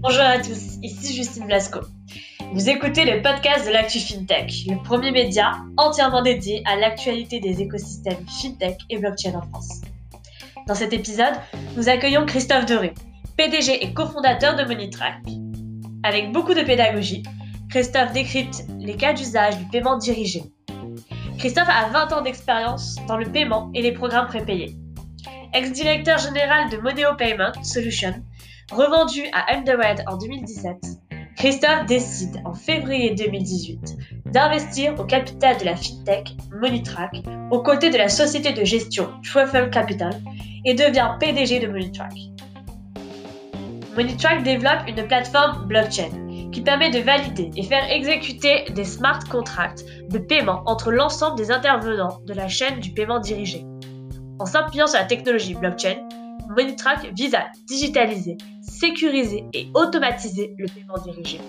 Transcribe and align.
Bonjour 0.00 0.22
à 0.22 0.38
tous, 0.38 0.78
ici 0.82 1.14
Justine 1.14 1.44
Blasco. 1.46 1.80
Vous 2.54 2.70
écoutez 2.70 3.04
le 3.04 3.20
podcast 3.20 3.66
de 3.66 3.72
l'Actu 3.72 3.98
FinTech, 3.98 4.64
le 4.68 4.82
premier 4.82 5.10
média 5.10 5.52
entièrement 5.76 6.22
dédié 6.22 6.62
à 6.64 6.76
l'actualité 6.76 7.40
des 7.40 7.60
écosystèmes 7.60 8.24
FinTech 8.26 8.78
et 8.88 8.96
blockchain 8.96 9.34
en 9.34 9.42
France. 9.42 9.82
Dans 10.66 10.74
cet 10.74 10.94
épisode, 10.94 11.34
nous 11.76 11.90
accueillons 11.90 12.24
Christophe 12.24 12.64
Doré, 12.64 12.94
PDG 13.36 13.84
et 13.84 13.92
cofondateur 13.92 14.56
de 14.56 14.64
Monitrack. 14.64 15.16
Avec 16.04 16.32
beaucoup 16.32 16.54
de 16.54 16.62
pédagogie, 16.62 17.22
Christophe 17.68 18.12
décrypte 18.12 18.64
les 18.78 18.96
cas 18.96 19.12
d'usage 19.12 19.58
du 19.58 19.66
paiement 19.66 19.98
dirigé. 19.98 20.42
Christophe 21.38 21.68
a 21.68 21.90
20 21.90 22.12
ans 22.14 22.22
d'expérience 22.22 22.96
dans 23.08 23.18
le 23.18 23.26
paiement 23.26 23.70
et 23.74 23.82
les 23.82 23.92
programmes 23.92 24.28
prépayés. 24.28 24.74
Ex-directeur 25.52 26.18
général 26.18 26.70
de 26.70 26.78
Moneo 26.78 27.14
Payment 27.16 27.52
Solution, 27.62 28.14
revendu 28.70 29.22
à 29.32 29.54
Underred 29.54 30.04
en 30.06 30.16
2017, 30.16 30.76
Christophe 31.36 31.86
décide 31.86 32.40
en 32.44 32.54
février 32.54 33.14
2018 33.14 33.96
d'investir 34.26 34.98
au 34.98 35.04
capital 35.04 35.56
de 35.58 35.64
la 35.64 35.76
fintech 35.76 36.36
Monitrack 36.60 37.22
aux 37.50 37.62
côtés 37.62 37.90
de 37.90 37.98
la 37.98 38.08
société 38.08 38.52
de 38.52 38.64
gestion 38.64 39.10
Truffle 39.22 39.70
Capital 39.70 40.14
et 40.64 40.74
devient 40.74 41.10
PDG 41.20 41.60
de 41.60 41.68
Monitrack. 41.68 42.14
Monitrack 43.96 44.42
développe 44.42 44.88
une 44.88 45.06
plateforme 45.06 45.66
blockchain 45.66 46.10
qui 46.52 46.62
permet 46.62 46.90
de 46.90 47.00
valider 47.00 47.50
et 47.56 47.62
faire 47.62 47.90
exécuter 47.90 48.64
des 48.70 48.84
smart 48.84 49.20
contracts 49.30 49.84
de 50.08 50.18
paiement 50.18 50.62
entre 50.66 50.90
l'ensemble 50.90 51.36
des 51.36 51.50
intervenants 51.50 52.20
de 52.26 52.32
la 52.32 52.48
chaîne 52.48 52.80
du 52.80 52.92
paiement 52.92 53.20
dirigé. 53.20 53.64
En 54.38 54.44
s'appuyant 54.44 54.86
sur 54.86 54.98
la 54.98 55.06
technologie 55.06 55.54
blockchain, 55.54 55.96
Monitrack 56.48 57.12
vise 57.14 57.34
à 57.34 57.46
digitaliser, 57.66 58.36
sécuriser 58.60 59.44
et 59.54 59.68
automatiser 59.74 60.54
le 60.58 60.66
paiement 60.66 60.98
dirigé. 61.04 61.40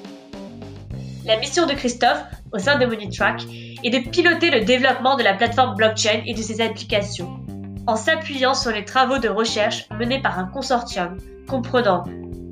La 1.25 1.37
mission 1.37 1.65
de 1.65 1.73
Christophe 1.73 2.23
au 2.53 2.57
sein 2.57 2.79
de 2.79 2.85
Monitrack 2.85 3.43
est 3.83 3.89
de 3.89 4.09
piloter 4.09 4.49
le 4.49 4.63
développement 4.63 5.17
de 5.17 5.23
la 5.23 5.33
plateforme 5.33 5.75
blockchain 5.75 6.21
et 6.25 6.33
de 6.33 6.41
ses 6.41 6.61
applications, 6.61 7.39
en 7.85 7.97
s'appuyant 7.97 8.53
sur 8.53 8.71
les 8.71 8.85
travaux 8.85 9.17
de 9.17 9.27
recherche 9.27 9.89
menés 9.91 10.21
par 10.21 10.39
un 10.39 10.45
consortium 10.45 11.17
comprenant 11.49 12.05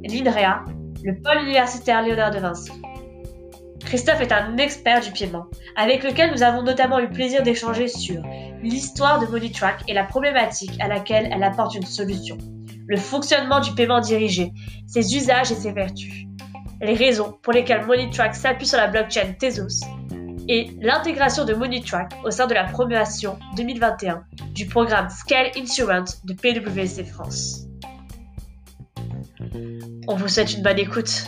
l'INREA, 0.03 0.65
le 1.03 1.15
pôle 1.21 1.43
universitaire 1.43 2.01
Léonard 2.01 2.31
de 2.31 2.39
Vinci. 2.39 2.71
Christophe 3.81 4.21
est 4.21 4.31
un 4.31 4.57
expert 4.57 5.01
du 5.01 5.11
paiement, 5.11 5.45
avec 5.75 6.03
lequel 6.03 6.31
nous 6.31 6.43
avons 6.43 6.63
notamment 6.63 6.99
eu 6.99 7.09
plaisir 7.09 7.43
d'échanger 7.43 7.87
sur 7.87 8.21
l'histoire 8.63 9.19
de 9.19 9.27
MoneyTrack 9.27 9.83
et 9.87 9.93
la 9.93 10.03
problématique 10.03 10.79
à 10.79 10.87
laquelle 10.87 11.29
elle 11.31 11.43
apporte 11.43 11.75
une 11.75 11.85
solution, 11.85 12.37
le 12.87 12.97
fonctionnement 12.97 13.59
du 13.59 13.73
paiement 13.73 13.99
dirigé, 13.99 14.51
ses 14.87 15.15
usages 15.15 15.51
et 15.51 15.55
ses 15.55 15.71
vertus, 15.71 16.25
les 16.81 16.93
raisons 16.95 17.37
pour 17.41 17.53
lesquelles 17.53 17.85
MoneyTrack 17.85 18.35
s'appuie 18.35 18.67
sur 18.67 18.77
la 18.77 18.87
blockchain 18.87 19.33
Tezos 19.39 19.85
et 20.47 20.71
l'intégration 20.79 21.45
de 21.45 21.53
MoneyTrack 21.53 22.13
au 22.23 22.31
sein 22.31 22.47
de 22.47 22.53
la 22.53 22.65
promotion 22.65 23.37
2021 23.57 24.23
du 24.53 24.65
programme 24.65 25.09
Scale 25.09 25.51
Insurance 25.57 26.23
de 26.25 26.33
PwC 26.33 27.03
France. 27.03 27.65
On 30.07 30.15
vous 30.15 30.27
souhaite 30.27 30.53
une 30.53 30.63
bonne 30.63 30.79
écoute. 30.79 31.25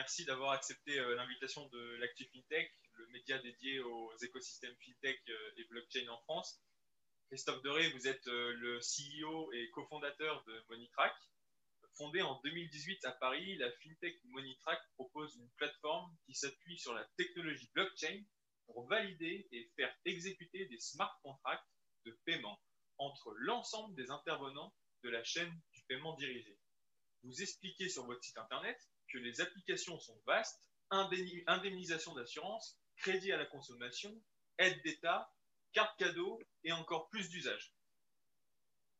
Merci 0.00 0.24
d'avoir 0.24 0.52
accepté 0.52 0.98
euh, 0.98 1.14
l'invitation 1.14 1.68
de 1.68 1.96
l'Active 1.96 2.26
FinTech, 2.32 2.72
le 2.94 3.06
média 3.08 3.38
dédié 3.40 3.80
aux 3.80 4.16
écosystèmes 4.22 4.74
FinTech 4.82 5.20
euh, 5.28 5.52
et 5.58 5.64
blockchain 5.64 6.08
en 6.08 6.16
France. 6.22 6.58
Christophe 7.28 7.60
Doré, 7.60 7.90
vous 7.90 8.08
êtes 8.08 8.24
le 8.24 8.80
CEO 8.80 9.52
et 9.52 9.68
cofondateur 9.72 10.42
de 10.46 10.64
Monitrack. 10.70 11.14
Fondée 11.98 12.22
en 12.22 12.40
2018 12.42 13.04
à 13.04 13.12
Paris, 13.12 13.56
la 13.58 13.70
FinTech 13.72 14.18
Monitrack 14.24 14.80
propose 14.94 15.36
une 15.36 15.50
plateforme 15.58 16.16
qui 16.24 16.34
s'appuie 16.34 16.78
sur 16.78 16.94
la 16.94 17.04
technologie 17.18 17.70
blockchain 17.74 18.24
pour 18.64 18.88
valider 18.88 19.46
et 19.52 19.70
faire 19.76 19.94
exécuter 20.06 20.64
des 20.64 20.80
smart 20.80 21.20
contracts 21.22 21.68
de 22.06 22.18
paiement 22.24 22.58
entre 22.96 23.34
l'ensemble 23.36 23.94
des 23.96 24.10
intervenants 24.10 24.74
de 25.04 25.10
la 25.10 25.22
chaîne 25.24 25.52
du 25.74 25.82
paiement 25.82 26.16
dirigé. 26.16 26.58
Vous 27.22 27.42
expliquez 27.42 27.90
sur 27.90 28.06
votre 28.06 28.24
site 28.24 28.38
internet 28.38 28.78
que 29.12 29.18
les 29.18 29.40
applications 29.40 29.98
sont 29.98 30.20
vastes, 30.26 30.70
indemnisation 30.90 32.14
d'assurance, 32.14 32.78
crédit 32.96 33.32
à 33.32 33.36
la 33.36 33.46
consommation, 33.46 34.12
aide 34.58 34.82
d'État, 34.82 35.32
carte 35.72 35.96
cadeau 35.98 36.40
et 36.64 36.72
encore 36.72 37.08
plus 37.08 37.28
d'usages. 37.30 37.72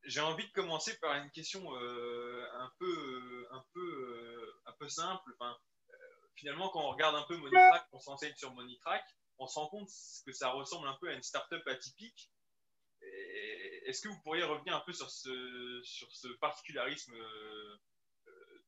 J'ai 0.05 0.21
envie 0.21 0.47
de 0.47 0.53
commencer 0.53 0.99
par 0.99 1.15
une 1.17 1.31
question 1.31 1.63
euh, 1.77 2.47
un, 2.55 2.73
peu, 2.79 3.49
un, 3.51 3.65
peu, 3.75 3.81
euh, 3.81 4.61
un 4.67 4.73
peu 4.73 4.89
simple. 4.89 5.37
Euh, 5.41 5.97
finalement, 6.37 6.71
quand 6.71 6.83
on 6.83 6.91
regarde 6.91 7.17
un 7.17 7.25
peu 7.25 7.37
Monitrack, 7.37 7.87
on 7.93 8.01
s'enseigne 8.01 8.35
sur 8.35 8.55
Monitrack, 8.55 9.05
on 9.39 9.47
se 9.47 9.59
rend 9.59 9.69
compte 9.69 9.89
que 10.25 10.33
ça 10.33 10.51
ressemble 10.51 10.89
un 10.89 10.97
peu 11.01 11.09
à 11.09 11.15
une 11.15 11.23
startup 11.23 11.67
atypique. 11.67 12.31
Est-ce 13.03 14.03
que 14.03 14.09
vous 14.09 14.21
pourriez 14.23 14.45
revenir 14.45 14.77
un 14.77 14.81
peu 14.81 14.93
sur 14.93 15.11
ce, 15.11 16.29
particularisme 16.41 17.15
euh, 17.15 17.79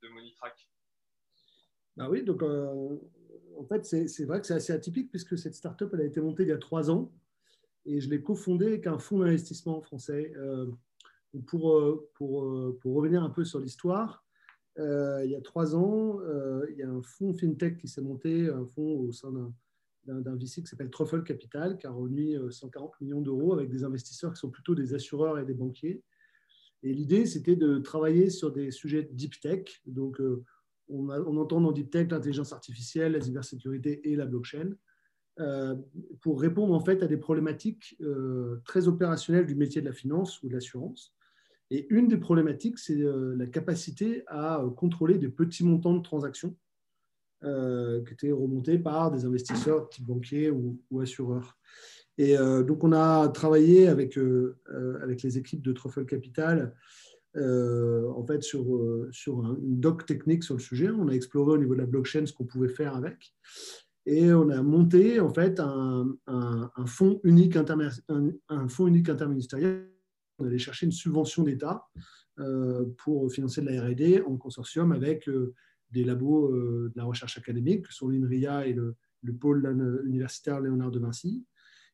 de 0.03 0.09
Monitrack? 0.09 0.69
Bah 1.97 2.09
oui, 2.11 2.23
donc 2.23 2.43
euh, 2.43 2.97
en 3.59 3.65
fait, 3.65 3.85
c'est 3.85 4.25
vrai 4.25 4.41
que 4.41 4.47
c'est 4.47 4.55
assez 4.55 4.73
atypique 4.73 5.11
puisque 5.11 5.37
cette 5.37 5.55
startup 5.55 5.91
elle 5.93 6.01
a 6.01 6.05
été 6.05 6.21
montée 6.21 6.45
il 6.45 6.49
y 6.49 6.53
a 6.53 6.59
trois 6.59 6.91
ans 6.91 7.13
et 7.85 8.01
je 8.01 8.09
l'ai 8.09 8.23
cofondée 8.23 8.67
avec 8.67 8.87
un 8.87 8.99
fonds 8.99 9.19
d'investissement 9.19 9.81
français. 9.81 10.33
Euh, 10.37 10.67
pour, 11.47 11.83
pour, 12.13 12.79
pour, 12.81 12.95
revenir 12.95 13.23
un 13.23 13.31
peu 13.31 13.43
sur 13.43 13.59
l'histoire, 13.59 14.23
il 14.77 15.31
y 15.31 15.35
a 15.35 15.41
trois 15.41 15.75
ans, 15.75 16.21
il 16.69 16.77
y 16.77 16.83
a 16.83 16.91
un 16.91 17.01
fonds 17.01 17.33
FinTech 17.33 17.79
qui 17.79 17.89
s'est 17.89 18.03
monté, 18.03 18.51
un 18.51 18.67
fonds 18.67 19.01
au 19.01 19.13
sein 19.13 19.33
d'un 20.05 20.37
VC 20.37 20.61
qui 20.61 20.67
s'appelle 20.67 20.91
Truffle 20.91 21.23
Capital, 21.23 21.79
qui 21.79 21.87
a 21.87 21.91
remis 21.91 22.37
140 22.51 23.01
millions 23.01 23.23
d'euros 23.23 23.55
avec 23.55 23.71
des 23.71 23.83
investisseurs 23.83 24.35
qui 24.35 24.41
sont 24.41 24.51
plutôt 24.51 24.75
des 24.75 24.93
assureurs 24.93 25.39
et 25.39 25.47
des 25.47 25.55
banquiers. 25.55 26.03
Et 26.83 26.93
l'idée, 26.93 27.25
c'était 27.25 27.57
de 27.57 27.79
travailler 27.79 28.29
sur 28.29 28.53
des 28.53 28.71
sujets 28.71 29.09
deep 29.11 29.41
tech. 29.41 29.81
Donc, 29.87 30.21
euh, 30.91 31.25
on, 31.27 31.37
entend 31.37 31.61
dans 31.61 31.73
deep 31.73 31.91
tech 31.91 32.09
l'intelligence 32.11 32.53
artificielle, 32.53 33.13
la 33.13 33.21
cybersécurité 33.21 34.11
et 34.11 34.17
la 34.17 34.27
blockchain, 34.27 34.71
euh, 35.41 35.75
pour 36.21 36.41
répondre 36.41 36.75
en 36.75 36.81
fait 36.81 37.03
à 37.03 37.07
des 37.07 37.17
problématiques 37.17 37.97
euh, 38.01 38.61
très 38.65 38.89
opérationnelles 38.89 39.47
du 39.47 39.55
métier 39.55 39.81
de 39.81 39.87
la 39.87 39.93
finance 39.93 40.43
ou 40.43 40.49
de 40.49 40.55
l'assurance. 40.55 41.15
Et 41.71 41.87
une 41.89 42.07
des 42.07 42.19
problématiques, 42.19 42.79
c'est 42.79 42.99
la 42.99 43.47
capacité 43.47 44.25
à 44.27 44.63
contrôler 44.77 45.17
des 45.17 45.31
petits 45.31 45.65
montants 45.65 45.95
de 45.95 46.03
transactions 46.03 46.55
euh, 47.45 48.05
qui 48.05 48.13
étaient 48.13 48.31
remontés 48.31 48.79
par 48.79 49.11
des 49.11 49.25
investisseurs 49.25 49.89
type 49.89 50.07
banquiers 50.07 50.51
ou, 50.51 51.01
assureurs. 51.01 51.59
Et 52.17 52.39
euh, 52.39 52.63
donc, 52.63 52.85
on 52.85 52.93
a 52.93 53.27
travaillé 53.31 53.89
avec, 53.89 54.17
euh, 54.17 54.57
avec 55.03 55.23
les 55.25 55.39
équipes 55.39 55.61
de 55.61 55.73
Truffle 55.73 56.05
Capital 56.05 56.77
en 57.37 58.27
fait, 58.27 58.43
sur, 58.43 58.65
sur 59.11 59.39
une 59.41 59.81
doc 59.81 60.07
technique 60.07 60.45
sur 60.45 60.55
le 60.55 60.61
sujet. 60.61 60.91
On 60.91 61.09
a 61.09 61.13
exploré 61.13 61.53
au 61.53 61.59
niveau 61.59 61.75
de 61.75 61.81
la 61.81 61.87
blockchain 61.87 62.27
ce 62.27 62.33
qu'on 62.33 62.45
pouvait 62.45 62.69
faire 62.69 62.95
avec. 62.97 63.35
Et 64.05 64.33
on 64.33 64.49
a 64.51 64.63
monté 64.63 65.21
en 65.21 65.33
fait 65.33 65.61
un, 65.61 66.13
un, 66.27 66.87
fonds, 66.87 67.21
unique 67.25 67.57
un, 67.57 67.65
un, 68.49 68.69
fonds 68.69 68.87
unique 68.89 69.09
interministériel. 69.09 69.89
On 70.39 70.47
allait 70.47 70.59
chercher 70.59 70.87
une 70.87 70.93
subvention 70.93 71.45
d'État 71.45 71.87
pour 72.99 73.33
financer 73.33 73.61
de 73.61 73.67
la 73.67 73.87
RD 73.87 74.25
en 74.27 74.37
consortium 74.37 74.93
avec 74.93 75.29
des 75.93 76.05
labos 76.05 76.51
euh, 76.51 76.91
de 76.93 76.99
la 76.99 77.05
recherche 77.05 77.39
académique, 77.39 77.87
que 77.87 77.93
sont 77.93 78.09
l'INRIA 78.09 78.67
et 78.67 78.73
le, 78.73 78.97
pôle 79.39 79.65
universitaire 80.05 80.61
Léonard 80.61 80.91
de 80.91 80.99
Vinci. 80.99 81.45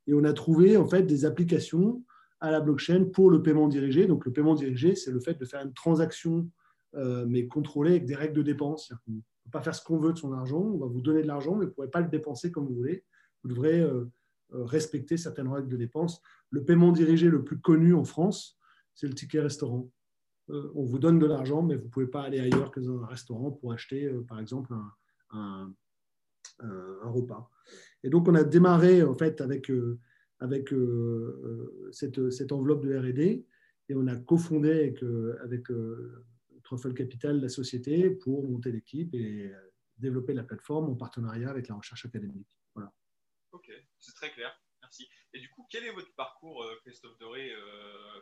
Et 0.06 0.14
on 0.14 0.24
a 0.24 0.32
trouvé 0.32 0.78
en 0.78 0.86
fait 0.86 1.02
des 1.02 1.26
applications 1.26 2.02
à 2.40 2.50
la 2.50 2.60
blockchain 2.60 3.06
pour 3.12 3.30
le 3.30 3.42
paiement 3.42 3.68
dirigé. 3.68 4.06
Donc 4.06 4.24
le 4.24 4.32
paiement 4.32 4.54
dirigé, 4.54 4.94
c'est 4.94 5.10
le 5.10 5.20
fait 5.20 5.34
de 5.34 5.44
faire 5.44 5.62
une 5.62 5.72
transaction, 5.72 6.48
euh, 6.94 7.26
mais 7.26 7.46
contrôlée 7.46 7.92
avec 7.92 8.06
des 8.06 8.14
règles 8.14 8.34
de 8.34 8.42
dépense. 8.42 8.92
On 9.08 9.12
ne 9.12 9.16
peut 9.44 9.50
pas 9.52 9.62
faire 9.62 9.74
ce 9.74 9.84
qu'on 9.84 9.98
veut 9.98 10.12
de 10.12 10.18
son 10.18 10.32
argent, 10.32 10.60
on 10.60 10.78
va 10.78 10.86
vous 10.86 11.00
donner 11.00 11.22
de 11.22 11.26
l'argent, 11.26 11.54
mais 11.56 11.64
vous 11.64 11.70
ne 11.70 11.74
pourrez 11.74 11.90
pas 11.90 12.00
le 12.00 12.08
dépenser 12.08 12.52
comme 12.52 12.66
vous 12.66 12.74
voulez. 12.74 13.04
Vous 13.42 13.50
devrez 13.50 13.80
euh, 13.80 14.04
respecter 14.50 15.16
certaines 15.16 15.48
règles 15.48 15.68
de 15.68 15.76
dépense. 15.76 16.20
Le 16.50 16.64
paiement 16.64 16.92
dirigé 16.92 17.28
le 17.28 17.44
plus 17.44 17.60
connu 17.60 17.94
en 17.94 18.04
France, 18.04 18.58
c'est 18.94 19.06
le 19.06 19.14
ticket 19.14 19.40
restaurant. 19.40 19.88
Euh, 20.50 20.70
on 20.74 20.84
vous 20.84 20.98
donne 20.98 21.18
de 21.18 21.26
l'argent, 21.26 21.62
mais 21.62 21.76
vous 21.76 21.84
ne 21.84 21.90
pouvez 21.90 22.06
pas 22.06 22.22
aller 22.22 22.40
ailleurs 22.40 22.70
que 22.70 22.80
dans 22.80 23.02
un 23.02 23.06
restaurant 23.06 23.50
pour 23.50 23.72
acheter, 23.72 24.06
euh, 24.06 24.24
par 24.26 24.40
exemple, 24.40 24.74
un, 25.30 25.72
repas. 27.02 27.48
Et 28.02 28.10
donc, 28.10 28.26
on 28.28 28.34
a 28.34 28.42
démarré 28.42 29.02
en 29.02 29.14
fait 29.14 29.40
avec, 29.40 29.70
euh, 29.70 29.98
avec 30.40 30.72
cette, 31.92 32.52
enveloppe 32.52 32.84
de 32.84 32.96
R&D 32.96 33.46
et 33.88 33.94
on 33.94 34.06
a 34.06 34.16
cofondé 34.16 34.70
avec, 34.70 35.02
avec 35.42 35.66
Truffle 36.62 36.94
Capital 36.94 37.40
la 37.40 37.48
société 37.48 38.10
pour 38.10 38.48
monter 38.48 38.70
l'équipe 38.70 39.14
et 39.14 39.50
développer 39.96 40.34
la 40.34 40.44
plateforme 40.44 40.90
en 40.90 40.94
partenariat 40.94 41.50
avec 41.50 41.68
la 41.68 41.74
recherche 41.74 42.06
académique. 42.06 42.48
Voilà. 42.74 42.92
c'est 43.98 44.14
très 44.14 44.30
clair. 44.30 44.56
Merci. 44.82 45.08
Et 45.32 45.40
du 45.40 45.48
coup, 45.50 45.66
quel 45.70 45.84
est 45.84 45.90
votre 45.90 46.14
parcours, 46.14 46.64
Christophe 46.82 47.18
Doré, 47.18 47.52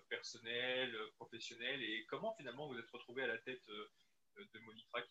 personnel, 0.09 0.97
professionnel, 1.17 1.83
et 1.83 2.07
comment 2.09 2.35
finalement 2.37 2.69
vous 2.69 2.79
êtes 2.79 2.91
retrouvé 2.91 3.23
à 3.23 3.27
la 3.27 3.39
tête 3.39 3.67
de 4.37 4.59
Monitrack 4.61 5.07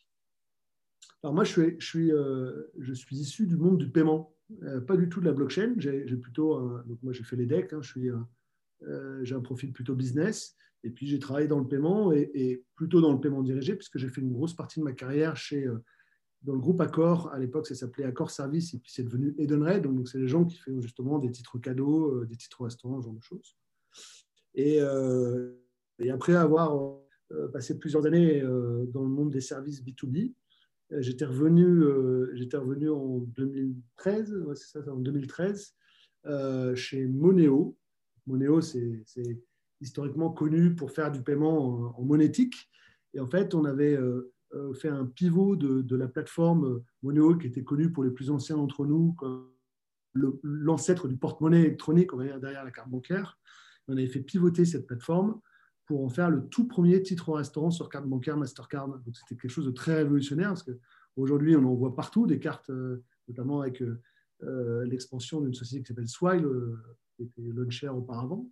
alors 1.24 1.34
moi, 1.34 1.44
je 1.44 1.52
suis, 1.52 1.76
je, 1.80 2.94
suis, 2.94 3.16
issu 3.16 3.48
du 3.48 3.58
monde 3.58 3.78
du 3.78 3.90
paiement, 3.90 4.36
pas 4.88 4.96
du 4.96 5.10
tout 5.10 5.22
de 5.22 5.26
la 5.26 5.34
blockchain. 5.34 5.74
J'ai 5.78 6.18
plutôt, 6.18 6.80
donc 6.86 7.02
moi 7.02 7.14
j'ai 7.14 7.24
fait 7.24 7.36
les 7.36 7.48
decks, 7.48 7.74
hein, 7.74 7.82
suis, 7.82 8.10
j'ai 9.24 9.34
un 9.36 9.42
profil 9.42 9.74
plutôt 9.74 9.96
business. 9.96 10.56
Et 10.86 10.92
puis, 10.92 11.08
j'ai 11.08 11.18
travaillé 11.18 11.48
dans 11.48 11.58
le 11.58 11.68
paiement 11.68 12.14
et, 12.14 12.64
plutôt 12.76 13.02
dans 13.02 13.12
le 13.12 13.20
paiement 13.20 13.42
dirigé, 13.42 13.76
puisque 13.76 13.98
j'ai 13.98 14.08
fait 14.08 14.22
une 14.22 14.32
grosse 14.32 14.54
partie 14.54 14.80
de 14.80 14.86
ma 14.86 14.94
carrière 14.94 15.36
chez, 15.36 15.66
euh, 15.66 15.84
dans 16.44 16.54
le 16.54 16.60
groupe 16.60 16.80
Accor. 16.80 17.34
À 17.34 17.40
l'époque, 17.40 17.66
ça 17.66 17.74
s'appelait 17.74 18.04
Accor 18.04 18.30
Service 18.30 18.76
et 18.76 18.78
puis 18.78 18.92
c'est 18.92 19.02
devenu 19.02 19.34
Edenred. 19.40 19.82
Donc, 19.82 20.08
c'est 20.08 20.20
les 20.20 20.28
gens 20.28 20.46
qui 20.46 20.58
font 20.60 20.80
justement 20.80 21.18
des 21.18 21.32
titres 21.32 21.58
cadeaux, 21.58 22.22
euh, 22.22 22.28
des 22.28 22.36
titres 22.36 22.64
restaurants, 22.64 23.02
ce 23.02 23.06
genre 23.06 23.16
de 23.16 23.24
choses. 23.24 23.58
Et, 24.54 24.78
euh, 24.80 25.54
et 25.98 26.12
après 26.12 26.36
avoir 26.36 27.00
passé 27.52 27.80
plusieurs 27.80 28.06
années 28.06 28.42
dans 28.42 29.02
le 29.02 29.10
monde 29.10 29.32
des 29.32 29.42
services 29.42 29.84
B2B, 29.84 30.36
j'étais 30.92 31.26
revenu, 31.26 31.84
j'étais 32.34 32.58
revenu 32.58 32.90
en 32.90 33.20
2013, 33.20 34.46
c'est 34.56 34.84
ça, 34.84 34.94
en 34.94 35.00
2013, 35.00 35.76
chez 36.76 37.08
Moneo. 37.08 37.78
Moneo, 38.28 38.62
c'est 38.62 39.04
historiquement 39.82 40.32
connu 40.32 40.76
pour 40.76 40.92
faire 40.92 41.12
du 41.12 41.22
paiement 41.22 41.96
en, 41.98 42.04
monétique. 42.04 42.70
Et 43.14 43.20
en 43.20 43.28
fait, 43.28 43.54
on 43.54 43.66
avait 43.66 43.96
euh, 43.96 44.34
euh, 44.54 44.74
fait 44.74 44.90
un 44.90 45.06
pivot 45.06 45.56
de, 45.56 45.96
la 45.96 46.08
plateforme 46.08 46.66
euh, 46.66 46.84
Moneo 47.04 47.36
qui 47.36 47.48
était 47.48 47.64
connue 47.64 47.92
pour 47.92 48.04
les 48.04 48.12
plus 48.12 48.30
anciens 48.30 48.58
d'entre 48.58 48.86
nous 48.86 49.14
comme 49.14 49.52
l'ancêtre 50.44 51.10
du 51.10 51.18
porte-monnaie 51.18 51.60
électronique, 51.60 52.12
derrière 52.16 52.64
la 52.64 52.72
carte 52.72 52.90
bancaire. 52.90 53.38
On 53.90 53.94
avait 53.94 54.08
fait 54.08 54.22
pivoter 54.22 54.64
cette 54.64 54.88
plateforme 54.88 55.42
pour 55.86 56.04
en 56.04 56.10
faire 56.10 56.30
le 56.30 56.48
tout 56.48 56.68
premier 56.68 57.02
titre 57.02 57.34
restaurant 57.34 57.72
sur 57.72 57.90
carte 57.90 58.08
bancaire 58.08 58.38
Mastercard. 58.38 58.88
Donc 58.88 59.16
c'était 59.16 59.40
quelque 59.40 59.52
chose 59.52 59.66
de 59.66 59.72
très 59.72 59.96
révolutionnaire 59.96 60.50
parce 60.50 60.64
qu'aujourd'hui, 60.64 61.56
on 61.56 61.64
en 61.64 61.76
voit 61.76 61.96
partout 61.96 62.26
des 62.26 62.40
cartes, 62.40 62.72
notamment 63.28 63.62
avec 63.62 63.84
l'expansion 64.42 65.42
d'une 65.42 65.54
société 65.54 65.84
qui 65.84 65.88
s'appelle 65.88 66.08
Swile, 66.08 66.48
qui 67.16 67.24
était 67.24 67.42
launcher 67.42 67.90
auparavant. 67.90 68.50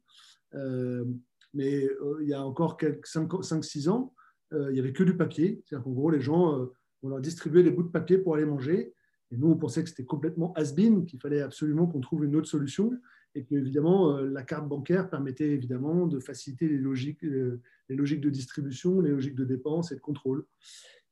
Euh, 0.56 1.06
mais 1.54 1.86
euh, 1.86 2.20
il 2.22 2.30
y 2.30 2.34
a 2.34 2.44
encore 2.44 2.78
5-6 2.78 3.90
ans, 3.90 4.14
euh, 4.54 4.70
il 4.70 4.74
n'y 4.74 4.80
avait 4.80 4.94
que 4.94 5.04
du 5.04 5.16
papier. 5.16 5.64
C'est-à-dire 5.66 5.84
qu'en 5.84 5.92
gros, 5.92 6.10
les 6.10 6.22
gens, 6.22 6.68
on 7.02 7.10
leur 7.10 7.22
distribuait 7.22 7.64
des 7.64 7.72
bouts 7.72 7.84
de 7.84 7.90
papier 7.90 8.18
pour 8.18 8.36
aller 8.36 8.46
manger. 8.46 8.94
Et 9.32 9.38
nous, 9.38 9.50
on 9.50 9.58
pensait 9.58 9.84
que 9.84 9.90
c'était 9.90 10.06
complètement 10.06 10.54
has-been, 10.54 11.06
qu'il 11.06 11.20
fallait 11.20 11.42
absolument 11.42 11.88
qu'on 11.88 12.02
trouve 12.02 12.26
une 12.26 12.36
autre 12.36 12.48
solution. 12.48 12.92
Et 13.36 13.44
que, 13.44 13.56
évidemment, 13.56 14.18
la 14.20 14.44
carte 14.44 14.68
bancaire 14.68 15.10
permettait 15.10 15.50
évidemment 15.50 16.06
de 16.06 16.20
faciliter 16.20 16.68
les 16.68 16.78
logiques, 16.78 17.24
les 17.24 17.96
logiques 17.96 18.22
de 18.22 18.30
distribution, 18.30 19.02
les 19.02 19.10
logiques 19.10 19.36
de 19.36 19.46
dépenses 19.46 19.92
et 19.92 19.96
de 19.96 20.02
contrôle. 20.02 20.46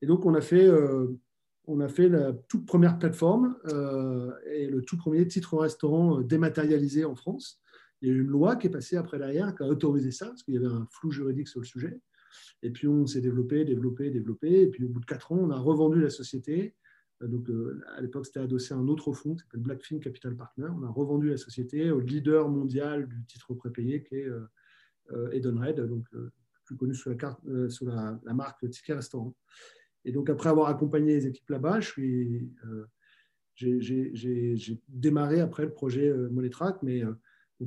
Et 0.01 0.06
donc, 0.06 0.25
on 0.25 0.35
a 0.35 0.41
fait, 0.41 0.69
on 1.65 1.79
a 1.79 1.88
fait 1.88 2.09
la 2.09 2.33
toute 2.33 2.65
première 2.65 3.00
plateforme 3.00 3.57
et 4.51 4.68
le 4.68 4.81
tout 4.81 4.97
premier 4.97 5.27
titre 5.27 5.57
restaurant 5.57 6.21
dématérialisé 6.21 7.06
en 7.06 7.15
France. 7.15 7.59
Il 8.01 8.09
y 8.09 8.12
a 8.12 8.15
eu 8.15 8.21
une 8.21 8.29
loi 8.29 8.56
qui 8.56 8.68
est 8.68 8.71
passée 8.71 8.97
après 8.97 9.18
derrière, 9.19 9.56
qui 9.56 9.63
a 9.63 9.68
autorisé 9.68 10.12
ça, 10.12 10.27
parce 10.27 10.44
qu'il 10.44 10.56
y 10.56 10.57
avait 10.57 10.68
un 10.68 10.88
flou 10.91 11.12
juridique 11.12 11.47
sur 11.47 11.59
le 11.59 11.65
sujet. 11.65 12.00
Et 12.63 12.69
puis 12.69 12.88
on 12.88 13.06
s'est 13.06 13.21
développé, 13.21 13.65
développé, 13.65 14.09
développé. 14.09 14.62
Et 14.62 14.68
puis 14.68 14.85
au 14.85 14.89
bout 14.89 15.00
de 15.00 15.06
quatre 15.06 15.31
ans, 15.31 15.39
on 15.39 15.50
a 15.50 15.57
revendu 15.57 16.01
la 16.01 16.09
société. 16.09 16.75
Euh, 17.21 17.27
donc, 17.27 17.50
euh, 17.50 17.81
à 17.95 18.01
l'époque, 18.01 18.25
c'était 18.25 18.39
adossé 18.39 18.73
à 18.73 18.77
un 18.77 18.88
autre 18.88 19.13
fonds 19.13 19.35
qui 19.35 19.41
s'appelle 19.41 19.62
Blackfin 19.62 20.00
Capital 20.00 20.35
Partner. 20.35 20.68
On 20.69 20.83
a 20.83 20.89
revendu 20.89 21.29
la 21.29 21.38
société 21.38 21.91
au 21.91 22.00
leader 22.00 22.50
mondial 22.50 23.07
du 23.07 23.23
titre 23.25 23.53
prépayé, 23.53 24.03
qui 24.03 24.15
est 24.15 24.27
euh, 24.27 25.29
Edenred, 25.31 25.79
donc 25.88 26.06
plus 26.65 26.77
connu 26.77 26.94
sous, 26.94 27.09
la, 27.85 28.19
marque 28.33 28.69
Ticket 28.69 28.94
Restaurant. 28.94 29.35
Et 30.06 30.12
donc, 30.12 30.29
après 30.29 30.50
avoir 30.50 30.69
accompagné 30.69 31.13
les 31.13 31.27
équipes 31.27 31.50
là-bas, 31.50 31.79
j'ai 31.81 32.50
démarré 34.88 35.41
après 35.41 35.63
le 35.63 35.71
projet 35.71 36.12
Monetrack, 36.13 36.81
mais 36.81 37.03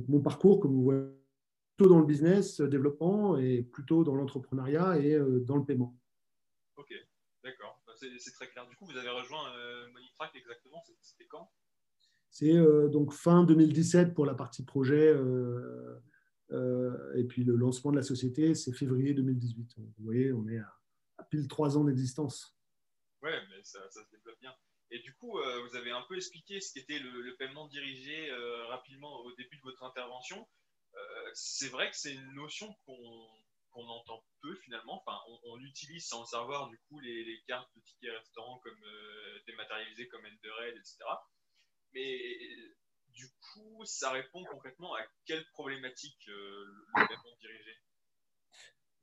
mon 0.07 0.21
parcours, 0.21 0.59
comme 0.59 0.73
vous 0.73 0.83
voyez, 0.83 1.01
plutôt 1.77 1.89
dans 1.89 1.99
le 1.99 2.05
business, 2.05 2.61
développement 2.61 3.37
et 3.37 3.61
plutôt 3.61 4.03
dans 4.03 4.15
l'entrepreneuriat 4.15 4.99
et 4.99 5.19
dans 5.41 5.57
le 5.57 5.65
paiement. 5.65 5.95
Ok, 6.77 6.93
c'est 7.95 8.31
très 8.31 8.47
clair. 8.49 8.67
Du 8.67 8.75
coup, 8.75 8.85
vous 8.85 8.97
avez 8.97 9.09
rejoint 9.09 9.53
euh, 9.55 9.87
Monitrack 9.91 10.35
exactement, 10.35 10.83
c'était 11.01 11.27
quand? 11.27 11.51
C'est 12.29 12.53
donc 12.89 13.13
fin 13.13 13.43
2017 13.45 14.13
pour 14.13 14.25
la 14.25 14.33
partie 14.33 14.63
projet. 14.63 15.15
et 16.51 17.23
puis 17.23 17.43
le 17.45 17.55
lancement 17.55 17.91
de 17.91 17.95
la 17.95 18.03
société, 18.03 18.53
c'est 18.55 18.73
février 18.73 19.13
2018. 19.13 19.75
Vous 19.77 20.03
voyez, 20.03 20.33
on 20.33 20.45
est 20.49 20.59
à, 20.59 21.23
pile 21.29 21.47
trois 21.47 21.77
ans 21.77 21.85
d'existence. 21.85 22.57
Ouais, 23.21 23.39
mais 23.49 23.63
ça, 23.63 23.79
ça, 23.89 24.03
se 24.03 24.11
développe 24.11 24.39
bien. 24.41 24.53
Et 24.91 24.99
du 24.99 25.13
coup, 25.15 25.37
euh, 25.39 25.67
vous 25.67 25.75
avez 25.75 25.91
un 25.91 26.03
peu 26.03 26.15
expliqué 26.15 26.61
ce 26.61 26.73
qu'était 26.73 26.99
le, 26.99 27.35
paiement 27.37 27.67
dirigé 27.67 28.29
euh, 28.29 28.65
rapidement 28.67 29.21
au 29.21 29.33
début 29.33 29.57
de 29.57 29.63
votre 29.63 29.83
intervention. 29.83 30.47
Euh, 30.93 31.29
c'est 31.33 31.69
vrai 31.69 31.89
que 31.89 31.97
c'est 31.97 32.13
une 32.13 32.33
notion 32.33 32.73
qu'on 32.85 33.27
entend 33.83 34.23
peu 34.41 34.55
finalement. 34.55 35.01
Enfin, 35.05 35.17
on, 35.43 35.59
utilise 35.59 36.05
sans 36.05 36.21
le 36.21 36.25
savoir 36.25 36.69
du 36.69 36.79
coup 36.87 36.99
les, 36.99 37.43
cartes 37.47 37.69
de 37.75 37.81
tickets 37.81 38.17
restaurants 38.17 38.59
comme 38.59 38.79
dématérialisées 39.47 40.07
comme 40.07 40.21
Endered, 40.21 40.75
etc. 40.75 40.97
Mais 41.93 42.19
du 43.09 43.27
coup, 43.29 43.83
ça 43.85 44.11
répond 44.11 44.43
concrètement 44.51 44.95
à 44.95 45.01
quelle 45.25 45.45
problématique 45.53 46.25
le 46.27 47.07
paiement 47.07 47.37
dirigé? 47.39 47.71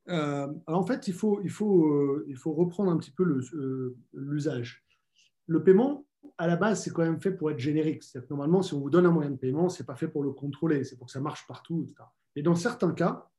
Alors 0.05 0.79
en 0.79 0.85
fait, 0.85 1.07
il 1.07 1.13
faut, 1.13 1.41
il 1.43 1.49
faut, 1.49 2.23
il 2.27 2.37
faut 2.37 2.53
reprendre 2.53 2.91
un 2.91 2.97
petit 2.97 3.11
peu 3.11 3.23
l'usage 4.13 4.83
le 5.47 5.63
paiement, 5.63 6.05
à 6.37 6.47
la 6.47 6.55
base, 6.55 6.83
c'est 6.83 6.91
quand 6.91 7.03
même 7.03 7.21
fait 7.21 7.31
pour 7.31 7.51
être 7.51 7.59
générique. 7.59 8.03
Que 8.11 8.19
normalement, 8.29 8.61
si 8.61 8.73
on 8.73 8.79
vous 8.79 8.89
donne 8.89 9.05
un 9.05 9.11
moyen 9.11 9.31
de 9.31 9.37
paiement, 9.37 9.69
ce 9.69 9.81
n'est 9.81 9.85
pas 9.85 9.95
fait 9.95 10.07
pour 10.07 10.23
le 10.23 10.31
contrôler, 10.31 10.83
c'est 10.83 10.97
pour 10.97 11.07
que 11.07 11.11
ça 11.11 11.19
marche 11.19 11.45
partout, 11.47 11.83
etc. 11.83 12.03
Et 12.35 12.41
dans 12.41 12.55
certains 12.55 12.93
cas, 12.93 13.29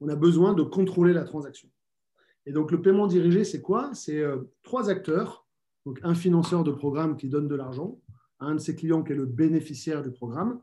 on 0.00 0.08
a 0.08 0.16
besoin 0.16 0.54
de 0.54 0.62
contrôler 0.62 1.12
la 1.12 1.24
transaction. 1.24 1.68
Et 2.44 2.52
donc, 2.52 2.70
le 2.70 2.80
paiement 2.80 3.06
dirigé, 3.06 3.44
c'est 3.44 3.60
quoi? 3.60 3.92
C'est 3.94 4.20
euh, 4.20 4.38
trois 4.62 4.88
acteurs. 4.88 5.46
Donc, 5.84 6.00
un 6.02 6.14
financeur 6.14 6.64
de 6.64 6.70
programme 6.70 7.16
qui 7.16 7.28
donne 7.28 7.48
de 7.48 7.54
l'argent, 7.54 8.00
un 8.38 8.54
de 8.54 8.60
ses 8.60 8.74
clients 8.74 9.02
qui 9.02 9.12
est 9.12 9.16
le 9.16 9.26
bénéficiaire 9.26 10.02
du 10.02 10.10
programme, 10.10 10.60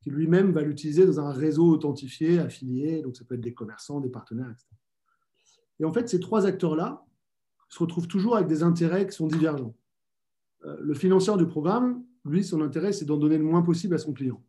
qui 0.00 0.10
lui-même 0.10 0.52
va 0.52 0.62
l'utiliser 0.62 1.06
dans 1.06 1.20
un 1.20 1.32
réseau 1.32 1.68
authentifié, 1.68 2.38
affilié. 2.40 3.02
Donc, 3.02 3.16
ça 3.16 3.24
peut 3.24 3.36
être 3.36 3.40
des 3.40 3.54
commerçants, 3.54 4.00
des 4.00 4.08
partenaires, 4.08 4.50
etc. 4.50 4.66
Et 5.78 5.84
en 5.84 5.92
fait, 5.92 6.08
ces 6.08 6.20
trois 6.20 6.46
acteurs-là 6.46 7.04
se 7.68 7.78
retrouvent 7.78 8.08
toujours 8.08 8.36
avec 8.36 8.48
des 8.48 8.62
intérêts 8.62 9.06
qui 9.06 9.12
sont 9.12 9.26
divergents. 9.26 9.74
Euh, 10.64 10.76
le 10.80 10.94
financeur 10.94 11.36
du 11.36 11.46
programme, 11.46 12.04
lui, 12.24 12.44
son 12.44 12.60
intérêt, 12.60 12.92
c'est 12.92 13.04
d'en 13.04 13.16
donner 13.16 13.38
le 13.38 13.44
moins 13.44 13.62
possible 13.62 13.94
à 13.94 13.98
son 13.98 14.12
client. 14.12 14.42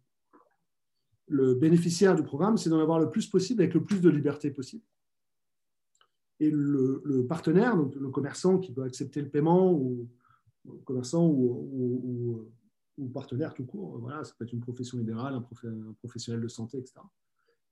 Le 1.27 1.55
bénéficiaire 1.55 2.15
du 2.15 2.23
programme, 2.23 2.57
c'est 2.57 2.69
d'en 2.69 2.79
avoir 2.79 2.99
le 2.99 3.09
plus 3.09 3.27
possible 3.27 3.61
avec 3.61 3.73
le 3.73 3.83
plus 3.83 4.01
de 4.01 4.09
liberté 4.09 4.51
possible. 4.51 4.83
Et 6.39 6.49
le, 6.49 7.25
partenaire, 7.27 7.77
donc 7.77 7.95
le 7.95 8.09
commerçant 8.09 8.57
qui 8.57 8.71
peut 8.71 8.83
accepter 8.83 9.21
le 9.21 9.29
paiement, 9.29 9.71
ou 9.71 10.09
commerçant 10.85 11.27
ou, 11.27 12.49
partenaire 13.13 13.53
tout 13.53 13.65
court, 13.65 13.97
voilà, 13.99 14.23
ça 14.23 14.33
peut 14.37 14.45
être 14.45 14.53
une 14.53 14.59
profession 14.59 14.97
libérale, 14.97 15.35
un, 15.35 15.93
professionnel 15.99 16.41
de 16.41 16.47
santé, 16.47 16.77
etc. 16.77 16.95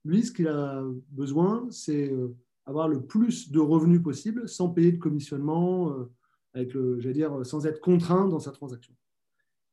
Lui, 0.04 0.24
ce 0.24 0.32
qu'il 0.32 0.48
a 0.48 0.84
besoin, 1.10 1.66
c'est 1.70 2.10
euh, 2.10 2.34
avoir 2.66 2.88
le 2.88 3.02
plus 3.02 3.50
de 3.50 3.60
revenus 3.60 4.02
possible 4.02 4.48
sans 4.48 4.68
payer 4.68 4.92
de 4.92 4.98
commissionnement, 4.98 5.92
euh, 5.92 6.10
avec 6.54 6.74
le, 6.74 6.98
dire, 7.12 7.44
sans 7.46 7.66
être 7.66 7.80
contraint 7.80 8.28
dans 8.28 8.40
sa 8.40 8.50
transaction. 8.50 8.94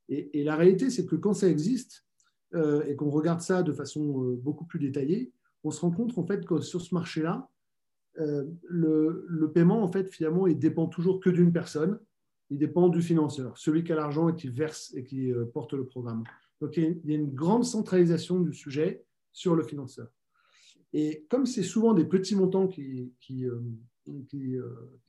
Et, 0.08 0.44
la 0.44 0.56
réalité, 0.56 0.90
c'est 0.90 1.06
que 1.06 1.16
quand 1.16 1.34
ça 1.34 1.48
existe 1.48 2.06
euh, 2.56 2.84
et 2.86 2.96
qu'on 2.96 3.10
regarde 3.10 3.42
ça 3.42 3.62
de 3.62 3.72
façon 3.74 4.24
euh, 4.24 4.36
beaucoup 4.36 4.66
plus 4.66 4.80
détaillée, 4.80 5.32
on 5.64 5.72
se 5.72 5.82
rend 5.82 5.92
compte 5.92 6.18
en 6.18 6.26
fait 6.26 6.46
que 6.46 6.62
sur 6.62 6.82
ce 6.82 6.96
marché-là, 6.96 7.48
euh, 8.18 8.46
le, 8.64 9.52
paiement, 9.54 9.84
en 9.84 9.92
fait, 9.92 10.10
finalement, 10.10 10.48
il 10.48 10.58
dépend 10.58 10.88
toujours 10.88 11.20
que 11.20 11.30
d'une 11.30 11.54
personne. 11.54 12.00
Il 12.50 12.58
dépend 12.58 12.90
du 12.90 13.02
financeur, 13.02 13.58
celui 13.58 13.84
qui 13.84 13.92
a 13.92 13.96
l'argent 13.96 14.30
et 14.30 14.36
qui 14.36 14.50
verse 14.50 14.92
et 14.96 15.04
qui 15.04 15.32
porte 15.54 15.74
le 15.74 15.86
programme. 15.86 16.24
Donc, 16.60 16.78
il 16.78 17.00
y 17.06 17.14
a 17.14 17.16
une 17.16 17.34
grande 17.34 17.64
centralisation 17.64 18.40
du 18.40 18.54
sujet 18.54 19.06
sur 19.32 19.54
le 19.54 19.62
financeur. 19.62 20.08
Et 20.92 21.28
comme 21.30 21.46
c'est 21.46 21.62
souvent 21.62 21.94
des 21.94 22.06
petits 22.06 22.36
montants 22.36 22.68
qui, 22.68 23.14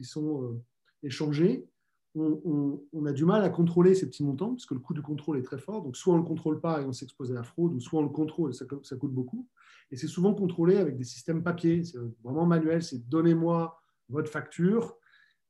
sont 0.02 0.60
échanger, 1.02 1.66
on, 2.14 3.06
a 3.06 3.12
du 3.12 3.24
mal 3.24 3.44
à 3.44 3.50
contrôler 3.50 3.94
ces 3.94 4.06
petits 4.06 4.24
montants, 4.24 4.50
parce 4.50 4.66
que 4.66 4.74
le 4.74 4.80
coût 4.80 4.94
du 4.94 5.02
contrôle 5.02 5.38
est 5.38 5.42
très 5.42 5.58
fort. 5.58 5.82
Donc, 5.82 5.96
soit 5.96 6.14
on 6.14 6.16
ne 6.16 6.22
le 6.22 6.26
contrôle 6.26 6.60
pas 6.60 6.80
et 6.82 6.84
on 6.84 6.92
s'expose 6.92 7.30
à 7.30 7.34
la 7.34 7.42
fraude, 7.42 7.74
ou 7.74 7.80
soit 7.80 8.00
on 8.00 8.02
le 8.02 8.08
contrôle 8.08 8.50
et 8.50 8.52
ça, 8.52 8.96
coûte 8.96 9.12
beaucoup. 9.12 9.46
Et 9.90 9.96
c'est 9.96 10.08
souvent 10.08 10.34
contrôlé 10.34 10.76
avec 10.76 10.96
des 10.96 11.04
systèmes 11.04 11.42
papier. 11.42 11.84
C'est 11.84 11.98
vraiment 12.22 12.46
manuel. 12.46 12.82
C'est 12.82 13.08
donnez-moi 13.08 13.80
votre 14.08 14.30
facture. 14.30 14.96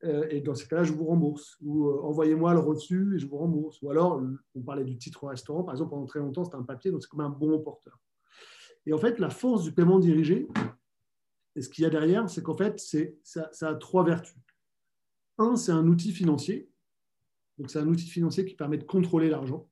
euh, 0.03 0.27
et 0.29 0.41
dans 0.41 0.55
ce 0.55 0.65
cas-là, 0.65 0.83
je 0.83 0.93
vous 0.93 1.05
rembourse. 1.05 1.57
Ou 1.61 1.87
euh, 1.87 2.01
envoyez-moi 2.03 2.53
le 2.53 2.59
reçu 2.59 3.15
et 3.15 3.19
je 3.19 3.27
vous 3.27 3.37
rembourse. 3.37 3.81
Ou 3.81 3.89
alors, 3.89 4.21
on 4.55 4.61
parlait 4.61 4.83
du 4.83 4.97
titre 4.97 5.23
au 5.23 5.27
restaurant, 5.27 5.63
par 5.63 5.73
exemple, 5.73 5.91
pendant 5.91 6.05
très 6.05 6.19
longtemps, 6.19 6.43
c'était 6.43 6.57
un 6.57 6.63
papier, 6.63 6.91
donc 6.91 7.01
c'est 7.01 7.09
comme 7.09 7.21
un 7.21 7.29
bon 7.29 7.59
porteur. 7.59 7.99
Et 8.85 8.93
en 8.93 8.97
fait, 8.97 9.19
la 9.19 9.29
force 9.29 9.63
du 9.63 9.71
paiement 9.73 9.99
dirigé, 9.99 10.47
et 11.55 11.61
ce 11.61 11.69
qu'il 11.69 11.83
y 11.83 11.85
a 11.85 11.89
derrière, 11.89 12.27
c'est 12.29 12.41
qu'en 12.41 12.55
fait, 12.55 12.79
ça, 13.23 13.49
ça 13.51 13.69
a 13.69 13.75
trois 13.75 14.03
vertus. 14.03 14.35
Un, 15.37 15.55
c'est 15.55 15.71
un 15.71 15.87
outil 15.87 16.11
financier. 16.11 16.69
Donc, 17.57 17.69
c'est 17.69 17.79
un 17.79 17.87
outil 17.87 18.07
financier 18.07 18.45
qui 18.45 18.55
permet 18.55 18.77
de 18.77 18.83
contrôler 18.83 19.29
l'argent, 19.29 19.69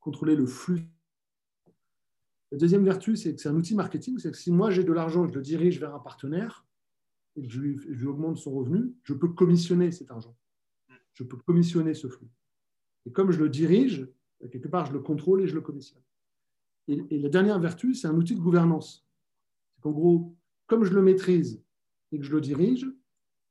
contrôler 0.00 0.36
le 0.36 0.46
flux. 0.46 0.88
La 2.50 2.58
deuxième 2.58 2.84
vertu, 2.84 3.16
c'est 3.16 3.34
que 3.34 3.40
c'est 3.40 3.48
un 3.48 3.56
outil 3.56 3.74
marketing. 3.74 4.18
C'est 4.18 4.30
que 4.30 4.36
si 4.36 4.52
moi 4.52 4.70
j'ai 4.70 4.84
de 4.84 4.92
l'argent, 4.92 5.26
je 5.26 5.34
le 5.34 5.42
dirige 5.42 5.80
vers 5.80 5.94
un 5.94 5.98
partenaire, 5.98 6.64
et 7.36 7.46
que 7.46 7.52
je 7.52 7.60
lui, 7.60 8.06
augmente 8.06 8.38
son 8.38 8.52
revenu, 8.52 8.94
je 9.02 9.14
peux 9.14 9.28
commissionner 9.28 9.90
cet 9.90 10.10
argent. 10.10 10.36
Je 11.14 11.24
peux 11.24 11.36
commissionner 11.36 11.94
ce 11.94 12.08
flux. 12.08 12.28
Et 13.06 13.12
comme 13.12 13.30
je 13.30 13.38
le 13.38 13.48
dirige, 13.48 14.08
quelque 14.50 14.68
part, 14.68 14.86
je 14.86 14.92
le 14.92 15.00
contrôle 15.00 15.42
et 15.42 15.46
je 15.46 15.54
le 15.54 15.60
commissionne. 15.60 16.02
Et, 16.88 17.18
la 17.18 17.28
dernière 17.28 17.58
vertu, 17.58 17.94
c'est 17.94 18.06
un 18.06 18.14
outil 18.14 18.34
de 18.34 18.40
gouvernance. 18.40 19.06
Qu'en 19.80 19.90
gros, 19.90 20.36
comme 20.66 20.84
je 20.84 20.92
le 20.92 21.02
maîtrise 21.02 21.62
et 22.12 22.18
que 22.18 22.24
je 22.24 22.32
le 22.32 22.40
dirige, 22.40 22.86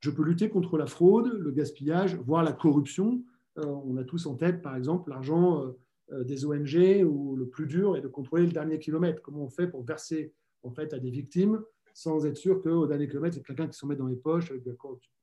je 0.03 0.12
peux 0.12 0.24
lutter 0.24 0.50
contre 0.50 0.77
la 0.77 0.86
fraude, 0.86 1.31
le 1.39 1.51
gaspillage, 1.51 2.15
voire 2.15 2.43
la 2.43 2.51
corruption. 2.51 3.24
Euh, 3.57 3.65
on 3.65 3.95
a 3.95 4.03
tous 4.03 4.25
en 4.25 4.36
tête, 4.36 4.62
par 4.62 4.75
exemple, 4.75 5.10
l'argent 5.10 5.63
euh, 5.63 5.72
euh, 6.12 6.24
des 6.25 6.43
ONG 6.43 7.05
où 7.10 7.38
le 7.38 7.48
plus 7.48 7.67
dur 7.67 7.95
est 7.95 8.01
de 8.01 8.10
contrôler 8.10 8.45
le 8.45 8.51
dernier 8.51 8.79
kilomètre. 8.79 9.22
Comment 9.22 9.45
on 9.45 9.50
fait 9.50 9.65
pour 9.65 9.86
verser 9.86 10.33
en 10.63 10.72
fait, 10.72 10.93
à 10.93 11.00
des 11.00 11.10
victimes 11.10 11.63
sans 11.93 12.25
être 12.25 12.36
sûr 12.36 12.62
qu'au 12.62 12.86
dernier 12.86 13.07
kilomètre, 13.07 13.36
c'est 13.36 13.45
quelqu'un 13.45 13.67
qui 13.67 13.77
s'en 13.77 13.88
met 13.88 13.95
dans 13.95 14.07
les 14.07 14.17
poches 14.17 14.51
avec 14.51 14.63
de 14.63 14.72
la 14.72 14.75
corruption? 14.75 15.13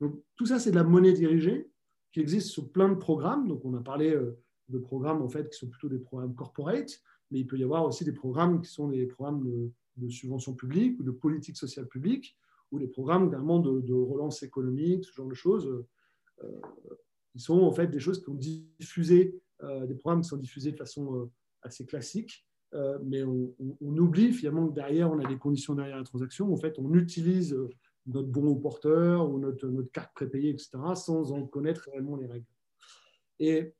Donc, 0.00 0.22
tout 0.36 0.46
ça, 0.46 0.60
c'est 0.60 0.70
de 0.70 0.76
la 0.76 0.84
monnaie 0.84 1.12
dirigée 1.12 1.68
qui 2.12 2.20
existe 2.20 2.50
sur 2.50 2.70
plein 2.70 2.88
de 2.88 2.94
programmes. 2.94 3.48
Donc, 3.48 3.64
on 3.64 3.74
a 3.74 3.80
parlé 3.80 4.16
de 4.68 4.78
programmes 4.78 5.22
en 5.22 5.28
fait, 5.28 5.50
qui 5.50 5.58
sont 5.58 5.68
plutôt 5.68 5.88
des 5.88 5.98
programmes 5.98 6.36
corporate, 6.36 7.02
mais 7.32 7.40
il 7.40 7.48
peut 7.48 7.58
y 7.58 7.64
avoir 7.64 7.84
aussi 7.84 8.04
des 8.04 8.12
programmes 8.12 8.60
qui 8.60 8.70
sont 8.70 8.90
des 8.90 9.06
programmes 9.06 9.72
de, 9.96 10.08
subvention 10.08 10.54
publique 10.54 11.00
ou 11.00 11.02
de 11.02 11.10
politique 11.10 11.56
sociale 11.56 11.88
publique, 11.88 12.36
ou 12.72 12.78
des 12.78 12.88
programmes 12.88 13.28
vraiment 13.28 13.58
de, 13.58 13.92
relance 13.92 14.42
économique, 14.42 15.04
ce 15.04 15.12
genre 15.12 15.28
de 15.28 15.34
choses, 15.34 15.84
euh, 16.42 16.60
qui 17.32 17.40
sont 17.40 17.60
en 17.60 17.72
fait 17.72 17.88
des 17.88 18.00
choses 18.00 18.18
qui 18.18 18.24
sont 18.24 18.38
diffusées, 18.78 19.40
euh, 19.62 19.86
des 19.86 19.94
programmes 19.94 20.22
qui 20.22 20.28
sont 20.28 20.36
diffusés 20.36 20.72
de 20.72 20.76
façon 20.76 21.30
assez 21.62 21.86
classique, 21.86 22.46
euh, 22.74 22.98
mais 23.02 23.22
on, 23.24 23.52
oublie 23.80 24.32
finalement 24.32 24.68
que 24.68 24.74
derrière, 24.74 25.10
on 25.10 25.18
a 25.18 25.28
des 25.28 25.38
conditions 25.38 25.74
derrière 25.74 25.96
la 25.96 26.04
transaction. 26.04 26.52
En 26.52 26.56
fait, 26.56 26.78
on 26.78 26.94
utilise 26.94 27.52
euh, 27.52 27.68
notre 28.06 28.28
bon 28.28 28.46
au 28.46 28.56
porteur 28.56 29.28
ou 29.28 29.38
notre, 29.38 29.68
carte 29.92 30.14
prépayée, 30.14 30.50
etc., 30.50 30.70
sans 30.94 31.32
en 31.32 31.46
connaître 31.46 31.88
réellement 31.90 32.16
les 32.16 32.26
règles. 32.26 32.46
Et 33.40 33.74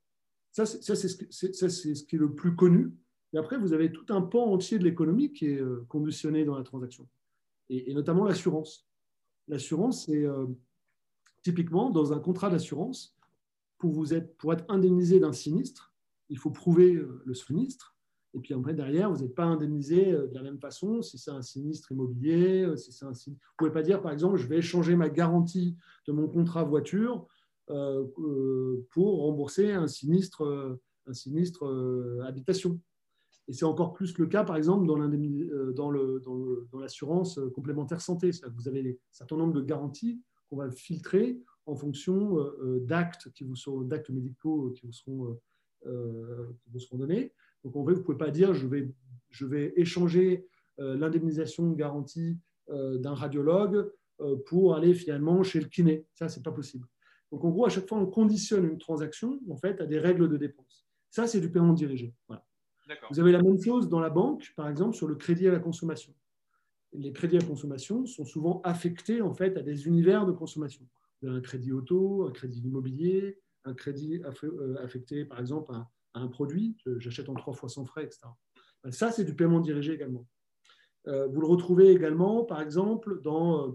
ça, 0.50 0.66
c'est 0.66 0.80
ce, 0.96 2.04
qui 2.04 2.16
est 2.16 2.18
le 2.18 2.34
plus 2.34 2.56
connu. 2.56 2.92
Et 3.32 3.38
après, 3.38 3.58
vous 3.58 3.72
avez 3.72 3.92
tout 3.92 4.06
un 4.08 4.22
pan 4.22 4.52
entier 4.52 4.78
de 4.78 4.84
l'économie 4.84 5.32
qui 5.32 5.46
est 5.46 5.60
euh, 5.60 5.84
conditionné 5.88 6.44
dans 6.44 6.56
la 6.56 6.64
transaction, 6.64 7.08
et, 7.70 7.94
notamment 7.94 8.24
l'assurance. 8.24 8.86
L'assurance, 9.48 10.06
c'est 10.06 10.26
typiquement 11.42 11.90
dans 11.90 12.12
un 12.12 12.18
contrat 12.18 12.50
d'assurance, 12.50 13.16
pour, 13.78 14.12
être, 14.12 14.36
pour 14.36 14.52
être 14.52 14.64
indemnisé 14.68 15.18
d'un 15.18 15.32
sinistre, 15.32 15.94
il 16.28 16.36
faut 16.36 16.50
prouver 16.50 16.92
le 17.24 17.34
sinistre, 17.34 17.96
et 18.34 18.38
puis 18.38 18.54
après, 18.54 18.74
derrière, 18.74 19.10
vous 19.10 19.22
n'êtes 19.22 19.34
pas 19.34 19.44
indemnisé 19.44 20.12
euh, 20.12 20.28
de 20.28 20.34
la 20.34 20.42
même 20.42 20.58
façon 20.58 21.02
si 21.02 21.18
c'est 21.18 21.30
un 21.30 21.42
sinistre 21.42 21.90
immobilier. 21.92 22.64
Euh, 22.64 22.76
si 22.76 22.92
c'est 22.92 23.04
un 23.04 23.10
Vous 23.10 23.32
ne 23.32 23.36
pouvez 23.56 23.72
pas 23.72 23.82
dire, 23.82 24.00
par 24.00 24.12
exemple, 24.12 24.36
je 24.36 24.46
vais 24.46 24.58
échanger 24.58 24.94
ma 24.96 25.08
garantie 25.08 25.76
de 26.06 26.12
mon 26.12 26.28
contrat 26.28 26.62
voiture 26.62 27.26
euh, 27.70 28.04
pour 28.90 29.22
rembourser 29.22 29.72
un 29.72 29.88
sinistre, 29.88 30.78
un 31.06 31.12
sinistre 31.12 31.64
habitation. 32.24 32.80
Et 33.50 33.52
c'est 33.52 33.64
encore 33.64 33.92
plus 33.92 34.16
le 34.16 34.26
cas, 34.26 34.44
par 34.44 34.56
exemple, 34.56 34.86
dans 34.86 34.96
l'assurance 36.78 37.34
dans 37.34 37.44
dans 37.44 37.50
complémentaire 37.50 38.00
santé. 38.00 38.30
Vous 38.54 38.68
avez 38.68 38.92
un 38.92 38.94
certain 39.10 39.36
nombre 39.36 39.52
de 39.52 39.60
garanties 39.60 40.22
qu'on 40.48 40.56
va 40.56 40.70
filtrer 40.70 41.42
en 41.66 41.74
fonction 41.74 42.38
sont 43.56 43.80
d'actes 43.80 44.10
médicaux 44.10 44.70
qui 44.70 44.86
vous 44.86 44.92
seront, 44.92 45.36
donnés. 46.92 47.32
Donc, 47.64 47.74
en 47.76 47.84
fait, 47.84 47.92
vous 47.92 47.98
ne 47.98 48.04
pouvez 48.04 48.18
pas 48.18 48.30
dire 48.30 48.54
je 48.54 49.46
vais, 49.46 49.72
échanger 49.76 50.46
euh, 50.78 50.96
l'indemnisation 50.96 51.72
garantie 51.72 52.38
euh, 52.70 52.98
d'un 52.98 53.14
radiologue 53.14 53.90
euh, 54.20 54.36
pour 54.46 54.76
aller 54.76 54.94
finalement 54.94 55.42
chez 55.42 55.60
le 55.60 55.66
kiné. 55.66 56.06
Ça, 56.14 56.28
ce 56.28 56.38
n'est 56.38 56.42
pas 56.42 56.52
possible. 56.52 56.86
Donc, 57.32 57.44
en 57.44 57.50
gros, 57.50 57.66
à 57.66 57.68
chaque 57.68 57.88
fois, 57.88 57.98
on 57.98 58.06
conditionne 58.06 58.64
une 58.64 58.78
transaction 58.78 59.40
en 59.50 59.56
fait, 59.56 59.80
à 59.80 59.86
des 59.86 59.98
règles 59.98 60.28
de 60.28 60.36
dépense. 60.36 60.86
Ça, 61.10 61.26
c'est 61.26 61.40
du 61.40 61.50
paiement 61.50 61.72
dirigé. 61.72 62.14
Vous 63.10 63.20
avez 63.20 63.32
la 63.32 63.42
même 63.42 63.60
chose 63.60 63.88
dans 63.88 64.00
la 64.00 64.10
banque, 64.10 64.52
par 64.56 64.68
exemple, 64.68 64.96
sur 64.96 65.08
le 65.08 65.14
crédit 65.14 65.48
à 65.48 65.52
la 65.52 65.58
consommation. 65.58 66.14
Les 66.92 67.12
crédits 67.12 67.36
à 67.36 67.40
la 67.40 67.46
consommation 67.46 68.06
sont 68.06 68.24
souvent 68.24 68.60
affectés 68.64 69.22
en 69.22 69.34
fait, 69.34 69.56
à 69.56 69.62
des 69.62 69.86
univers 69.86 70.26
de 70.26 70.32
consommation. 70.32 70.86
Un 71.24 71.40
crédit 71.40 71.72
auto, 71.72 72.26
un 72.26 72.32
crédit 72.32 72.60
immobilier, 72.60 73.38
un 73.64 73.74
crédit 73.74 74.22
affecté, 74.82 75.24
par 75.24 75.38
exemple, 75.38 75.72
à 75.72 75.86
un 76.14 76.28
produit, 76.28 76.76
j'achète 76.98 77.28
en 77.28 77.34
trois 77.34 77.52
fois 77.52 77.68
sans 77.68 77.84
frais, 77.84 78.04
etc. 78.04 78.20
Ben, 78.82 78.90
ça, 78.90 79.10
c'est 79.10 79.24
du 79.24 79.34
paiement 79.34 79.60
dirigé 79.60 79.92
également. 79.92 80.26
Euh, 81.06 81.26
vous 81.26 81.40
le 81.40 81.46
retrouvez 81.46 81.90
également, 81.90 82.44
par 82.44 82.60
exemple, 82.60 83.20
dans 83.22 83.68
euh, 83.68 83.72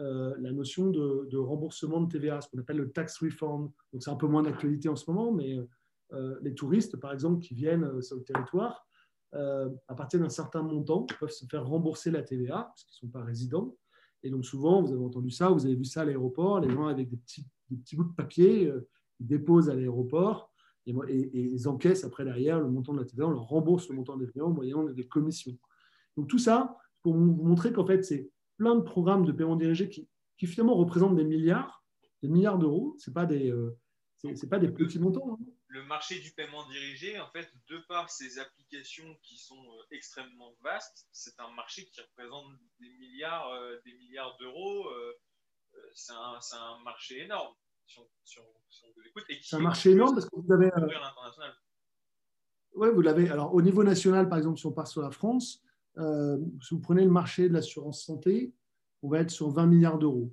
euh, 0.00 0.34
la 0.38 0.52
notion 0.52 0.90
de, 0.90 1.36
remboursement 1.36 2.00
de 2.00 2.10
TVA, 2.10 2.40
ce 2.40 2.48
qu'on 2.48 2.58
appelle 2.58 2.76
le 2.76 2.90
tax. 2.90 3.20
Donc, 3.40 3.72
c'est 4.00 4.10
un 4.10 4.16
peu 4.16 4.26
moins 4.26 4.42
d'actualité 4.42 4.88
en 4.88 4.96
ce 4.96 5.10
moment, 5.10 5.32
mais 5.32 5.56
les 6.40 6.54
touristes, 6.54 6.96
par 6.96 7.12
exemple, 7.12 7.40
qui 7.40 7.54
viennent 7.54 8.00
sur 8.02 8.16
le 8.16 8.22
territoire, 8.22 8.86
à 9.32 9.94
partir 9.94 10.20
d'un 10.20 10.28
certain 10.28 10.62
montant, 10.62 11.06
peuvent 11.20 11.30
se 11.30 11.44
faire 11.46 11.66
rembourser 11.66 12.10
la 12.10 12.22
TVA, 12.22 12.64
parce 12.68 12.84
qu'ils 12.84 13.06
ne 13.06 13.08
sont 13.08 13.12
pas 13.12 13.24
résidents. 13.24 13.76
Et 14.22 14.30
donc, 14.30 14.44
souvent, 14.44 14.82
vous 14.82 14.92
avez 14.92 15.04
entendu 15.04 15.30
ça, 15.30 15.50
vous 15.50 15.66
avez 15.66 15.74
vu 15.76 15.84
ça 15.84 16.00
à 16.00 16.04
l'aéroport, 16.04 16.60
les 16.60 16.70
gens 16.70 16.86
avec 16.86 17.10
des 17.10 17.16
petits, 17.16 17.96
bouts 17.96 18.04
de 18.04 18.14
papier, 18.14 18.72
ils 19.20 19.26
déposent 19.26 19.68
à 19.68 19.74
l'aéroport 19.74 20.52
et, 21.08 21.52
ils 21.52 21.68
encaissent 21.68 22.04
après 22.04 22.24
derrière 22.24 22.60
le 22.60 22.68
montant 22.68 22.92
de 22.94 22.98
la 22.98 23.04
TVA, 23.04 23.26
on 23.26 23.30
leur 23.30 23.48
rembourse 23.48 23.88
le 23.88 23.96
montant 23.96 24.16
de 24.16 24.24
la 24.24 24.30
TVA 24.30 24.46
en 24.46 24.50
moyennant 24.50 24.84
des 24.84 25.06
commissions. 25.06 25.56
Donc 26.16 26.28
tout 26.28 26.38
ça, 26.38 26.76
pour 27.02 27.14
vous 27.14 27.24
montrer 27.24 27.72
qu'en 27.72 27.86
fait, 27.86 28.02
c'est 28.04 28.30
plein 28.56 28.74
de 28.74 28.80
programmes 28.80 29.24
de 29.24 29.32
paiement 29.32 29.56
dirigé 29.56 29.88
qui, 29.88 30.08
finalement 30.46 30.74
représentent 30.74 31.16
des 31.16 31.24
milliards, 31.24 31.84
des 32.22 32.28
milliards 32.28 32.58
d'euros. 32.58 32.94
Ce 32.98 33.10
pas 33.10 33.26
des, 33.26 33.50
euh, 33.50 33.76
pas 34.48 34.58
des 34.58 34.68
petits 34.68 34.98
montants. 34.98 35.32
Hein. 35.32 35.44
Le 35.68 35.84
marché 35.84 36.18
du 36.20 36.30
paiement 36.32 36.66
dirigé, 36.68 37.20
en 37.20 37.30
fait, 37.30 37.52
de 37.68 37.78
par 37.88 38.10
ces 38.10 38.38
applications 38.38 39.18
qui 39.22 39.36
sont 39.36 39.54
euh, 39.54 39.82
extrêmement 39.90 40.54
vastes, 40.62 41.06
c'est 41.12 41.38
un 41.40 41.50
marché 41.52 41.86
qui 41.86 42.00
représente 42.00 42.46
des 42.80 42.88
milliards, 42.88 43.50
euh, 43.50 43.78
des 43.84 43.92
milliards 43.94 44.36
d'euros. 44.38 44.90
c'est 45.94 46.12
un 46.12 46.78
marché 46.84 47.22
énorme. 47.24 47.54
C'est 49.42 49.56
un 49.56 49.60
marché 49.60 49.90
énorme 49.92 50.14
parce 50.14 50.26
que 50.26 50.36
vous 50.36 50.52
avez. 50.52 50.66
Euh, 50.66 50.88
oui, 52.74 52.88
vous 52.94 53.00
l'avez. 53.00 53.28
Alors, 53.30 53.54
au 53.54 53.62
niveau 53.62 53.82
national, 53.82 54.28
par 54.28 54.38
exemple, 54.38 54.58
si 54.58 54.66
on 54.66 54.72
part 54.72 54.86
sur 54.86 55.02
la 55.02 55.10
France, 55.10 55.62
euh, 55.96 56.38
si 56.62 56.74
vous 56.74 56.80
prenez 56.80 57.04
le 57.04 57.10
marché 57.10 57.48
de 57.48 57.54
l'assurance 57.54 58.04
santé, 58.04 58.52
on 59.02 59.08
va 59.08 59.20
être 59.20 59.30
sur 59.30 59.50
20 59.50 59.66
milliards 59.66 59.98
d'euros. 59.98 60.32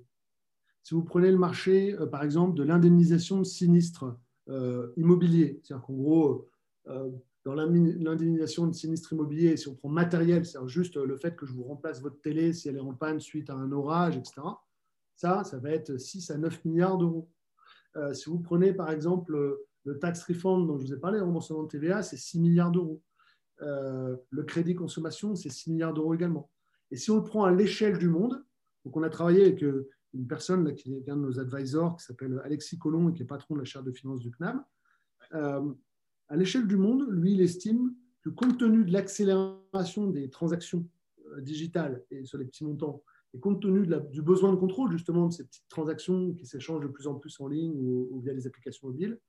Si 0.83 0.93
vous 0.93 1.03
prenez 1.03 1.31
le 1.31 1.37
marché, 1.37 1.93
euh, 1.93 2.05
par 2.05 2.23
exemple, 2.23 2.55
de 2.55 2.63
l'indemnisation 2.63 3.39
de 3.39 3.43
sinistres 3.43 4.05
immobiliers, 4.47 5.59
c'est-à-dire 5.63 5.85
qu'en 5.85 5.93
gros, 5.93 6.47
dans 6.85 7.53
l'indemnisation 7.53 8.67
de 8.67 8.73
sinistres 8.73 9.13
immobiliers, 9.13 9.57
si 9.57 9.67
on 9.67 9.75
prend 9.75 9.89
matériel, 9.89 10.45
c'est-à-dire 10.45 10.67
juste 10.67 10.97
le 10.97 11.17
fait 11.17 11.35
que 11.35 11.45
je 11.45 11.53
vous 11.53 11.63
remplace 11.63 12.01
votre 12.01 12.19
télé 12.21 12.53
si 12.53 12.69
elle 12.69 12.77
est 12.77 12.81
en 12.81 12.93
panne 12.93 13.19
suite 13.19 13.49
à 13.49 13.55
un 13.55 13.71
orage, 13.71 14.17
etc., 14.17 14.41
ça, 15.15 15.43
ça 15.43 15.57
va 15.57 15.71
être 15.71 15.97
6 15.97 16.31
à 16.31 16.37
9 16.37 16.65
milliards 16.65 16.97
d'euros. 16.97 17.29
Euh, 17.95 18.13
si 18.13 18.29
vous 18.29 18.39
prenez 18.39 18.73
par 18.73 18.91
exemple 18.91 19.37
le 19.85 19.99
tax 19.99 20.23
refund 20.23 20.67
dont 20.67 20.77
je 20.77 20.87
vous 20.87 20.93
ai 20.93 20.99
parlé, 20.99 21.19
le 21.19 21.25
remboursement 21.25 21.63
de 21.63 21.69
TVA, 21.69 22.03
c'est 22.03 22.17
6 22.17 22.39
milliards 22.39 22.71
d'euros. 22.71 23.01
Euh, 23.61 24.15
le 24.29 24.43
crédit 24.43 24.75
consommation, 24.75 25.35
c'est 25.35 25.49
6 25.49 25.71
milliards 25.71 25.93
d'euros 25.93 26.13
également. 26.13 26.49
Et 26.91 26.97
si 26.97 27.11
on 27.11 27.17
le 27.17 27.23
prend 27.23 27.45
à 27.45 27.51
l'échelle 27.51 27.97
du 27.97 28.09
monde, 28.09 28.43
donc 28.83 28.97
on 28.97 29.03
a 29.03 29.09
travaillé 29.09 29.43
avec 29.43 29.63
euh, 29.63 29.89
une 30.15 30.27
personne 30.27 30.73
qui 30.73 30.93
est 30.93 31.09
un 31.09 31.17
de 31.17 31.21
nos 31.21 31.39
advisors, 31.39 31.97
qui 31.97 32.05
s'appelle 32.05 32.41
Alexis 32.43 32.77
Collomb 32.77 33.09
et 33.09 33.13
qui 33.13 33.23
est 33.23 33.25
patron 33.25 33.55
de 33.55 33.59
la 33.59 33.65
chaire 33.65 33.83
de 33.83 33.91
finance 33.91 34.19
du 34.19 34.31
CNAM. 34.31 34.63
à 35.31 36.35
l'échelle 36.35 36.67
du 36.67 36.77
monde, 36.77 37.05
lui, 37.09 37.33
il 37.33 37.41
estime 37.41 37.93
que 38.21 38.29
compte 38.29 38.57
tenu 38.57 38.85
de 38.85 38.91
l'accélération 38.91 40.07
des 40.07 40.29
transactions 40.29 40.87
digitales 41.39 42.03
et 42.11 42.25
sur 42.25 42.37
les 42.37 42.45
petits 42.45 42.63
montants 42.63 43.03
et 43.33 43.39
compte 43.39 43.61
tenu 43.61 43.85
du 44.11 44.21
besoin 44.21 44.51
de 44.51 44.57
contrôle 44.57 44.91
justement 44.91 45.27
de 45.27 45.33
ces 45.33 45.43
petites 45.43 45.67
transactions 45.67 46.33
qui 46.33 46.45
s'échangent 46.45 46.81
de 46.81 46.87
plus 46.87 47.05
en 47.05 47.15
plus 47.15 47.39
en 47.39 47.47
ligne 47.47 47.75
ou, 47.77 48.19
via 48.21 48.33
les 48.33 48.47
applications 48.47 48.87
mobiles, 48.87 49.19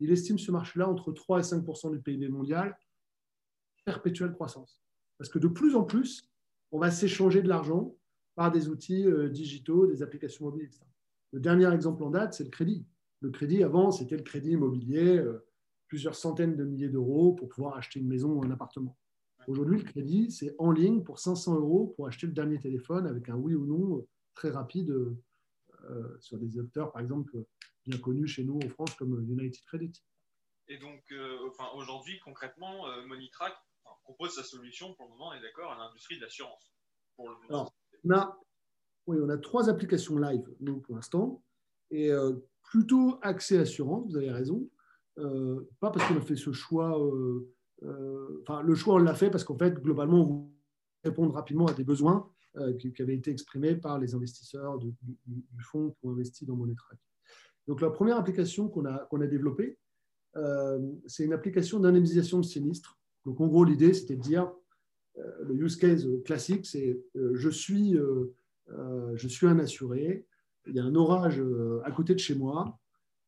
il 0.00 0.10
estime 0.10 0.38
ce 0.38 0.50
marché-là 0.50 0.88
entre 0.88 1.12
3 1.12 1.38
et 1.38 1.42
5% 1.42 1.90
du 1.92 2.00
PIB 2.00 2.28
mondial, 2.28 2.76
perpétuelle 3.84 4.32
croissance. 4.32 4.82
Parce 5.18 5.30
que 5.30 5.38
de 5.38 5.48
plus 5.48 5.76
en 5.76 5.84
plus, 5.84 6.28
on 6.72 6.78
va 6.78 6.90
s'échanger 6.90 7.40
de 7.40 7.48
l'argent 7.48 7.96
par 8.34 8.50
des 8.50 8.68
outils 8.68 9.06
euh, 9.06 9.28
digitaux, 9.28 9.86
des 9.86 10.02
applications 10.02 10.46
mobiles, 10.46 10.66
etc. 10.66 10.84
Le 11.32 11.40
dernier 11.40 11.72
exemple 11.72 12.02
en 12.02 12.10
date, 12.10 12.34
c'est 12.34 12.44
le 12.44 12.50
crédit. 12.50 12.86
Le 13.20 13.30
crédit, 13.30 13.62
avant, 13.62 13.90
c'était 13.90 14.16
le 14.16 14.22
crédit 14.22 14.52
immobilier, 14.52 15.18
euh, 15.18 15.44
plusieurs 15.88 16.14
centaines 16.14 16.56
de 16.56 16.64
milliers 16.64 16.88
d'euros 16.88 17.32
pour 17.32 17.48
pouvoir 17.48 17.76
acheter 17.76 18.00
une 18.00 18.08
maison 18.08 18.32
ou 18.32 18.44
un 18.44 18.50
appartement. 18.50 18.96
Aujourd'hui, 19.46 19.78
le 19.78 19.84
crédit, 19.84 20.30
c'est 20.30 20.54
en 20.58 20.70
ligne 20.70 21.02
pour 21.02 21.18
500 21.18 21.56
euros 21.56 21.92
pour 21.96 22.06
acheter 22.06 22.26
le 22.26 22.32
dernier 22.32 22.58
téléphone 22.58 23.06
avec 23.06 23.28
un 23.28 23.34
oui 23.34 23.54
ou 23.54 23.66
non 23.66 23.98
euh, 23.98 24.08
très 24.34 24.50
rapide 24.50 24.90
euh, 24.90 26.16
sur 26.20 26.38
des 26.38 26.58
acteurs, 26.58 26.92
par 26.92 27.02
exemple, 27.02 27.44
bien 27.84 27.98
connus 27.98 28.26
chez 28.26 28.44
nous 28.44 28.58
en 28.64 28.68
France 28.68 28.94
comme 28.94 29.20
United 29.28 29.62
Credit. 29.66 29.92
Et 30.68 30.78
donc, 30.78 31.12
enfin, 31.46 31.66
aujourd'hui, 31.74 32.18
concrètement, 32.24 32.86
Monitrack 33.06 33.54
propose 34.04 34.34
sa 34.34 34.42
solution 34.42 34.94
pour 34.94 35.06
le 35.06 35.10
moment, 35.10 35.28
on 35.28 35.34
est 35.34 35.42
d'accord, 35.42 35.72
à 35.72 35.76
l'industrie 35.76 36.16
de 36.16 36.22
l'assurance. 36.22 36.72
Alors, 37.50 37.74
on 38.04 38.10
a, 38.12 38.38
oui, 39.06 39.18
on 39.22 39.28
a 39.28 39.38
trois 39.38 39.68
applications 39.68 40.18
live, 40.18 40.44
nous, 40.60 40.78
pour 40.80 40.94
l'instant, 40.94 41.42
et 41.90 42.10
euh, 42.10 42.32
plutôt 42.62 43.18
accès 43.22 43.58
assurance, 43.58 44.10
vous 44.10 44.16
avez 44.16 44.30
raison. 44.30 44.68
Euh, 45.18 45.68
pas 45.80 45.90
parce 45.90 46.08
qu'on 46.08 46.16
a 46.16 46.20
fait 46.20 46.36
ce 46.36 46.52
choix, 46.52 46.98
euh, 47.00 48.42
enfin, 48.42 48.62
le 48.62 48.74
choix, 48.74 48.94
on 48.94 48.98
l'a 48.98 49.14
fait 49.14 49.30
parce 49.30 49.44
qu'en 49.44 49.56
fait, 49.56 49.74
globalement, 49.80 50.20
on 50.20 50.24
vous 50.24 50.52
répondre 51.04 51.34
rapidement 51.34 51.66
à 51.66 51.72
des 51.72 51.84
besoins 51.84 52.28
qui, 52.78 52.94
avaient 53.00 53.16
été 53.16 53.32
exprimés 53.32 53.74
par 53.74 53.98
les 53.98 54.14
investisseurs 54.14 54.78
du, 54.78 54.94
fonds 55.60 55.90
qui 55.90 56.06
ont 56.06 56.12
investi 56.12 56.46
dans 56.46 56.54
Monetrack. 56.54 56.98
Donc, 57.66 57.80
la 57.80 57.90
première 57.90 58.16
application 58.16 58.68
qu'on 58.68 58.84
a, 58.84 58.98
qu'on 59.06 59.20
a 59.20 59.26
développée, 59.26 59.76
c'est 61.06 61.24
une 61.24 61.32
application 61.32 61.80
d'indemnisation 61.80 62.38
de 62.38 62.44
sinistres. 62.44 62.96
Donc, 63.24 63.40
en 63.40 63.48
gros, 63.48 63.64
l'idée, 63.64 63.92
c'était 63.92 64.14
de 64.14 64.22
dire, 64.22 64.52
le 65.16 65.54
use 65.54 65.76
case 65.76 66.08
classique, 66.24 66.66
c'est 66.66 66.98
je 67.14 67.48
suis 67.48 67.96
euh, 68.70 69.12
je 69.16 69.28
suis 69.28 69.46
un 69.46 69.58
assuré, 69.58 70.26
il 70.66 70.74
y 70.74 70.80
a 70.80 70.84
un 70.84 70.94
orage 70.94 71.40
euh, 71.40 71.80
à 71.84 71.90
côté 71.90 72.14
de 72.14 72.18
chez 72.18 72.34
moi, 72.34 72.78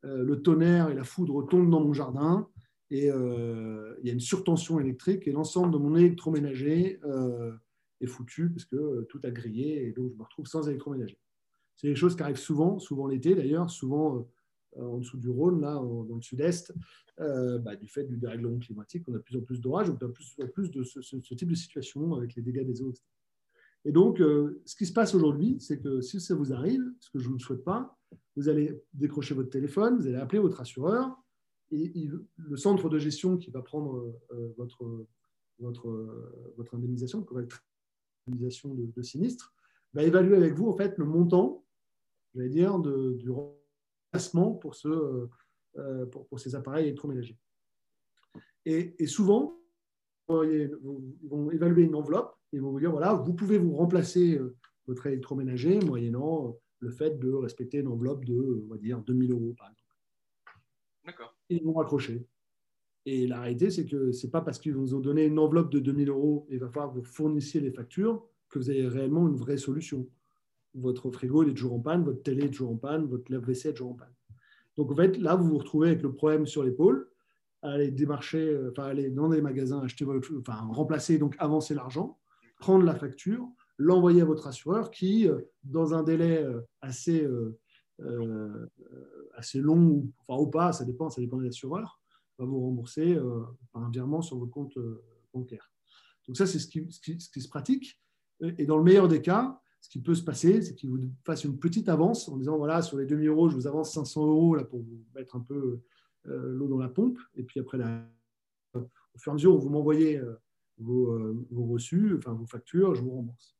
euh, 0.04 0.22
le 0.22 0.40
tonnerre 0.40 0.88
et 0.88 0.94
la 0.94 1.04
foudre 1.04 1.46
tombent 1.46 1.70
dans 1.70 1.80
mon 1.80 1.92
jardin, 1.92 2.48
et 2.90 3.06
il 3.06 4.06
y 4.06 4.10
a 4.10 4.12
une 4.12 4.20
surtension 4.20 4.78
électrique, 4.78 5.26
et 5.26 5.32
l'ensemble 5.32 5.72
de 5.72 5.78
mon 5.78 5.96
électroménager 5.96 7.00
est 8.00 8.06
foutu, 8.06 8.48
parce 8.50 8.64
que 8.64 9.02
tout 9.08 9.18
a 9.24 9.30
grillé, 9.32 9.88
et 9.88 9.90
donc 9.90 10.12
je 10.12 10.16
me 10.16 10.22
retrouve 10.22 10.46
sans 10.46 10.68
électroménager. 10.68 11.18
C'est 11.74 11.88
des 11.88 11.96
choses 11.96 12.14
qui 12.14 12.22
arrivent 12.22 12.36
souvent, 12.36 12.78
souvent 12.78 13.08
l'été 13.08 13.34
d'ailleurs, 13.34 13.70
souvent 13.70 14.28
en 14.78 14.98
dessous 14.98 15.18
du 15.18 15.28
Rhône, 15.28 15.60
là, 15.60 15.74
dans 15.74 16.16
le 16.16 16.22
sud-est, 16.22 16.72
bah, 17.18 17.76
du 17.76 17.88
fait 17.88 18.04
du 18.04 18.16
dérèglement 18.16 18.58
climatique, 18.58 19.04
on 19.08 19.14
a 19.14 19.18
de 19.18 19.22
plus 19.22 19.36
en 19.36 19.40
plus 19.40 19.60
d'orages, 19.60 19.90
on 19.90 19.94
a 19.94 19.96
de 19.96 20.06
plus 20.06 20.36
en 20.42 20.48
plus 20.48 20.70
de 20.70 20.82
ce, 20.84 21.16
type 21.16 21.48
de 21.48 21.54
situation 21.54 22.14
avec 22.14 22.34
les 22.34 22.42
dégâts 22.42 22.66
des 22.66 22.82
eaux, 22.82 22.90
etc. 22.90 23.04
Et 23.86 23.92
donc, 23.92 24.20
euh, 24.20 24.60
ce 24.64 24.74
qui 24.74 24.84
se 24.84 24.92
passe 24.92 25.14
aujourd'hui, 25.14 25.58
c'est 25.60 25.78
que 25.80 26.00
si 26.00 26.20
ça 26.20 26.34
vous 26.34 26.52
arrive, 26.52 26.82
ce 26.98 27.08
que 27.08 27.20
je 27.20 27.30
ne 27.30 27.38
souhaite 27.38 27.62
pas, 27.62 27.96
vous 28.34 28.48
allez 28.48 28.82
décrocher 28.92 29.32
votre 29.32 29.48
téléphone, 29.48 29.96
vous 29.96 30.08
allez 30.08 30.16
appeler 30.16 30.40
votre 30.40 30.60
assureur, 30.60 31.16
et 31.70 32.08
le 32.36 32.56
centre 32.56 32.88
de 32.88 32.98
gestion 32.98 33.38
qui 33.38 33.52
va 33.52 33.62
prendre 33.62 34.12
euh, 34.32 34.52
votre, 34.56 35.06
votre, 35.60 36.52
votre 36.56 36.74
indemnisation, 36.74 37.24
votre 37.30 37.64
indemnisation 38.26 38.74
de, 38.74 38.86
de, 38.86 39.02
sinistre, 39.02 39.54
va 39.94 40.02
évaluer 40.02 40.36
avec 40.36 40.54
vous 40.54 40.68
en 40.68 40.76
fait 40.76 40.98
le 40.98 41.04
montant, 41.04 41.64
j'allais 42.34 42.48
dire, 42.48 42.80
de, 42.80 43.14
du 43.14 43.30
pour, 44.60 44.74
ce, 44.74 44.88
euh, 45.78 46.06
pour, 46.06 46.26
pour, 46.26 46.40
ces 46.40 46.54
appareils 46.54 46.86
électroménagers. 46.86 47.38
Et, 48.64 48.94
et 48.98 49.06
souvent, 49.06 49.58
ils 50.28 50.70
vont 51.28 51.50
évaluer 51.50 51.82
une 51.82 51.94
enveloppe 51.94 52.36
et 52.52 52.58
vont 52.58 52.70
vous 52.70 52.80
dire 52.80 52.90
voilà, 52.90 53.14
vous 53.14 53.34
pouvez 53.34 53.58
vous 53.58 53.74
remplacer 53.74 54.38
euh, 54.38 54.56
votre 54.86 55.06
électroménager 55.06 55.78
moyennant 55.80 56.48
euh, 56.48 56.52
le 56.80 56.90
fait 56.90 57.18
de 57.18 57.32
respecter 57.32 57.78
une 57.78 57.88
enveloppe 57.88 58.24
de, 58.24 58.64
on 58.64 58.68
va 58.68 58.78
dire, 58.78 59.00
2000 59.00 59.32
euros, 59.32 59.54
par 59.56 59.68
exemple. 59.68 59.82
D'accord. 61.04 61.36
ils 61.48 61.62
vont 61.62 61.74
raccrocher. 61.74 62.26
Et 63.04 63.28
la 63.28 63.40
réalité, 63.40 63.70
c'est 63.70 63.86
que 63.86 64.10
ce 64.10 64.26
n'est 64.26 64.30
pas 64.30 64.40
parce 64.40 64.58
qu'ils 64.58 64.74
vous 64.74 64.94
ont 64.94 65.00
donné 65.00 65.24
une 65.24 65.38
enveloppe 65.38 65.70
de 65.70 65.78
2000 65.78 66.08
euros 66.08 66.46
et 66.50 66.54
il 66.54 66.58
va 66.58 66.68
falloir 66.68 66.92
que 66.92 66.98
vous 66.98 67.04
fournissiez 67.04 67.60
les 67.60 67.70
factures 67.70 68.26
que 68.48 68.58
vous 68.58 68.68
avez 68.68 68.88
réellement 68.88 69.28
une 69.28 69.36
vraie 69.36 69.58
solution. 69.58 70.08
Votre 70.76 71.10
frigo 71.10 71.42
est 71.42 71.54
toujours 71.54 71.74
en 71.74 71.80
panne, 71.80 72.04
votre 72.04 72.22
télé 72.22 72.44
est 72.44 72.50
toujours 72.50 72.72
en 72.72 72.76
panne, 72.76 73.06
votre 73.06 73.30
lave-vaisselle 73.32 73.72
est 73.72 73.74
toujours 73.74 73.92
en 73.92 73.96
panne. 73.96 74.14
Donc, 74.76 74.92
en 74.92 74.96
fait, 74.96 75.16
là, 75.18 75.34
vous 75.36 75.48
vous 75.48 75.58
retrouvez 75.58 75.88
avec 75.88 76.02
le 76.02 76.12
problème 76.12 76.46
sur 76.46 76.62
l'épaule, 76.62 77.08
aller 77.62 77.90
démarcher, 77.90 78.48
euh, 78.48 78.70
enfin, 78.70 78.84
aller 78.84 79.10
dans 79.10 79.28
des 79.28 79.40
magasins, 79.40 79.80
acheter 79.80 80.04
votre, 80.04 80.30
enfin, 80.38 80.60
remplacer, 80.70 81.18
donc 81.18 81.34
avancer 81.38 81.74
l'argent 81.74 82.18
prendre 82.58 82.84
la 82.84 82.94
facture, 82.94 83.48
l'envoyer 83.78 84.22
à 84.22 84.24
votre 84.24 84.46
assureur 84.46 84.90
qui, 84.90 85.28
euh, 85.28 85.40
dans 85.62 85.94
un 85.94 86.02
délai 86.02 86.42
euh, 86.42 86.60
assez, 86.80 87.24
euh, 87.24 88.70
assez 89.34 89.60
long, 89.60 90.10
enfin 90.26 90.40
ou 90.42 90.46
pas, 90.48 90.72
ça 90.72 90.84
dépend, 90.84 91.10
ça 91.10 91.20
dépend 91.20 91.38
des 91.38 91.48
assureurs, 91.48 92.00
va 92.38 92.44
vous 92.44 92.60
rembourser 92.60 93.18
par 93.72 93.82
un 93.82 93.90
virement 93.90 94.20
sur 94.20 94.38
votre 94.38 94.50
compte 94.50 94.78
bancaire. 95.32 95.70
Donc 96.26 96.36
ça, 96.36 96.46
c'est 96.46 96.58
ce, 96.58 96.66
qui, 96.68 96.86
se 96.90 97.48
pratique. 97.48 97.98
Et 98.58 98.66
dans 98.66 98.76
le 98.76 98.84
meilleur 98.84 99.08
des 99.08 99.22
cas, 99.22 99.58
ce 99.80 99.88
qui 99.88 100.00
peut 100.00 100.14
se 100.14 100.22
passer, 100.22 100.62
c'est 100.62 100.74
qu'il 100.74 100.90
vous 100.90 100.98
fasse 101.24 101.44
une 101.44 101.58
petite 101.58 101.88
avance 101.88 102.28
en 102.28 102.36
disant, 102.36 102.56
voilà, 102.56 102.82
sur 102.82 102.98
les 102.98 103.06
2000 103.06 103.28
euros, 103.28 103.48
je 103.48 103.54
vous 103.54 103.66
avance 103.66 103.94
500 103.94 104.26
euros 104.26 104.56
là, 104.56 104.64
pour 104.64 104.80
vous 104.80 105.04
mettre 105.14 105.36
un 105.36 105.40
peu 105.40 105.80
l'eau 106.24 106.66
dans 106.66 106.78
la 106.78 106.88
pompe. 106.88 107.18
Et 107.36 107.44
puis 107.44 107.60
après, 107.60 107.78
au 108.74 109.18
fur 109.18 109.30
et 109.30 109.32
à 109.32 109.34
mesure 109.34 109.54
où 109.54 109.60
vous 109.60 109.68
m'envoyez 109.68 110.20
vos, 110.78 111.16
vos, 111.50 111.66
reçus, 111.66 112.16
enfin 112.18 112.32
vos 112.32 112.46
factures, 112.46 112.96
je 112.96 113.02
vous 113.02 113.10
rembourse. 113.10 113.56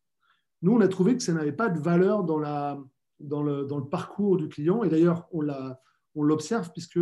Nous, 0.62 0.72
on 0.72 0.80
a 0.80 0.88
trouvé 0.88 1.16
que 1.16 1.22
ça 1.22 1.32
n'avait 1.32 1.52
pas 1.52 1.68
de 1.68 1.78
valeur 1.78 2.24
dans, 2.24 2.38
la, 2.38 2.82
dans, 3.20 3.42
le, 3.42 3.64
dans 3.64 3.78
le 3.78 3.88
parcours 3.88 4.36
du 4.36 4.48
client. 4.48 4.82
Et 4.84 4.88
d'ailleurs, 4.88 5.28
on 5.32 6.22
l'observe 6.22 6.72
puisque 6.72 6.98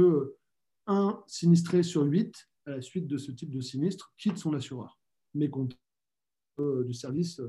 un 0.86 1.22
sinistré 1.26 1.82
sur 1.82 2.02
huit, 2.02 2.48
à 2.66 2.72
la 2.72 2.82
suite 2.82 3.06
de 3.06 3.16
ce 3.16 3.32
type 3.32 3.50
de 3.50 3.60
sinistre, 3.60 4.12
quitte 4.18 4.38
son 4.38 4.54
assureur, 4.54 4.98
euh, 6.60 6.84
du 6.84 6.94
service, 6.94 7.40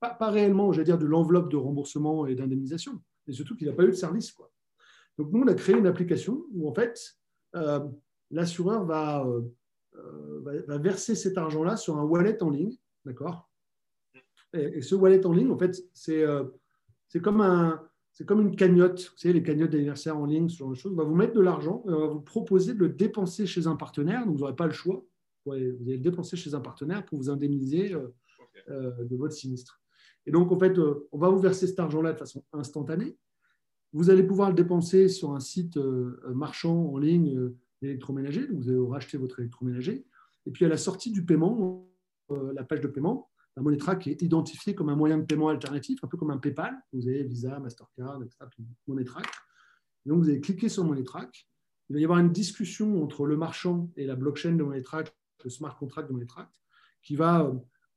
pas, 0.00 0.10
pas 0.10 0.30
réellement, 0.30 0.72
j'allais 0.72 0.84
dire, 0.84 0.98
de 0.98 1.06
l'enveloppe 1.06 1.50
de 1.50 1.56
remboursement 1.56 2.26
et 2.26 2.34
d'indemnisation, 2.34 3.00
mais 3.26 3.32
surtout 3.32 3.56
qu'il 3.56 3.68
n'a 3.68 3.74
pas 3.74 3.84
eu 3.84 3.88
de 3.88 3.92
service. 3.92 4.32
Quoi. 4.32 4.50
Donc, 5.18 5.30
nous, 5.32 5.42
on 5.42 5.46
a 5.46 5.54
créé 5.54 5.76
une 5.76 5.86
application 5.86 6.44
où, 6.52 6.68
en 6.68 6.74
fait, 6.74 7.16
euh, 7.54 7.80
l'assureur 8.30 8.84
va 8.84 9.24
euh, 9.26 9.42
euh, 9.96 10.62
va, 10.66 10.78
verser 10.78 11.14
cet 11.14 11.38
argent-là 11.38 11.76
sur 11.76 11.96
un 11.98 12.02
wallet 12.02 12.42
en 12.42 12.50
ligne, 12.50 12.76
d'accord? 13.04 13.48
Et, 14.52 14.82
ce 14.82 14.94
wallet 14.94 15.24
en 15.24 15.32
ligne, 15.32 15.50
en 15.50 15.58
fait, 15.58 15.76
c'est 15.92 16.22
euh, 16.22 16.44
comme 17.22 17.40
un 17.40 17.82
c'est 18.12 18.24
comme 18.24 18.40
une 18.40 18.54
cagnotte, 18.54 19.10
vous 19.10 19.18
savez, 19.18 19.34
les 19.34 19.42
cagnottes 19.42 19.70
d'anniversaire 19.70 20.16
en 20.16 20.24
ligne, 20.24 20.48
ce 20.48 20.58
genre 20.58 20.70
de 20.70 20.76
choses. 20.76 20.92
On 20.92 20.96
va 20.96 21.02
vous 21.02 21.16
mettre 21.16 21.34
de 21.34 21.40
l'argent, 21.40 21.82
on 21.84 21.98
va 21.98 22.06
vous 22.06 22.20
proposer 22.20 22.72
de 22.72 22.78
le 22.78 22.88
dépenser 22.88 23.44
chez 23.44 23.66
un 23.66 23.74
partenaire, 23.74 24.24
donc 24.24 24.34
vous 24.34 24.40
n'aurez 24.40 24.54
pas 24.54 24.66
le 24.66 24.72
choix. 24.72 25.04
Vous 25.44 25.52
allez, 25.52 25.72
le 25.72 25.98
dépenser 25.98 26.36
chez 26.36 26.54
un 26.54 26.60
partenaire 26.60 27.04
pour 27.04 27.18
vous 27.18 27.28
indemniser 27.28 27.92
euh, 27.92 28.92
de 29.04 29.16
votre 29.16 29.34
sinistre. 29.34 29.82
Et 30.26 30.30
donc, 30.30 30.50
en 30.52 30.58
fait, 30.58 30.78
on 31.12 31.18
va 31.18 31.28
vous 31.28 31.38
verser 31.38 31.66
cet 31.66 31.78
argent-là 31.80 32.12
de 32.12 32.18
façon 32.18 32.44
instantanée. 32.52 33.16
Vous 33.92 34.10
allez 34.10 34.22
pouvoir 34.22 34.48
le 34.48 34.54
dépenser 34.54 35.08
sur 35.08 35.32
un 35.32 35.40
site 35.40 35.76
marchand 35.76 36.92
en 36.92 36.98
ligne 36.98 37.52
électroménager, 37.86 38.46
vous 38.46 38.68
allez 38.68 38.78
racheter 38.78 39.18
votre 39.18 39.40
électroménager. 39.40 40.06
Et 40.46 40.50
puis 40.50 40.64
à 40.64 40.68
la 40.68 40.76
sortie 40.76 41.10
du 41.10 41.24
paiement, 41.24 41.88
euh, 42.30 42.52
la 42.54 42.64
page 42.64 42.80
de 42.80 42.88
paiement, 42.88 43.30
la 43.56 43.62
monnaie 43.62 43.76
track 43.76 44.06
est 44.08 44.22
identifiée 44.22 44.74
comme 44.74 44.88
un 44.88 44.96
moyen 44.96 45.18
de 45.18 45.24
paiement 45.24 45.48
alternatif, 45.48 46.02
un 46.02 46.08
peu 46.08 46.16
comme 46.16 46.30
un 46.30 46.38
PayPal. 46.38 46.76
Vous 46.92 47.08
avez 47.08 47.22
Visa, 47.22 47.58
Mastercard, 47.60 48.22
etc. 48.22 48.38
Monnaie 48.86 49.04
track. 49.04 49.26
Donc 50.06 50.22
vous 50.22 50.28
allez 50.28 50.40
cliquer 50.40 50.68
sur 50.68 50.84
monnaie 50.84 51.04
track. 51.04 51.48
Il 51.88 51.94
va 51.94 52.00
y 52.00 52.04
avoir 52.04 52.18
une 52.18 52.32
discussion 52.32 53.02
entre 53.02 53.26
le 53.26 53.36
marchand 53.36 53.90
et 53.96 54.06
la 54.06 54.16
blockchain 54.16 54.52
de 54.52 54.62
monnaie 54.62 54.82
le 55.44 55.50
smart 55.50 55.76
contract 55.76 56.08
de 56.08 56.14
monnaie 56.14 56.26
qui 57.02 57.16
va 57.16 57.42
euh, 57.42 57.54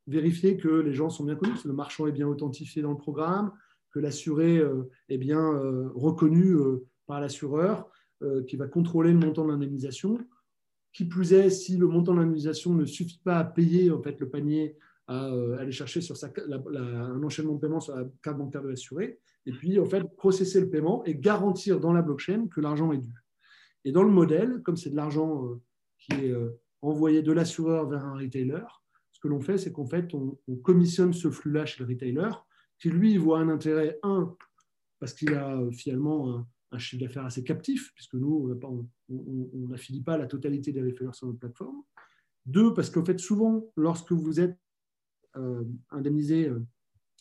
vérifier 0.07 0.57
que 0.57 0.67
les 0.67 0.93
gens 0.93 1.09
sont 1.09 1.23
bien 1.23 1.35
connus, 1.35 1.61
que 1.61 1.67
le 1.67 1.73
marchand 1.73 2.07
est 2.07 2.11
bien 2.11 2.27
authentifié 2.27 2.81
dans 2.81 2.91
le 2.91 2.97
programme, 2.97 3.51
que 3.91 3.99
l'assuré 3.99 4.57
euh, 4.57 4.89
est 5.09 5.17
bien 5.17 5.41
reconnu 5.93 6.55
par 7.07 7.21
l'assureur, 7.21 7.89
euh, 8.23 8.43
qui 8.43 8.55
va 8.55 8.67
contrôler 8.67 9.11
le 9.11 9.19
montant 9.19 9.45
de 9.45 9.51
l'indemnisation. 9.51 10.19
Qui 10.91 11.05
plus 11.05 11.33
est, 11.33 11.51
si 11.51 11.77
le 11.77 11.87
montant 11.87 12.13
de 12.13 12.19
l'indemnisation 12.19 12.73
ne 12.73 12.85
suffit 12.85 13.21
pas 13.23 13.37
à 13.37 13.43
payer 13.43 13.91
en 13.91 14.01
fait, 14.01 14.19
le 14.19 14.27
panier, 14.27 14.75
à 15.05 15.27
euh, 15.27 15.57
aller 15.57 15.71
chercher 15.71 16.01
sur 16.01 16.15
un 16.23 17.23
enchaînement 17.23 17.53
de 17.53 17.59
paiement 17.59 17.79
sur 17.79 17.95
la 17.95 18.05
carte 18.23 18.37
bancaire 18.37 18.63
de 18.63 18.69
l'assuré, 18.69 19.19
et 19.45 19.51
puis 19.51 19.79
en 19.79 19.85
fait 19.85 20.03
processer 20.17 20.59
le 20.59 20.69
paiement 20.69 21.03
et 21.05 21.15
garantir 21.15 21.79
dans 21.79 21.93
la 21.93 22.01
blockchain 22.01 22.47
que 22.47 22.59
l'argent 22.59 22.91
est 22.91 22.97
dû. 22.97 23.13
Et 23.85 23.91
dans 23.91 24.03
le 24.03 24.09
modèle, 24.09 24.61
comme 24.63 24.75
c'est 24.75 24.89
de 24.89 24.95
l'argent 24.95 25.45
euh, 25.45 25.61
qui 25.99 26.13
est 26.13 26.35
envoyé 26.81 27.21
de 27.21 27.31
l'assureur 27.31 27.87
vers 27.87 28.03
un 28.03 28.17
retailer, 28.17 28.83
ce 29.17 29.19
que 29.19 29.29
l'on 29.29 29.41
fait, 29.41 29.57
c'est 29.57 29.71
qu'en 29.71 29.87
fait, 29.87 30.13
on, 30.13 30.37
on, 30.47 30.57
commissionne 30.57 31.11
ce 31.11 31.31
flux-là 31.31 31.65
chez 31.65 31.83
le 31.83 31.89
retailer, 31.89 32.45
qui 32.77 32.91
lui 32.91 33.17
voit 33.17 33.39
un 33.39 33.49
intérêt, 33.49 33.97
un, 34.03 34.35
parce 34.99 35.15
qu'il 35.15 35.33
a 35.33 35.59
finalement 35.71 36.45
un, 36.71 36.77
chiffre 36.77 37.03
d'affaires 37.03 37.25
assez 37.25 37.43
captif, 37.43 37.91
puisque 37.95 38.13
nous, 38.13 38.55
on 39.09 39.67
n'affilie 39.69 40.03
pas 40.03 40.19
la 40.19 40.27
totalité 40.27 40.71
des 40.71 40.83
références 40.83 41.17
sur 41.17 41.25
notre 41.25 41.39
plateforme. 41.39 41.81
Deux, 42.45 42.75
parce 42.75 42.91
qu'en 42.91 43.03
fait, 43.03 43.19
souvent, 43.19 43.71
lorsque 43.75 44.11
vous 44.11 44.39
êtes 44.39 44.59
euh, 45.35 45.63
indemnisé 45.89 46.47
euh, 46.47 46.59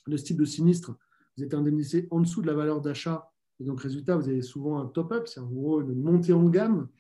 de 0.07 0.19
ce 0.19 0.25
type 0.25 0.37
de 0.37 0.45
sinistre, 0.45 0.99
vous 1.39 1.45
êtes 1.45 1.55
indemnisé 1.55 2.09
en 2.11 2.21
dessous 2.21 2.43
de 2.43 2.47
la 2.47 2.53
valeur 2.53 2.83
d'achat 2.83 3.33
Et 3.59 3.65
donc, 3.65 3.81
résultat, 3.81 4.19
vous 4.19 4.29
avez 4.29 4.43
souvent 4.43 4.81
un 4.81 4.87
top-up, 4.87 5.29
c'est 5.29 5.41
en 5.41 5.49
gros 5.49 5.81
une 5.81 6.03
montée 6.03 6.35
en 6.35 6.47
gamme. 6.51 6.91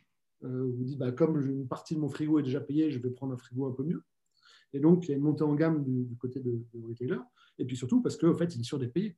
Euh, 0.44 0.72
vous 0.74 0.84
dites, 0.84 0.98
bah, 0.98 1.12
comme 1.12 1.38
une 1.38 1.68
partie 1.68 1.96
de 1.96 2.00
mon 2.00 2.08
frigo 2.08 2.38
est 2.38 2.44
déjà 2.44 2.62
payée, 2.62 2.90
je 2.90 2.98
vais 2.98 3.10
prendre 3.10 3.34
un 3.34 3.36
frigo 3.36 3.66
un 3.66 3.72
peu 3.72 3.84
mieux. 3.84 4.02
Et 4.72 4.80
donc, 4.80 5.06
il 5.06 5.10
y 5.10 5.14
a 5.14 5.16
une 5.16 5.22
montée 5.22 5.44
en 5.44 5.54
gamme 5.54 5.82
du, 5.82 6.16
côté 6.16 6.40
de, 6.40 6.64
de, 6.74 6.86
retailer. 6.86 7.18
Et 7.58 7.64
puis 7.64 7.76
surtout 7.76 8.02
parce 8.02 8.16
qu'en 8.16 8.34
fait, 8.34 8.54
il 8.54 8.60
est 8.60 8.64
sûr 8.64 8.78
d'être 8.78 8.92
payé. 8.92 9.16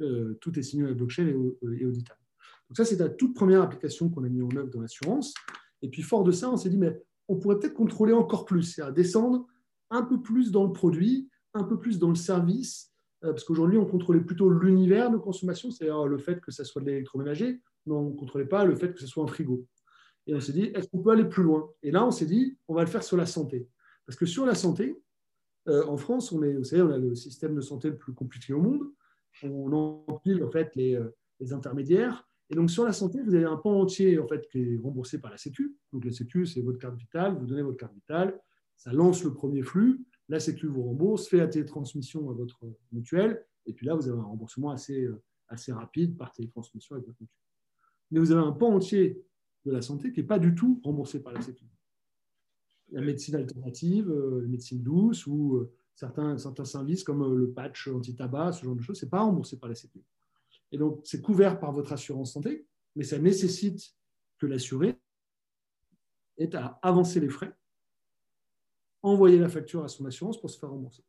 Euh, 0.00 0.34
tout 0.40 0.58
est 0.58 0.62
signé 0.62 0.84
à 0.84 0.88
la 0.88 0.94
blockchain 0.94 1.26
et, 1.26 1.84
auditable. 1.84 2.20
Donc 2.68 2.76
ça, 2.76 2.84
c'est 2.84 2.96
la 2.96 3.08
toute 3.08 3.34
première 3.34 3.62
application 3.62 4.08
qu'on 4.08 4.24
a 4.24 4.28
mis 4.28 4.42
en 4.42 4.48
œuvre 4.56 4.70
dans 4.70 4.80
l'assurance. 4.80 5.34
Et 5.82 5.88
puis, 5.88 6.02
fort 6.02 6.24
de 6.24 6.32
ça, 6.32 6.50
on 6.50 6.56
s'est 6.56 6.70
dit, 6.70 6.78
mais 6.78 7.02
on 7.28 7.36
pourrait 7.36 7.58
peut-être 7.58 7.74
contrôler 7.74 8.12
encore 8.12 8.44
plus, 8.44 8.62
c'est-à-dire 8.62 8.94
descendre 8.94 9.46
un 9.90 10.02
peu 10.02 10.20
plus 10.20 10.50
dans 10.50 10.64
le 10.64 10.72
produit, 10.72 11.28
un 11.52 11.64
peu 11.64 11.78
plus 11.78 11.98
dans 11.98 12.08
le 12.08 12.14
service, 12.14 12.92
euh, 13.24 13.30
parce 13.30 13.44
qu'aujourd'hui, 13.44 13.78
on 13.78 13.86
contrôlait 13.86 14.20
plutôt 14.20 14.48
l'univers 14.48 15.10
de 15.10 15.18
consommation, 15.18 15.70
c'est-à-dire 15.70 16.06
le 16.06 16.18
fait 16.18 16.40
que 16.40 16.50
ça 16.50 16.64
soit 16.64 16.80
de 16.80 16.86
l'électroménager, 16.86 17.60
mais 17.86 17.94
on 17.94 18.10
ne 18.10 18.16
contrôlait 18.16 18.46
pas 18.46 18.64
le 18.64 18.74
fait 18.74 18.92
que 18.92 19.00
ce 19.00 19.06
soit 19.06 19.24
un 19.24 19.26
frigo. 19.26 19.66
Et 20.26 20.34
on 20.34 20.40
s'est 20.40 20.52
dit, 20.52 20.64
est-ce 20.74 20.88
qu'on 20.88 21.02
peut 21.02 21.10
aller 21.10 21.24
plus 21.24 21.42
loin? 21.42 21.68
Et 21.82 21.90
là, 21.90 22.06
on 22.06 22.10
s'est 22.10 22.26
dit, 22.26 22.56
on 22.68 22.74
va 22.74 22.82
le 22.82 22.90
faire 22.90 23.02
sur 23.02 23.16
la 23.16 23.26
santé. 23.26 23.68
Parce 24.10 24.18
que 24.18 24.26
sur 24.26 24.44
la 24.44 24.56
santé, 24.56 25.00
euh, 25.68 25.86
en 25.86 25.96
France, 25.96 26.32
on, 26.32 26.42
est, 26.42 26.54
vous 26.54 26.64
savez, 26.64 26.82
on 26.82 26.90
a 26.90 26.98
le 26.98 27.14
système 27.14 27.54
de 27.54 27.60
santé 27.60 27.90
le 27.90 27.96
plus 27.96 28.12
compliqué 28.12 28.52
au 28.52 28.60
monde. 28.60 28.82
On 29.44 29.72
empile 29.72 30.42
en 30.42 30.50
fait 30.50 30.74
les, 30.74 30.96
euh, 30.96 31.16
les, 31.38 31.52
intermédiaires. 31.52 32.28
Et 32.48 32.56
donc 32.56 32.72
sur 32.72 32.84
la 32.84 32.92
santé, 32.92 33.22
vous 33.22 33.36
avez 33.36 33.44
un 33.44 33.56
pan 33.56 33.80
entier 33.80 34.18
en 34.18 34.26
fait 34.26 34.48
qui 34.48 34.58
est 34.58 34.76
remboursé 34.78 35.20
par 35.20 35.30
la 35.30 35.36
Sécu. 35.36 35.76
Donc 35.92 36.04
la 36.04 36.10
Sécu, 36.10 36.44
c'est 36.44 36.60
votre 36.60 36.80
carte 36.80 36.96
vitale. 36.96 37.38
Vous 37.38 37.46
donnez 37.46 37.62
votre 37.62 37.76
carte 37.76 37.94
vitale, 37.94 38.36
ça 38.76 38.92
lance 38.92 39.22
le 39.22 39.32
premier 39.32 39.62
flux. 39.62 40.04
La 40.28 40.40
Sécu 40.40 40.66
vous 40.66 40.82
rembourse, 40.82 41.28
fait 41.28 41.36
la 41.36 41.46
télétransmission 41.46 42.30
à 42.30 42.32
votre 42.32 42.66
mutuelle. 42.90 43.46
Et 43.64 43.74
puis 43.74 43.86
là, 43.86 43.94
vous 43.94 44.08
avez 44.08 44.18
un 44.18 44.24
remboursement 44.24 44.70
assez, 44.70 45.04
euh, 45.04 45.22
assez 45.46 45.70
rapide 45.70 46.16
par 46.16 46.32
télétransmission 46.32 46.96
avec 46.96 47.06
votre 47.06 47.20
mutuelle. 47.20 47.44
Mais 48.10 48.18
vous 48.18 48.32
avez 48.32 48.42
un 48.42 48.50
pan 48.50 48.74
entier 48.74 49.24
de 49.64 49.70
la 49.70 49.82
santé 49.82 50.12
qui 50.12 50.18
n'est 50.18 50.26
pas 50.26 50.40
du 50.40 50.56
tout 50.56 50.80
remboursé 50.82 51.22
par 51.22 51.32
la 51.32 51.42
Sécu 51.42 51.64
la 52.92 53.00
médecine 53.00 53.36
alternative, 53.36 54.10
euh, 54.10 54.40
la 54.42 54.48
médecine 54.48 54.82
douce 54.82 55.26
ou 55.26 55.56
euh, 55.56 55.72
certains, 55.94 56.38
certains 56.38 56.64
services 56.64 57.04
comme 57.04 57.22
euh, 57.22 57.34
le 57.34 57.50
patch 57.50 57.88
anti-tabac, 57.88 58.52
ce 58.52 58.64
genre 58.64 58.74
de 58.74 58.82
choses, 58.82 58.98
ce 58.98 59.04
n'est 59.04 59.10
pas 59.10 59.20
remboursé 59.20 59.58
par 59.58 59.68
la 59.68 59.74
Sécurité. 59.74 60.08
Et 60.72 60.78
donc, 60.78 61.00
c'est 61.04 61.20
couvert 61.20 61.58
par 61.58 61.72
votre 61.72 61.92
assurance 61.92 62.32
santé, 62.32 62.66
mais 62.96 63.04
ça 63.04 63.18
nécessite 63.18 63.94
que 64.38 64.46
l'assuré 64.46 64.98
ait 66.38 66.54
à 66.54 66.78
avancer 66.82 67.20
les 67.20 67.28
frais, 67.28 67.54
envoyer 69.02 69.38
la 69.38 69.48
facture 69.48 69.84
à 69.84 69.88
son 69.88 70.04
assurance 70.06 70.40
pour 70.40 70.50
se 70.50 70.58
faire 70.58 70.70
rembourser. 70.70 71.04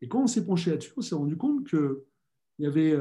Et 0.00 0.08
quand 0.08 0.22
on 0.22 0.26
s'est 0.26 0.44
penché 0.44 0.70
là-dessus, 0.70 0.92
on 0.96 1.00
s'est 1.00 1.14
rendu 1.14 1.36
compte 1.36 1.66
qu'il 1.68 1.94
y 2.58 2.66
avait 2.66 2.98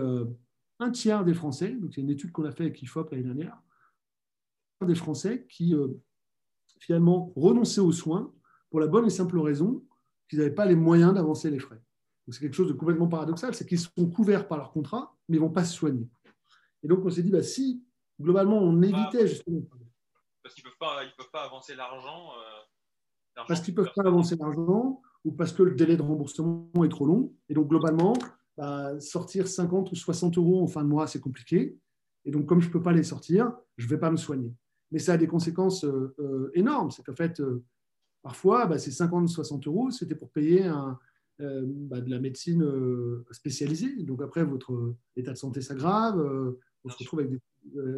un 0.80 0.92
tiers 0.92 1.26
des 1.26 1.34
Français, 1.34 1.72
donc 1.72 1.94
c'est 1.94 2.02
une 2.02 2.12
étude 2.12 2.32
qu'on 2.32 2.46
a 2.46 2.52
faite 2.52 2.68
avec 2.68 2.82
IFOP 2.84 3.10
l'année 3.12 3.24
dernière, 3.24 3.60
des 4.86 4.96
Français 4.96 5.46
qui 5.50 5.76
finalement 6.82 7.32
renoncer 7.36 7.80
aux 7.80 7.92
soins 7.92 8.34
pour 8.70 8.80
la 8.80 8.88
bonne 8.88 9.06
et 9.06 9.10
simple 9.10 9.40
raison 9.40 9.86
qu'ils 10.28 10.40
n'avaient 10.40 10.52
pas 10.54 10.66
les 10.66 10.76
moyens 10.76 11.14
d'avancer 11.14 11.50
les 11.50 11.60
frais. 11.60 11.82
C'est 12.30 12.40
quelque 12.40 12.56
chose 12.56 12.70
de 12.70 12.74
complètement 12.74 13.08
paradoxal, 13.08 13.54
c'est 13.54 13.66
qu'ils 13.66 13.80
sont 13.80 14.10
couverts 14.10 14.48
par 14.48 14.58
leur 14.58 14.72
contrat, 14.72 15.14
mais 15.28 15.38
ils 15.38 15.42
ne 15.42 15.46
vont 15.46 15.52
pas 15.52 15.66
se 15.66 15.74
soigner. 15.74 16.08
Et 16.82 16.88
donc 16.88 17.06
on 17.06 17.10
s'est 17.10 17.24
dit, 17.24 17.32
bah, 17.32 17.44
si 17.44 17.84
globalement 18.20 18.58
on 18.58 18.82
évitait 18.82 19.28
justement... 19.28 19.62
Parce 20.42 20.56
qu'ils 20.56 20.64
ne 20.64 20.70
peuvent, 20.70 21.30
pas 21.32 21.44
avancer 21.44 21.76
l'argent. 21.76 22.30
Euh, 22.32 23.44
parce 23.48 23.62
qu'ils 23.62 23.74
ne 23.74 23.82
peuvent 23.82 23.94
pas 23.94 24.08
avancer 24.08 24.36
l'argent, 24.38 25.02
ou 25.26 25.34
parce 25.34 25.52
que 25.52 25.64
le 25.64 25.76
délai 25.76 25.98
de 25.98 26.02
remboursement 26.02 26.72
est 26.84 26.90
trop 26.90 27.06
long. 27.06 27.34
Et 27.50 27.54
donc 27.54 27.68
globalement, 27.68 28.14
bah, 28.58 29.00
sortir 29.00 29.48
50 29.48 29.92
ou 29.92 29.96
60 29.96 30.38
euros 30.38 30.64
en 30.64 30.68
fin 30.68 30.84
de 30.84 30.88
mois, 30.88 31.06
c'est 31.06 31.20
compliqué. 31.20 31.78
Et 32.24 32.32
donc 32.32 32.46
comme 32.46 32.62
je 32.62 32.68
ne 32.68 32.72
peux 32.72 32.82
pas 32.82 32.94
les 32.94 33.04
sortir, 33.04 33.52
je 33.78 33.86
ne 33.86 33.90
vais 33.90 34.00
pas 34.00 34.10
me 34.10 34.18
soigner 34.18 34.54
mais 34.92 35.00
ça 35.00 35.14
a 35.14 35.18
des 35.18 35.28
conséquences 35.28 35.86
euh, 35.86 36.14
euh, 36.20 36.52
énormes. 36.54 36.92
C'est 36.92 37.04
qu'en 37.04 37.16
fait, 37.16 37.40
euh, 37.40 37.64
parfois, 38.22 38.66
bah, 38.66 38.78
ces 38.78 38.92
50-60 38.92 39.68
euros, 39.68 39.92
c'était 39.92 40.16
pour 40.16 40.32
payer 40.32 40.66
un, 40.66 41.00
bah, 41.40 42.02
de 42.02 42.10
la 42.12 42.20
médecine 42.20 42.64
spécialisée. 43.32 44.04
Donc 44.04 44.22
après, 44.22 44.44
votre 44.44 44.94
état 45.16 45.32
de 45.32 45.38
santé 45.38 45.62
s'aggrave, 45.62 46.20
on 46.84 46.90
se 46.90 46.98
retrouve 46.98 47.22
avec, 47.22 47.32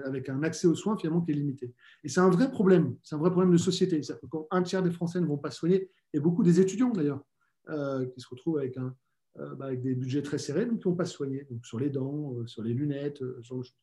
avec, 0.06 0.29
un 0.29 0.43
accès 0.43 0.65
aux 0.65 0.75
soins 0.75 0.95
finalement 0.97 1.19
qui 1.19 1.32
est 1.32 1.36
limité. 1.36 1.73
Et 2.06 2.08
c'est 2.08 2.21
un 2.21 2.29
vrai 2.29 2.49
problème, 2.49 2.95
c'est 3.03 3.15
un 3.15 3.17
vrai 3.17 3.32
problème 3.32 3.51
de 3.51 3.58
société. 3.58 3.99
Que 3.99 4.25
quand 4.27 4.47
un 4.49 4.63
tiers 4.63 4.82
des 4.82 4.91
Français 4.91 5.19
ne 5.19 5.25
vont 5.25 5.38
pas 5.38 5.51
soigner, 5.51 5.89
et 6.13 6.21
beaucoup 6.21 6.41
des 6.41 6.62
étudiants 6.62 6.91
d'ailleurs, 6.91 7.21
qui 7.67 8.21
se 8.21 8.29
retrouvent 8.29 8.60
avec, 8.60 8.77
un, 8.77 8.95
bah, 9.36 9.65
avec 9.65 9.82
des 9.82 9.93
budgets 9.93 10.21
très 10.21 10.38
serrés, 10.38 10.65
donc 10.65 10.79
qui 10.79 10.88
ne 10.88 10.93
vont 10.93 10.97
pas 10.97 11.06
se 11.06 11.13
soigner, 11.13 11.45
donc 11.49 11.65
sur 11.65 11.79
les 11.79 11.89
dents, 11.89 12.47
sur 12.47 12.63
les 12.63 12.73
lunettes, 12.73 13.21
de 13.21 13.41
choses. 13.41 13.75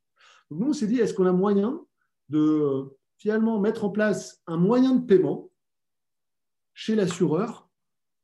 Donc 0.50 0.60
nous, 0.60 0.68
on 0.68 0.72
s'est 0.72 0.86
dit, 0.86 1.00
est-ce 1.00 1.12
qu'on 1.12 1.26
a 1.26 1.32
moyen 1.32 1.84
de 2.30 2.88
finalement 3.20 3.60
mettre 3.60 3.84
en 3.84 3.90
place 3.90 4.42
un 4.46 4.56
moyen 4.56 4.94
de 4.94 5.04
paiement 5.04 5.50
chez 6.72 6.94
l'assureur 6.94 7.68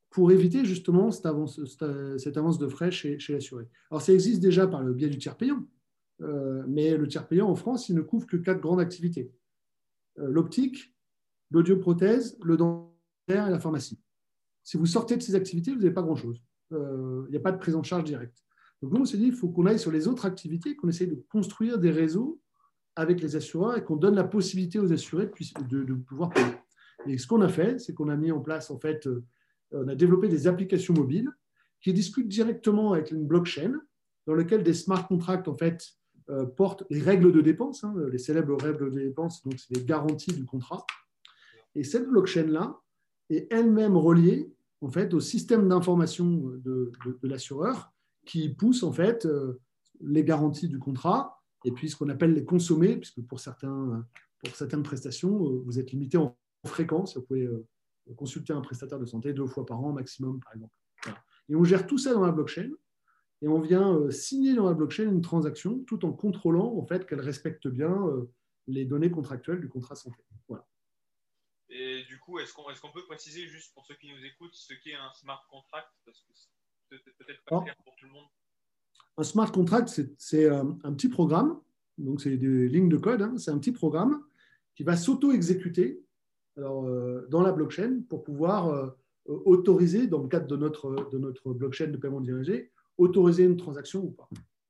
pour 0.09 0.33
éviter 0.33 0.65
justement 0.65 1.11
cette 1.11 1.27
avance, 1.27 1.59
de 1.59 2.67
frais 2.67 2.91
chez, 2.91 3.19
chez 3.19 3.35
l'assuré. 3.35 3.69
Alors 3.91 4.01
ça 4.01 4.15
existe 4.15 4.41
déjà 4.41 4.67
par 4.67 4.83
le 4.83 4.95
biais 4.95 5.11
du 5.11 5.19
tiers 5.19 5.37
payant, 5.37 5.63
euh, 6.23 6.65
mais 6.67 6.97
le 6.97 7.07
tiers 7.07 7.29
payant 7.29 7.47
en 7.47 7.55
France, 7.55 7.91
il 7.91 7.95
ne 7.95 8.01
couvre 8.01 8.27
que 8.27 8.39
quatre 8.39 8.61
grandes 8.61 8.81
activités. 8.81 9.31
Euh, 10.19 10.31
l'optique, 10.31 10.95
l'audioprothèse, 11.51 12.39
le 12.43 12.57
dentaire 12.57 13.49
et 13.49 13.51
la 13.51 13.61
pharmacie. 13.61 14.01
Si 14.65 14.79
vous 14.79 14.87
sortez 14.87 15.19
de 15.19 15.23
ces 15.23 15.35
activités, 15.35 15.73
vous 15.73 15.79
n'avez 15.79 15.93
pas 15.93 16.03
grand-chose. 16.03 16.43
Euh, 16.73 17.25
il 17.29 17.33
n'y 17.33 17.37
a 17.37 17.41
pas 17.41 17.53
de 17.53 17.59
prise 17.59 17.77
en 17.77 17.83
charge 17.83 18.05
directe. 18.05 18.43
Donc 18.81 18.93
nous, 18.93 19.03
on 19.03 19.05
s'est 19.05 19.19
dit, 19.19 19.27
il 19.27 19.35
faut 19.35 19.51
qu'on 19.51 19.67
aille 19.67 19.79
sur 19.79 19.93
les 19.93 20.09
autres 20.09 20.25
activités, 20.25 20.75
qu'on 20.75 20.89
essaye 20.89 21.09
de 21.09 21.23
construire 21.29 21.79
des 21.79 21.91
réseaux 21.91 22.41
avec 22.97 23.21
les 23.21 23.37
assureurs 23.37 23.77
et 23.77 23.85
qu'on 23.85 23.97
donne 23.97 24.15
la 24.15 24.25
possibilité 24.25 24.79
aux 24.79 24.93
assurés 24.93 25.31
de, 25.69 25.95
pouvoir 25.95 26.31
payer. 26.31 26.55
Et 27.07 27.19
ce 27.19 27.27
qu'on 27.27 27.43
a 27.43 27.49
fait, 27.49 27.79
c'est 27.79 27.95
qu'on 27.95 28.09
a 28.09 28.17
mis 28.17 28.33
en 28.33 28.41
place, 28.41 28.71
en 28.71 28.79
fait, 28.79 29.07
euh, 29.07 29.23
on 29.71 29.87
a 29.87 29.95
développé 29.95 30.29
des 30.29 30.47
applications 30.47 30.95
mobiles 30.95 31.31
qui 31.83 31.93
discutent 31.93 32.29
directement 32.29 32.95
avec 32.95 33.11
une 33.11 33.27
blockchain 33.27 33.75
dans 34.27 34.35
lequel 34.35 34.63
des 34.63 34.75
smart 34.75 35.07
contracts, 35.07 35.47
en 35.47 35.55
fait, 35.55 35.85
euh, 36.31 36.47
portent 36.47 36.85
les 36.91 37.01
règles 37.01 37.31
de 37.31 37.41
dépenses, 37.41 37.85
hein, 37.85 37.95
les 38.11 38.19
célèbres 38.19 38.57
règles 38.61 38.91
de 38.91 39.01
dépenses, 39.01 39.43
donc 39.45 39.55
c'est 39.59 39.77
les 39.77 39.85
garanties 39.85 40.33
du 40.33 40.45
contrat. 40.45 40.85
Et 41.75 41.85
cette 41.85 42.09
blockchain-là 42.09 42.81
est 43.29 43.53
elle-même 43.53 43.97
reliée, 43.97 44.51
en 44.81 44.89
fait, 44.89 45.15
au 45.15 45.21
système 45.21 45.69
d'information 45.69 46.27
de, 46.65 46.91
de 47.05 47.29
l'assureur 47.29 47.93
qui 48.25 48.49
pousse, 48.49 48.83
en 48.83 48.93
fait, 48.93 49.27
euh, 49.27 49.61
les 50.01 50.25
garanties 50.25 50.69
du 50.69 50.79
contrat 50.79 51.36
et 51.65 51.73
puis 51.73 51.91
ce 51.91 51.97
qu'on 51.97 52.09
appelle 52.09 52.33
les 52.33 52.45
consommés, 52.45 52.97
puisque 52.97 53.23
pour, 53.23 53.41
certains, 53.41 54.07
pour 54.45 54.55
certaines 54.55 54.83
prestations, 54.83 55.51
euh, 55.51 55.63
vous 55.65 55.79
êtes 55.79 55.91
limité 55.91 56.17
en 56.17 56.37
fréquence. 56.65 57.17
Vous 57.17 57.23
pouvez 57.23 57.45
euh, 57.45 57.67
consulter 58.17 58.53
un 58.53 58.61
prestataire 58.61 58.99
de 58.99 59.07
santé 59.07 59.33
deux 59.33 59.47
fois 59.47 59.67
par 59.67 59.81
an 59.81 59.93
maximum, 59.93 60.41
par 60.41 60.55
exemple. 60.55 60.75
Et 61.49 61.55
on 61.55 61.65
gère 61.65 61.87
tout 61.87 61.99
ça 61.99 62.13
dans 62.13 62.25
la 62.25 62.33
blockchain 62.33 62.71
et 63.43 63.49
on 63.49 63.61
vient 63.61 63.95
euh, 63.95 64.11
signer 64.11 64.55
dans 64.55 64.67
la 64.67 64.75
blockchain 64.75 65.11
une 65.11 65.23
transaction 65.23 65.85
tout 65.85 66.05
en 66.05 66.13
contrôlant 66.13 66.77
en 66.77 66.87
fait 66.87 67.07
qu'elle 67.07 67.21
respecte 67.21 67.69
bien 67.69 67.97
les 68.67 68.85
données 68.85 69.11
contractuelles 69.11 69.61
du 69.61 69.69
contrat 69.69 69.95
santé. 69.95 70.25
Voilà. 70.49 70.67
Et 71.69 72.05
du 72.05 72.19
coup, 72.19 72.39
est-ce 72.39 72.53
qu'on 72.53 72.69
est 72.71 72.93
peut 72.93 73.05
préciser 73.07 73.47
juste 73.49 73.75
pour 73.75 73.85
ceux 73.87 73.95
qui 73.97 74.09
nous 74.13 74.25
écoutent 74.25 74.55
ce 74.55 74.75
qu'est 74.75 74.95
un 74.95 75.13
smart 75.13 75.45
contract? 75.49 75.89
Parce 76.05 76.21
que 76.21 76.33
c'est 76.91 77.17
peut-être 77.17 77.43
pas 77.45 77.61
clair 77.61 77.77
pour 77.85 77.95
tout 77.97 78.07
le 78.07 78.13
monde. 78.13 78.29
Un 79.19 79.23
smart 79.23 79.51
contract, 79.51 80.01
c'est 80.19 80.49
un, 80.49 80.93
petit 80.93 81.09
programme, 81.09 81.59
donc 81.97 82.21
c'est 82.21 82.37
des 82.37 82.69
lignes 82.69 82.89
de 82.89 82.99
code, 82.99 83.23
hein. 83.23 83.35
c'est 83.39 83.51
un 83.51 83.59
petit 83.59 83.73
programme 83.73 84.23
qui 84.75 84.83
va 84.83 84.97
s'auto-exécuter 84.97 86.03
euh, 86.59 87.27
dans 87.29 87.43
la 87.43 87.53
blockchain 87.53 88.03
pour 88.09 88.25
pouvoir 88.25 88.69
euh, 88.69 88.89
autoriser, 89.27 90.07
dans 90.07 90.23
le 90.23 90.29
cadre 90.29 90.47
de 90.47 90.57
notre, 90.57 91.11
de 91.11 91.19
notre 91.19 91.53
blockchain 91.53 91.89
de 91.89 91.97
paiement 91.97 92.21
dirigé, 92.21 92.71
autoriser 92.99 93.45
une 93.45 93.57
transaction 93.57 94.05
ou 94.05 94.11
pas. 94.11 94.29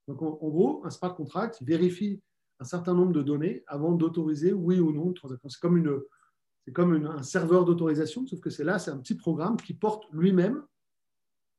Donc 0.08 0.22
en, 0.22 0.48
gros, 0.48 0.82
un 0.84 0.90
smart 0.90 1.14
contract 1.14 1.62
vérifie 1.62 2.20
un 2.58 2.64
certain 2.64 2.94
nombre 2.94 3.12
de 3.12 3.22
données 3.22 3.64
avant 3.66 3.92
d'autoriser 3.92 4.52
oui 4.52 4.80
ou 4.80 4.92
non 4.92 5.06
une 5.06 5.14
transaction. 5.14 5.48
C'est 5.48 5.60
comme, 5.60 5.76
une, 5.76 6.00
comme 6.72 7.06
un 7.06 7.22
serveur 7.22 7.64
d'autorisation, 7.64 8.26
sauf 8.26 8.40
que 8.40 8.50
c'est 8.50 8.64
là, 8.64 8.78
c'est 8.78 8.90
un 8.90 8.98
petit 8.98 9.16
programme 9.16 9.56
qui 9.56 9.74
porte 9.74 10.04
lui-même, 10.12 10.62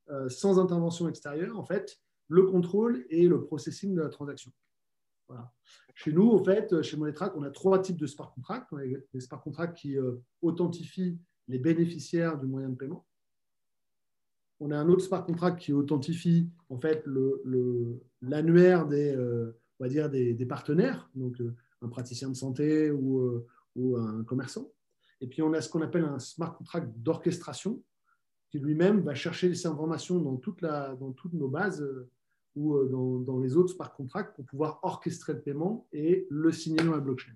euh, 0.10 0.30
sans 0.30 0.60
intervention 0.60 1.08
extérieure, 1.10 1.60
en 1.60 1.66
fait, 1.66 2.00
le 2.28 2.44
contrôle 2.44 3.06
et 3.10 3.28
le 3.28 3.42
processing 3.42 3.96
de 3.96 4.02
la 4.02 4.10
transaction. 4.10 4.52
Chez 5.96 6.12
nous, 6.12 6.30
en 6.30 6.44
fait, 6.44 6.82
chez 6.84 6.96
Monetrack, 6.98 7.36
on 7.36 7.44
a 7.44 7.50
trois 7.50 7.82
types 7.82 7.98
de 7.98 8.08
smart 8.08 8.32
contracts. 8.34 8.68
On 8.72 8.78
a 8.78 8.84
des 8.86 9.20
smart 9.20 9.42
contracts 9.42 9.78
qui 9.78 9.98
euh, 9.98 10.16
authentifient 10.42 11.18
les 11.48 11.60
bénéficiaires 11.60 12.38
du 12.38 12.46
moyen 12.46 12.70
de 12.70 12.76
paiement. 12.76 13.06
On 14.60 14.72
a 14.72 14.78
un 14.78 14.88
autre 14.90 15.04
smart 15.04 15.26
contract 15.26 15.60
qui 15.60 15.74
authentifie 15.74 16.50
en 16.70 16.78
fait 16.78 17.04
l'annuaire 18.22 18.84
le, 18.86 18.90
des, 18.90 19.16
euh, 19.16 19.60
on 19.80 19.84
va 19.84 19.90
dire 19.90 20.10
des, 20.10 20.46
partenaires, 20.46 21.10
donc 21.16 21.40
euh, 21.42 21.56
un 21.82 21.90
praticien 21.90 22.30
de 22.30 22.36
santé 22.36 22.92
ou, 22.92 23.44
ou, 23.76 23.98
un 23.98 24.24
commerçant. 24.24 24.72
Et 25.22 25.28
puis 25.28 25.42
on 25.42 25.54
a 25.54 25.62
ce 25.62 25.70
qu'on 25.70 25.82
appelle 25.82 26.06
un 26.06 26.20
smart 26.20 26.56
contract 26.56 26.92
d'orchestration 26.98 27.84
qui 28.50 28.60
lui-même 28.60 29.02
va 29.02 29.14
chercher 29.14 29.54
ces 29.54 29.68
informations 29.68 30.20
dans, 30.20 30.38
toute 30.38 30.62
la, 30.62 30.96
dans 30.96 31.12
toutes 31.12 31.34
nos 31.34 31.50
bases 31.50 31.86
ou 32.58 32.84
dans, 32.86 33.20
dans, 33.20 33.40
les 33.40 33.56
autres 33.56 33.74
smart 33.74 33.94
contracts 33.94 34.36
pour 34.36 34.46
pouvoir 34.46 34.80
orchestrer 34.84 35.34
le 35.34 35.42
paiement 35.42 35.88
et 35.94 36.26
le 36.30 36.52
signer 36.52 36.84
dans 36.84 36.92
la 36.92 37.00
blockchain. 37.00 37.36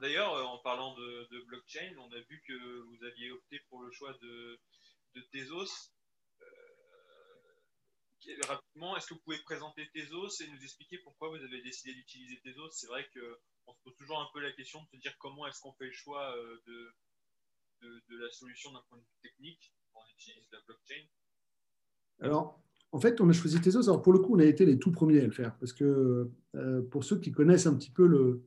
D'ailleurs, 0.00 0.46
en 0.46 0.58
parlant 0.58 0.94
de, 0.94 1.44
blockchain, 1.46 1.94
on 1.98 2.12
a 2.12 2.20
vu 2.20 2.42
que 2.46 2.80
vous 2.80 3.04
aviez 3.04 3.30
opté 3.30 3.60
pour 3.70 3.80
le 3.80 3.90
choix 3.90 4.12
de, 4.20 4.60
de 5.14 5.20
Tezos. 5.32 5.90
rapidement, 8.46 8.96
est-ce 8.96 9.06
que 9.06 9.14
vous 9.14 9.20
pouvez 9.20 9.38
présenter 9.38 9.88
Tezos 9.94 10.42
et 10.42 10.48
nous 10.48 10.62
expliquer 10.62 10.98
pourquoi 10.98 11.30
vous 11.30 11.42
avez 11.42 11.62
décidé 11.62 11.94
d'utiliser 11.94 12.38
Tezos? 12.42 12.72
C'est 12.72 12.88
vrai 12.88 13.08
qu'on 13.14 13.72
se 13.72 13.80
pose 13.84 13.96
toujours 13.96 14.20
un 14.20 14.28
peu 14.34 14.40
la 14.40 14.52
question 14.52 14.82
de 14.82 14.88
se 14.88 14.96
dire 14.96 15.16
comment 15.18 15.46
est-ce 15.46 15.60
qu'on 15.62 15.72
fait 15.72 15.86
le 15.86 15.92
choix 15.92 16.36
de, 16.66 16.94
de, 17.80 18.16
la 18.18 18.30
solution 18.30 18.72
d'un 18.72 18.82
point 18.88 18.98
de 18.98 19.02
vue 19.02 19.18
technique 19.22 19.72
quand 19.92 20.00
on 20.00 20.12
utilise 20.12 20.50
la 20.52 20.60
blockchain 20.60 21.06
Alors, 22.20 22.60
en 22.92 23.00
fait, 23.00 23.20
on 23.20 23.28
a 23.28 23.32
choisi 23.32 23.60
Tezos. 23.60 23.88
Alors, 23.88 24.02
pour 24.02 24.12
le 24.12 24.20
coup, 24.20 24.34
on 24.34 24.38
a 24.38 24.44
été 24.44 24.64
les 24.64 24.78
tout 24.78 24.92
premiers 24.92 25.20
à 25.20 25.24
le 25.24 25.32
faire 25.32 25.56
parce 25.58 25.72
que 25.72 26.28
euh, 26.54 26.82
pour 26.82 27.04
ceux 27.04 27.18
qui 27.18 27.32
connaissent 27.32 27.66
un 27.66 27.74
petit 27.74 27.90
peu 27.90 28.40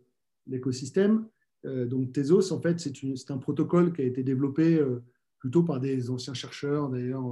l'écosystème, 0.48 1.28
euh, 1.66 1.86
donc 1.86 2.14
Tezos, 2.14 2.52
en 2.52 2.62
fait, 2.62 2.80
c'est 2.80 3.32
un 3.32 3.38
protocole 3.38 3.94
qui 3.94 4.02
a 4.02 4.06
été 4.06 4.24
développé 4.24 4.80
euh, 4.80 5.04
plutôt 5.40 5.64
par 5.64 5.80
des 5.80 6.10
anciens 6.10 6.34
chercheurs, 6.34 6.90
d'ailleurs, 6.90 7.24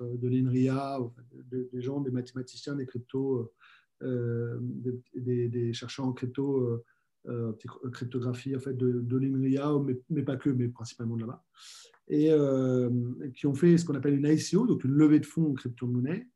de 0.00 0.28
l'INRIA, 0.28 0.98
des 1.50 1.80
gens, 1.80 2.00
des 2.00 2.10
mathématiciens, 2.10 2.74
des 2.74 2.84
cryptos, 2.84 3.50
des, 4.02 5.72
chercheurs 5.72 6.04
en 6.04 6.12
crypto 6.12 6.82
cryptographie 7.90 8.54
en 8.54 8.60
fait, 8.60 8.76
de, 8.76 9.16
l'INRIA, 9.16 9.78
mais, 9.82 9.98
mais, 10.10 10.22
pas 10.22 10.36
que, 10.36 10.50
mais 10.50 10.68
principalement 10.68 11.16
de 11.16 11.22
là-bas, 11.22 11.42
et 12.08 12.28
qui 13.32 13.46
ont 13.46 13.54
fait 13.54 13.78
ce 13.78 13.86
qu'on 13.86 13.94
appelle 13.94 14.18
une 14.18 14.26
ICO, 14.26 14.66
donc 14.66 14.84
une 14.84 14.92
levée 14.92 15.20
de 15.20 15.26
fonds 15.26 15.52
en 15.52 15.54
crypto-monnaie, 15.54 16.28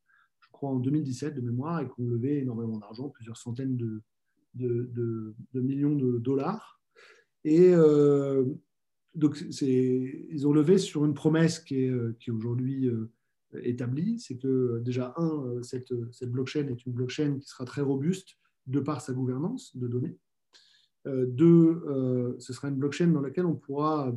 en 0.66 0.76
2017 0.76 1.34
de 1.34 1.40
mémoire, 1.40 1.80
et 1.80 1.86
qui 1.86 2.00
ont 2.00 2.06
levé 2.08 2.38
énormément 2.38 2.78
d'argent, 2.78 3.08
plusieurs 3.08 3.36
centaines 3.36 3.76
de, 3.76 5.34
millions 5.54 5.94
de 5.94 6.18
dollars. 6.18 6.80
Et 7.44 7.72
euh, 7.72 8.44
donc, 9.14 9.40
ils 9.60 10.46
ont 10.46 10.52
levé 10.52 10.78
sur 10.78 11.04
une 11.04 11.14
promesse 11.14 11.60
qui 11.60 11.76
est, 11.76 11.92
est 11.92 12.30
aujourd'hui 12.30 12.90
établie, 13.62 14.18
c'est 14.20 14.36
que 14.36 14.80
déjà, 14.80 15.14
un, 15.16 15.62
cette, 15.62 15.92
blockchain 16.22 16.68
est 16.68 16.84
une 16.86 16.92
blockchain 16.92 17.38
qui 17.40 17.48
sera 17.48 17.64
très 17.64 17.82
robuste 17.82 18.36
de 18.66 18.80
par 18.80 19.00
sa 19.00 19.12
gouvernance 19.12 19.76
de 19.76 19.88
données. 19.88 20.18
Euh, 21.06 21.26
deux, 21.26 21.82
euh, 21.86 22.34
ce 22.38 22.52
sera 22.52 22.68
une 22.68 22.76
blockchain 22.76 23.08
dans 23.08 23.20
laquelle 23.20 23.46
on 23.46 23.54
pourra 23.54 24.14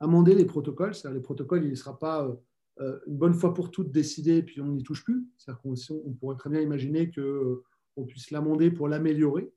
amender 0.00 0.34
les 0.34 0.44
protocoles. 0.44 0.94
C'est-à-dire 0.94 1.16
les 1.16 1.22
protocoles, 1.22 1.64
il 1.64 1.70
ne 1.70 1.74
sera 1.74 1.98
pas 1.98 2.26
euh, 2.26 2.34
une 2.80 3.16
bonne 3.16 3.34
fois 3.34 3.54
pour 3.54 3.70
toutes 3.70 3.90
décidé 3.90 4.42
puis 4.42 4.60
on 4.60 4.68
n'y 4.68 4.82
touche 4.82 5.04
plus. 5.04 5.26
C'est-à-dire 5.36 5.60
qu'on 5.62 5.74
on 6.04 6.12
pourrait 6.12 6.36
très 6.36 6.50
bien 6.50 6.60
imaginer 6.60 7.10
qu'on 7.10 8.04
puisse 8.06 8.30
l'amender 8.30 8.70
pour 8.70 8.88
l'améliorer. 8.88 9.52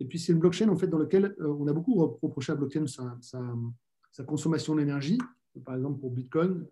Et 0.00 0.04
puis 0.04 0.18
c'est 0.18 0.32
une 0.32 0.38
blockchain 0.38 0.68
en 0.68 0.76
fait 0.76 0.88
dans 0.88 0.98
laquelle 0.98 1.34
on 1.38 1.66
a 1.68 1.72
beaucoup 1.72 1.94
reproché 1.94 2.52
à 2.52 2.56
blockchain 2.56 2.86
sa, 2.86 4.24
consommation 4.24 4.74
d'énergie. 4.74 5.18
Par 5.64 5.76
exemple 5.76 6.00
pour 6.00 6.10
Bitcoin, 6.10 6.66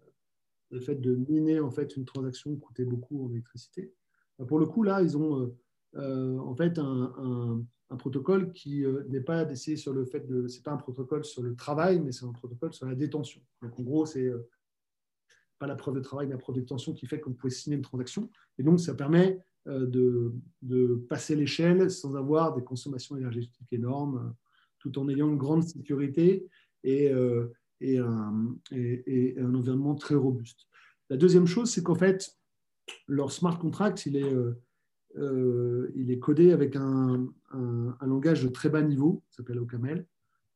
le 0.70 0.80
fait 0.80 0.96
de 0.96 1.14
miner 1.14 1.60
en 1.60 1.70
fait 1.70 1.96
une 1.96 2.04
transaction 2.04 2.56
coûtait 2.56 2.84
beaucoup 2.84 3.26
en 3.26 3.30
électricité. 3.30 3.92
Pour 4.48 4.58
le 4.58 4.66
coup 4.66 4.82
là, 4.82 5.02
ils 5.02 5.16
ont 5.16 5.54
en 5.94 6.54
fait 6.54 6.78
un 7.90 7.96
protocole 7.96 8.52
qui 8.52 8.84
euh, 8.84 9.02
n'est 9.08 9.20
pas 9.20 9.44
d'essayer 9.44 9.76
sur 9.76 9.92
le 9.92 10.04
fait 10.04 10.26
de. 10.26 10.46
C'est 10.48 10.62
pas 10.62 10.72
un 10.72 10.76
protocole 10.76 11.24
sur 11.24 11.42
le 11.42 11.54
travail, 11.54 12.00
mais 12.00 12.12
c'est 12.12 12.24
un 12.24 12.32
protocole 12.32 12.72
sur 12.72 12.86
la 12.86 12.94
détention. 12.94 13.40
Donc 13.62 13.78
en 13.78 13.82
gros, 13.82 14.06
c'est 14.06 14.26
euh, 14.26 14.48
pas 15.60 15.68
la 15.68 15.76
preuve 15.76 15.94
de 15.94 16.00
travail, 16.00 16.26
mais 16.26 16.32
la 16.32 16.38
preuve 16.38 16.56
de 16.56 16.60
détention 16.62 16.92
qui 16.92 17.06
fait 17.06 17.20
qu'on 17.20 17.32
peut 17.32 17.50
signer 17.50 17.76
une 17.76 17.82
transaction. 17.82 18.28
Et 18.58 18.64
donc, 18.64 18.80
ça 18.80 18.94
permet 18.94 19.38
euh, 19.68 19.86
de, 19.86 20.32
de 20.62 20.96
passer 21.08 21.36
l'échelle 21.36 21.88
sans 21.90 22.16
avoir 22.16 22.54
des 22.54 22.64
consommations 22.64 23.16
énergétiques 23.16 23.72
énormes, 23.72 24.34
tout 24.80 24.98
en 24.98 25.08
ayant 25.08 25.28
une 25.28 25.36
grande 25.36 25.62
sécurité 25.62 26.48
et, 26.82 27.12
et, 27.82 27.98
un, 27.98 28.56
et, 28.72 29.36
un, 29.38 29.54
environnement 29.54 29.94
très 29.94 30.14
robuste. 30.16 30.66
La 31.10 31.18
deuxième 31.18 31.46
chose, 31.46 31.70
c'est 31.70 31.82
qu'en 31.82 31.94
fait, 31.94 32.34
leur 33.06 33.30
smart 33.30 33.58
contract, 33.58 34.06
il 34.06 34.16
est 34.16 34.34
euh, 35.18 35.90
il 35.96 36.10
est 36.10 36.18
codé 36.18 36.52
avec 36.52 36.76
un, 36.76 37.26
langage 38.00 38.42
de 38.42 38.48
très 38.48 38.68
bas 38.68 38.82
niveau, 38.82 39.22
qui 39.28 39.36
s'appelle 39.36 39.58
OCaml, 39.58 40.06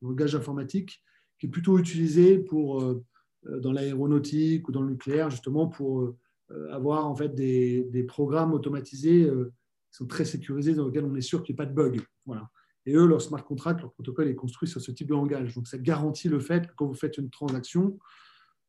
un 0.03 0.07
langage 0.07 0.35
informatique, 0.35 1.03
qui 1.39 1.47
est 1.47 1.49
plutôt 1.51 1.79
utilisé 1.79 2.39
pour, 2.39 2.83
euh, 2.83 3.05
dans 3.47 3.73
l'aéronautique 3.73 4.69
ou 4.69 4.73
dans 4.73 4.83
le 4.83 4.91
nucléaire, 4.91 5.31
justement 5.31 5.67
pour 5.67 6.03
euh, 6.03 6.73
avoir 6.73 7.07
en 7.07 7.15
fait 7.15 7.35
des, 7.35 8.05
programmes 8.07 8.53
automatisés 8.53 9.25
qui 9.25 9.97
sont 9.99 10.07
très 10.07 10.25
sécurisés, 10.25 10.75
dans 10.75 10.87
lesquels 10.87 11.05
on 11.05 11.15
est 11.15 11.21
sûr 11.21 11.43
qu'il 11.43 11.55
n'y 11.55 11.57
ait 11.57 11.65
pas 11.65 11.71
de 11.71 11.75
bug. 11.75 12.03
Voilà. 12.27 12.51
Et 12.87 12.95
eux, 12.95 13.07
leur 13.07 13.23
smart 13.23 13.43
contract, 13.43 13.81
leur 13.81 13.93
protocole 13.93 14.29
est 14.29 14.35
construit 14.35 14.69
sur 14.69 14.81
ce 14.81 14.91
type 14.91 15.09
de 15.09 15.15
langage. 15.15 15.55
Donc, 15.55 15.67
ça 15.67 15.79
garantit 15.79 16.29
le 16.29 16.39
fait 16.39 16.67
que 16.67 16.73
quand 16.77 16.87
vous 16.87 16.95
faites 16.95 17.17
une 17.17 17.31
transaction, 17.31 17.99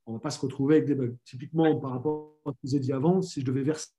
on 0.06 0.14
ne 0.14 0.18
va 0.18 0.22
pas 0.22 0.30
se 0.30 0.40
retrouver 0.40 0.76
avec 0.76 0.88
des 0.88 0.96
bugs. 0.96 1.16
Typiquement, 1.26 1.76
par 1.80 1.92
rapport 1.92 2.40
à 2.46 2.52
ce 2.52 2.54
que 2.54 2.58
je 2.64 2.70
vous 2.70 2.76
ai 2.76 2.80
dit 2.80 2.94
avant, 2.94 3.22
si 3.22 3.42
je 3.42 3.46
devais 3.46 3.64
verser 3.64 3.90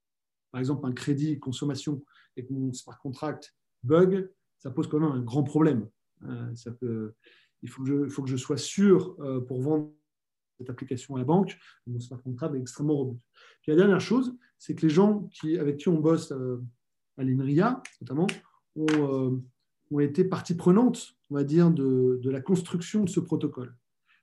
par 0.51 0.59
exemple 0.59 0.87
un 0.87 0.93
crédit 0.93 1.37
consommation 1.39 2.01
et 2.35 2.45
que 2.45 2.53
mon 2.53 2.71
smart 2.73 2.97
contract 2.99 3.53
bug, 3.83 4.29
ça 4.57 4.71
pose 4.71 4.87
quand 4.87 4.99
même 4.99 5.11
un 5.11 5.21
grand 5.21 5.43
problème. 5.43 5.87
Euh, 6.23 7.11
il 7.61 7.69
faut 7.69 7.83
que, 7.83 8.29
je, 8.29 8.37
sois 8.37 8.57
sûr 8.57 9.15
euh, 9.19 9.41
pour 9.41 9.61
vendre 9.61 9.91
cette 10.57 10.69
application 10.69 11.15
à 11.15 11.19
la 11.19 11.25
banque, 11.25 11.57
mon 11.85 11.99
smart 11.99 12.21
contract 12.21 12.55
est 12.55 12.59
extrêmement 12.59 12.95
robuste. 12.95 13.23
Puis 13.61 13.71
la 13.71 13.77
dernière 13.77 14.01
chose, 14.01 14.35
c'est 14.57 14.75
que 14.75 14.81
les 14.81 14.89
gens 14.89 15.29
avec 15.59 15.77
qui 15.77 15.89
on 15.89 15.99
bosse 15.99 16.31
euh, 16.31 16.57
à 17.17 17.23
l'INRIA, 17.23 17.81
notamment, 18.01 18.27
ont, 18.75 19.41
ont, 19.91 19.99
été 19.99 20.23
partie 20.23 20.55
prenante, 20.55 21.15
on 21.29 21.35
va 21.35 21.43
dire, 21.43 21.71
de, 21.71 22.19
la 22.23 22.41
construction 22.41 23.03
de 23.03 23.09
ce 23.09 23.19
protocole. 23.19 23.75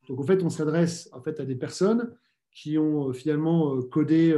Donc 0.09 0.20
en 0.20 0.25
fait, 0.25 0.42
on 0.42 0.51
s'adresse 0.51 1.09
en 1.12 1.20
fait 1.20 1.40
à 1.40 1.44
des 1.44 1.57
personnes 1.57 2.14
qui 2.53 2.79
ont 2.79 3.12
finalement 3.12 3.83
codé 3.83 4.33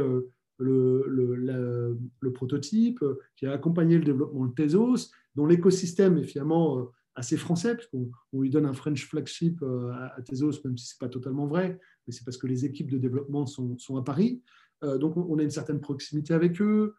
le, 0.57 1.97
le, 2.19 2.31
prototype, 2.33 3.03
qui 3.35 3.45
a 3.45 3.51
accompagné 3.51 3.97
le 3.97 4.03
développement 4.03 4.45
de 4.45 4.53
Tezos, 4.53 5.11
dont 5.37 5.45
l'écosystème 5.45 6.17
est 6.17 6.23
finalement 6.23 6.79
euh, 6.79 6.83
assez 7.17 7.37
français, 7.37 7.75
puisqu'on 7.75 8.09
lui 8.33 8.49
donne 8.49 8.65
un 8.65 8.73
French 8.73 9.05
flagship 9.05 9.61
euh, 9.61 9.91
à, 9.91 10.21
Tezos, 10.21 10.61
même 10.63 10.77
si 10.77 10.87
ce 10.87 10.93
n'est 10.93 11.07
pas 11.07 11.09
totalement 11.09 11.47
vrai, 11.47 11.79
mais 12.05 12.13
c'est 12.13 12.23
parce 12.23 12.37
que 12.37 12.47
les 12.47 12.65
équipes 12.65 12.91
de 12.91 12.97
développement 12.97 13.45
sont, 13.45 13.97
à 13.97 14.03
Paris. 14.03 14.41
Euh, 14.83 14.97
donc 14.97 15.17
on 15.17 15.37
a 15.39 15.43
une 15.43 15.49
certaine 15.49 15.81
proximité 15.81 16.33
avec 16.33 16.61
eux. 16.61 16.95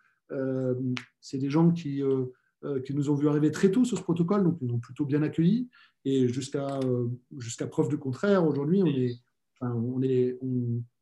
c'est 1.20 1.38
des 1.38 1.48
gens 1.48 1.70
qui, 1.70 2.02
qui 2.84 2.94
nous 2.94 3.08
ont 3.10 3.14
vu 3.14 3.28
arriver 3.28 3.50
très 3.50 3.70
tôt 3.70 3.84
sur 3.84 3.96
ce 3.96 4.02
protocole, 4.02 4.44
donc 4.44 4.58
ils 4.60 4.66
nous 4.66 4.74
ont 4.74 4.80
plutôt 4.80 5.06
bien 5.06 5.22
accueillis. 5.22 5.68
Et 6.04 6.28
jusqu'à 6.28 7.66
preuve 7.70 7.88
du 7.88 7.98
contraire, 7.98 8.46
aujourd'hui, 8.46 8.82
on 8.82 8.86
est, 8.86 9.16
on, 9.60 10.02
est, 10.02 10.38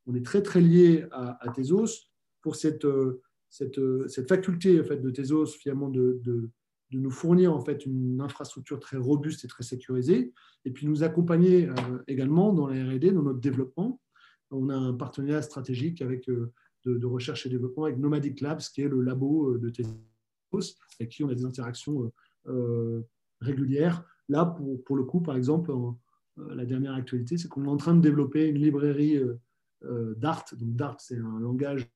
on, 0.06 0.14
est 0.14 0.24
très 0.24 0.42
très 0.42 0.60
lié 0.60 1.06
à, 1.10 1.44
à 1.44 1.52
Tezos 1.52 2.06
pour 2.46 2.54
cette, 2.54 2.84
euh, 2.84 3.20
cette, 3.50 3.78
euh, 3.80 4.06
cette 4.06 4.28
faculté 4.28 4.80
en 4.80 4.84
fait, 4.84 4.98
de 4.98 5.10
Tezos 5.10 5.46
finalement 5.46 5.88
de, 5.88 6.48
de, 6.90 6.98
nous 6.98 7.10
fournir 7.10 7.54
en 7.54 7.60
fait 7.60 7.86
une 7.86 8.20
infrastructure 8.20 8.80
très 8.80 8.96
robuste 8.96 9.44
et 9.44 9.48
très 9.48 9.62
sécurisée, 9.62 10.32
et 10.64 10.70
puis 10.70 10.86
nous 10.86 11.02
accompagner 11.02 11.68
euh, 11.68 11.72
également 12.08 12.52
dans 12.52 12.66
la 12.66 12.84
R&D, 12.84 13.12
dans 13.12 13.22
notre 13.22 13.40
développement. 13.40 14.00
On 14.50 14.68
a 14.68 14.76
un 14.76 14.94
partenariat 14.94 15.42
stratégique 15.42 16.02
avec 16.02 16.26
de, 16.28 16.52
de, 16.84 17.06
recherche 17.06 17.46
et 17.46 17.48
développement 17.48 17.84
avec 17.84 17.98
Nomadic 17.98 18.40
Labs, 18.40 18.60
qui 18.60 18.82
est 18.82 18.88
le 18.88 19.02
labo 19.02 19.58
de 19.58 19.68
Tezos, 19.70 20.76
avec 21.00 21.10
qui 21.10 21.24
on 21.24 21.28
a 21.28 21.34
des 21.34 21.44
interactions 21.44 22.12
régulières. 23.40 24.04
Là, 24.28 24.46
pour, 24.46 24.84
pour, 24.84 24.96
le 24.96 25.02
coup, 25.02 25.20
par 25.20 25.36
exemple, 25.36 25.72
la 26.36 26.64
dernière 26.64 26.94
actualité, 26.94 27.38
c'est 27.38 27.48
qu'on 27.48 27.64
est 27.64 27.68
en 27.68 27.76
train 27.76 27.94
de 27.94 28.00
développer 28.00 28.46
une 28.46 28.58
librairie 28.58 29.20
Dart. 30.16 30.44
Donc 30.52 30.76
Dart, 30.76 31.00
c'est 31.00 31.18
un 31.18 31.40
langage 31.40 31.88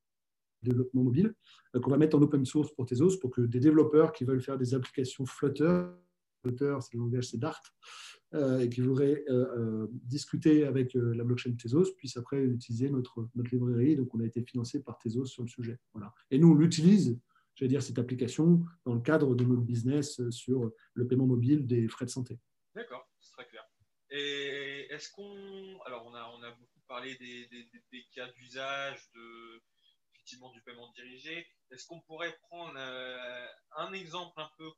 développement 0.62 1.02
mobile, 1.02 1.34
euh, 1.74 1.80
qu'on 1.80 1.90
va 1.90 1.98
mettre 1.98 2.16
en 2.16 2.22
open 2.22 2.44
source 2.44 2.72
pour 2.74 2.86
Tezos 2.86 3.18
pour 3.18 3.30
que 3.30 3.42
des 3.42 3.60
développeurs 3.60 4.12
qui 4.12 4.24
veulent 4.24 4.42
faire 4.42 4.58
des 4.58 4.74
applications 4.74 5.26
Flutter, 5.26 5.84
Flutter 6.42 6.76
c'est 6.80 6.94
le 6.94 7.00
langage, 7.00 7.28
c'est 7.28 7.38
Dart, 7.38 7.62
euh, 8.34 8.60
et 8.60 8.68
qui 8.70 8.80
voudraient 8.80 9.24
euh, 9.28 9.86
discuter 9.90 10.64
avec 10.64 10.94
la 10.94 11.24
blockchain 11.24 11.54
Tezos 11.54 11.92
puissent 11.96 12.16
après 12.16 12.42
utiliser 12.42 12.88
notre, 12.90 13.28
notre 13.34 13.50
librairie. 13.50 13.96
Donc, 13.96 14.14
on 14.14 14.20
a 14.20 14.26
été 14.26 14.42
financé 14.42 14.82
par 14.82 14.98
Tezos 14.98 15.26
sur 15.26 15.42
le 15.42 15.48
sujet. 15.48 15.78
Voilà. 15.92 16.14
Et 16.30 16.38
nous, 16.38 16.52
on 16.52 16.54
l'utilise, 16.54 17.18
j'allais 17.54 17.68
dire, 17.68 17.82
cette 17.82 17.98
application 17.98 18.64
dans 18.84 18.94
le 18.94 19.00
cadre 19.00 19.34
de 19.34 19.44
notre 19.44 19.62
business 19.62 20.28
sur 20.30 20.70
le 20.94 21.06
paiement 21.06 21.26
mobile 21.26 21.66
des 21.66 21.88
frais 21.88 22.06
de 22.06 22.10
santé. 22.10 22.38
D'accord, 22.74 23.10
c'est 23.18 23.32
très 23.32 23.46
clair. 23.48 23.64
Et 24.10 24.86
est-ce 24.90 25.10
qu'on. 25.12 25.80
Alors, 25.86 26.06
on 26.06 26.14
a, 26.14 26.30
on 26.36 26.42
a 26.42 26.50
beaucoup 26.52 26.80
parlé 26.88 27.16
des, 27.16 27.46
des, 27.48 27.68
des 27.92 28.04
cas 28.14 28.28
d'usage, 28.32 29.10
de 29.14 29.60
du 30.52 30.62
paiement 30.62 30.90
dirigé. 30.92 31.46
Est-ce 31.70 31.86
qu'on 31.86 32.00
pourrait 32.00 32.36
prendre 32.48 32.74
euh, 32.76 33.46
un 33.76 33.92
exemple 33.92 34.40
un 34.40 34.50
peu 34.56 34.70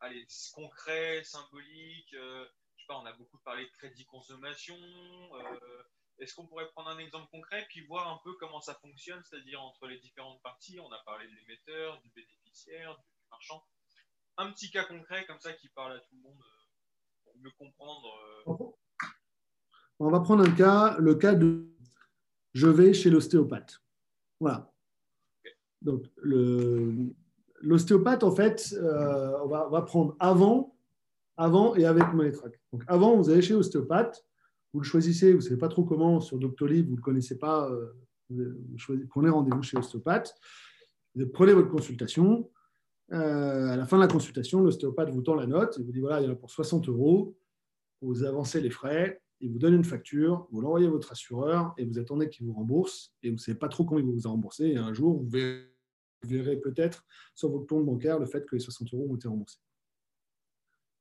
allez, 0.00 0.26
concret, 0.52 1.22
symbolique 1.24 2.12
euh, 2.14 2.46
Je 2.76 2.82
sais 2.82 2.86
pas, 2.86 2.98
on 2.98 3.06
a 3.06 3.12
beaucoup 3.12 3.38
parlé 3.38 3.64
de 3.64 3.70
crédit 3.72 4.04
consommation. 4.06 4.76
Euh, 4.76 5.82
Est-ce 6.18 6.34
qu'on 6.34 6.46
pourrait 6.46 6.68
prendre 6.70 6.90
un 6.90 6.98
exemple 6.98 7.28
concret 7.30 7.66
puis 7.68 7.86
voir 7.86 8.08
un 8.08 8.20
peu 8.24 8.34
comment 8.34 8.60
ça 8.60 8.74
fonctionne, 8.74 9.22
c'est-à-dire 9.24 9.62
entre 9.62 9.86
les 9.86 9.98
différentes 9.98 10.42
parties? 10.42 10.80
On 10.80 10.90
a 10.92 10.98
parlé 11.04 11.26
de 11.26 11.34
l'émetteur, 11.34 12.00
du 12.00 12.10
bénéficiaire, 12.10 12.96
du 12.96 13.04
marchand. 13.30 13.64
Un 14.36 14.52
petit 14.52 14.70
cas 14.70 14.84
concret 14.84 15.26
comme 15.26 15.40
ça 15.40 15.52
qui 15.52 15.68
parle 15.68 15.92
à 15.92 16.00
tout 16.00 16.14
le 16.14 16.22
monde 16.22 16.40
euh, 16.40 17.24
pour 17.24 17.36
mieux 17.38 17.50
comprendre. 17.52 18.08
On 20.00 20.10
va 20.10 20.20
prendre 20.20 20.48
un 20.48 20.54
cas, 20.54 20.96
le 20.98 21.16
cas 21.16 21.34
de 21.34 21.68
je 22.54 22.66
vais 22.66 22.94
chez 22.94 23.10
l'ostéopathe. 23.10 23.80
Voilà. 24.40 24.72
Donc, 25.82 26.04
l'ostéopathe, 27.60 28.24
en 28.24 28.30
fait, 28.30 28.74
euh, 28.78 29.32
on, 29.44 29.48
va, 29.48 29.68
va, 29.68 29.82
prendre 29.82 30.16
avant, 30.18 30.76
avant 31.36 31.74
et 31.76 31.84
avec 31.84 32.12
Monetrack. 32.12 32.60
Donc, 32.72 32.82
avant, 32.86 33.16
vous 33.16 33.30
allez 33.30 33.42
chez 33.42 33.54
l'ostéopathe, 33.54 34.24
vous 34.72 34.80
le 34.80 34.84
choisissez, 34.84 35.32
vous 35.32 35.38
ne 35.38 35.42
savez 35.42 35.56
pas 35.56 35.68
trop 35.68 35.84
comment, 35.84 36.20
sur 36.20 36.38
Doctolib, 36.38 36.86
vous 36.86 36.92
ne 36.92 36.96
le 36.96 37.02
connaissez 37.02 37.38
pas, 37.38 37.70
euh, 37.70 37.92
vous 38.30 38.98
prenez 39.08 39.30
rendez-vous 39.30 39.62
chez 39.62 39.76
l'ostéopathe, 39.76 40.34
vous 41.14 41.26
prenez 41.26 41.52
votre 41.52 41.70
consultation. 41.70 42.50
Euh, 43.12 43.68
à 43.68 43.76
la 43.76 43.86
fin 43.86 43.96
de 43.96 44.02
la 44.02 44.08
consultation, 44.08 44.60
l'ostéopathe 44.60 45.10
vous 45.10 45.22
tend 45.22 45.34
la 45.34 45.46
note 45.46 45.78
et 45.78 45.82
vous 45.82 45.92
dit 45.92 46.00
voilà, 46.00 46.20
il 46.20 46.26
y 46.26 46.28
en 46.28 46.32
a 46.32 46.36
pour 46.36 46.50
60 46.50 46.88
euros, 46.88 47.38
vous 48.02 48.22
avancez 48.24 48.60
les 48.60 48.70
frais, 48.70 49.22
il 49.40 49.50
vous 49.50 49.58
donne 49.58 49.74
une 49.74 49.84
facture, 49.84 50.46
vous 50.50 50.60
l'envoyez 50.60 50.88
à 50.88 50.90
votre 50.90 51.12
assureur 51.12 51.72
et 51.78 51.84
vous 51.84 51.98
attendez 51.98 52.28
qu'il 52.28 52.46
vous 52.46 52.52
rembourse 52.52 53.14
et 53.22 53.28
vous 53.28 53.36
ne 53.36 53.40
savez 53.40 53.56
pas 53.56 53.68
trop 53.68 53.84
combien 53.84 54.04
il 54.04 54.12
vous 54.12 54.26
a 54.26 54.30
remboursé. 54.30 54.68
Et 54.68 54.76
un 54.76 54.92
jour, 54.92 55.16
vous 55.16 55.28
verrez, 55.28 55.67
peut-être 56.20 57.04
sur 57.34 57.50
votre 57.50 57.66
compte 57.66 57.86
bancaire 57.86 58.18
le 58.18 58.26
fait 58.26 58.44
que 58.46 58.56
les 58.56 58.60
60 58.60 58.92
euros 58.94 59.06
ont 59.10 59.16
été 59.16 59.28
remboursés. 59.28 59.58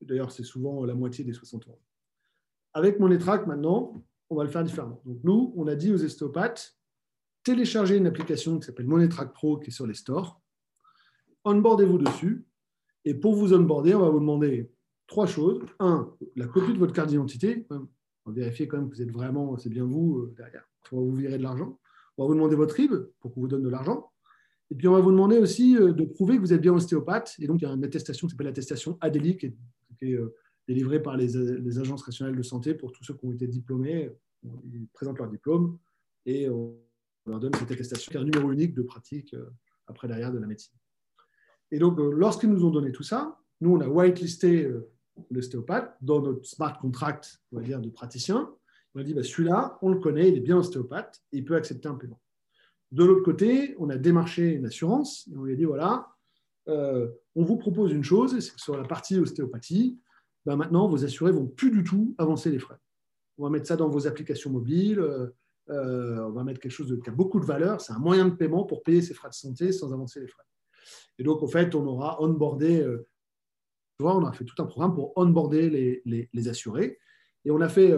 D'ailleurs, 0.01 0.32
c'est 0.32 0.43
souvent 0.43 0.86
la 0.86 0.93
moitié 0.93 1.23
des 1.23 1.34
60 1.34 1.67
euros. 1.67 1.82
Avec 2.73 2.99
Monetrack, 2.99 3.47
maintenant, 3.47 4.06
on 4.30 4.36
va 4.36 4.43
le 4.43 4.49
faire 4.49 4.63
différemment. 4.63 5.01
Donc, 5.06 5.19
nous, 5.23 5.53
on 5.56 5.67
a 5.67 5.75
dit 5.75 5.91
aux 5.91 6.03
ostéopathes, 6.03 6.77
téléchargez 7.43 7.97
une 7.97 8.08
application 8.08 8.60
qui 8.60 8.65
s'appelle 8.65 8.88
Monetrack 8.88 9.34
Pro 9.34 9.58
qui 9.58 9.69
est 9.69 9.73
sur 9.73 9.88
les 9.88 9.93
stores. 9.93 10.41
Onboardez-vous 11.43 11.97
dessus. 11.97 12.45
Et 13.06 13.13
pour 13.13 13.36
vous 13.36 13.53
onboarder, 13.53 13.95
on 13.95 14.01
va 14.01 14.10
vous 14.10 14.19
demander 14.19 14.71
trois 15.08 15.27
choses. 15.27 15.62
Un, 15.80 16.13
la 16.36 16.45
copie 16.45 16.73
de 16.73 16.77
votre 16.77 16.93
carte 16.93 17.10
d'identité. 17.10 17.65
On 17.69 18.32
vérifier 18.32 18.67
quand 18.67 18.77
même 18.77 18.89
que 18.89 18.95
vous 18.95 19.01
êtes 19.01 19.12
vraiment, 19.12 19.58
c'est 19.58 19.69
bien 19.69 19.86
vous 19.86 20.17
euh, 20.17 20.34
derrière. 20.36 20.69
On 20.91 20.97
va 20.97 21.03
vous 21.03 21.15
virer 21.15 21.38
de 21.38 21.43
l'argent. 21.43 21.80
On 22.17 22.23
va 22.23 22.27
vous 22.27 22.34
demander 22.36 22.58
votre 22.58 22.75
RIB 22.75 22.91
pour 23.19 23.34
qu'on 23.34 23.41
vous 23.41 23.47
donne 23.47 23.63
de 23.63 23.69
l'argent. 23.69 24.12
Et 24.69 24.75
puis, 24.75 24.88
on 24.88 24.93
va 24.93 24.99
vous 24.99 25.12
demander 25.12 25.38
aussi 25.38 25.77
euh, 25.77 25.93
de 25.93 26.03
prouver 26.03 26.36
que 26.36 26.41
vous 26.41 26.53
êtes 26.53 26.62
bien 26.62 26.73
ostéopathe. 26.73 27.36
Et 27.39 27.47
donc, 27.47 27.62
il 27.62 27.65
y 27.65 27.67
a 27.67 27.71
une 27.71 27.84
attestation 27.84 28.27
qui 28.27 28.32
s'appelle 28.32 28.47
l'attestation 28.47 28.97
ADELI 29.01 29.38
qui 29.38 29.45
est, 30.01 30.13
euh, 30.13 30.36
délivré 30.67 31.01
par 31.01 31.15
les, 31.15 31.38
agences 31.80 32.06
nationales 32.06 32.36
de 32.36 32.43
santé 32.43 32.73
pour 32.73 32.91
tous 32.91 33.03
ceux 33.03 33.13
qui 33.13 33.25
ont 33.25 33.32
été 33.32 33.47
diplômés. 33.47 34.12
Ils 34.43 34.88
présentent 34.93 35.19
leur 35.19 35.30
diplôme 35.30 35.77
et 36.25 36.49
on 36.49 36.75
leur 37.25 37.39
donne 37.39 37.53
cette 37.56 37.71
attestation 37.71 38.12
qui 38.12 38.17
est 38.17 38.19
un 38.19 38.25
numéro 38.25 38.51
unique 38.51 38.73
de 38.73 38.82
pratique 38.82 39.34
euh, 39.34 39.45
après 39.88 40.10
derrière 40.10 40.34
de 40.34 40.39
la 40.39 40.47
médecine. 40.47 40.75
Et 41.71 41.80
donc, 41.80 41.97
lorsqu'ils 41.99 42.49
nous 42.49 42.65
ont 42.65 42.69
donné 42.69 42.91
tout 42.91 43.03
ça, 43.03 43.39
nous, 43.62 43.71
on 43.71 43.82
a 43.82 43.88
whitelisté 43.88 44.69
l'ostéopathe 45.32 45.97
dans 46.01 46.21
notre 46.21 46.45
smart 46.45 46.77
contract, 46.80 47.41
on 47.51 47.58
va 47.58 47.63
dire, 47.63 47.82
de 47.82 47.89
praticien. 47.89 48.53
On 48.95 48.99
a 48.99 49.03
dit, 49.03 49.13
bah, 49.13 49.23
celui-là, 49.23 49.77
on 49.82 49.89
le 49.89 49.99
connaît, 49.99 50.30
il 50.30 50.38
est 50.38 50.41
bien 50.41 50.58
ostéopathe, 50.58 51.21
et 51.34 51.38
il 51.38 51.45
peut 51.45 51.56
accepter 51.56 51.89
un 51.89 51.95
paiement. 51.95 52.21
De 52.91 53.04
l'autre 53.04 53.23
côté, 53.23 53.76
on 53.80 53.89
a 53.89 53.97
démarché 53.97 54.54
une 54.54 54.65
assurance 54.65 55.28
et 55.32 55.38
on 55.38 55.43
lui 55.43 55.54
a 55.54 55.56
dit, 55.56 55.65
voilà, 55.65 56.08
on 56.67 57.43
vous 57.43 57.58
propose 57.58 57.91
une 57.91 58.04
chose, 58.04 58.39
c'est 58.39 58.54
que 58.54 58.62
sur 58.62 58.76
la 58.76 58.84
partie 58.84 59.17
ostéopathie, 59.19 60.00
bah, 60.47 60.56
maintenant, 60.56 60.88
vos 60.88 61.04
assurés 61.04 61.34
vont 61.34 61.45
plus 61.45 61.71
du 61.71 61.84
tout 61.84 62.15
avancer 62.17 62.50
les 62.50 62.60
frais. 62.60 62.78
On 63.38 63.43
va 63.43 63.50
mettre 63.50 63.67
ça 63.67 63.76
dans 63.76 63.89
vos 63.89 64.08
applications 64.08 64.50
mobiles, 64.50 65.00
euh, 65.00 65.28
euh, 65.69 66.26
on 66.26 66.32
va 66.32 66.45
mettre 66.45 66.62
quelque 66.62 66.71
chose 66.71 66.97
qui 67.04 67.10
a 67.10 67.12
beaucoup 67.12 67.41
de 67.41 67.45
valeur, 67.45 67.82
c'est 67.82 67.91
un 67.91 68.00
moyen 68.00 68.30
de 68.30 68.34
paiement 68.34 68.63
pour 68.63 68.82
payer 68.82 69.02
ses 69.02 69.13
frais 69.13 69.28
de 69.28 69.34
santé 69.34 69.73
sans 69.73 69.91
avancer 69.91 70.21
les 70.21 70.28
frais. 70.28 70.45
Et 71.19 71.23
donc, 71.23 71.43
en 71.43 71.47
fait, 71.47 71.76
on 71.76 71.86
aura 71.86 72.21
onboardé, 72.23 72.82
euh, 72.82 73.06
on 74.00 74.23
a 74.23 74.32
fait 74.32 74.45
tout 74.45 74.56
un 74.60 74.65
programme 74.65 74.95
pour 74.95 75.12
onboarder 75.17 76.00
les, 76.06 76.47
assurés. 76.47 76.97
Et 77.43 77.52
on 77.52 77.60
a 77.60 77.67
fait 77.67 77.93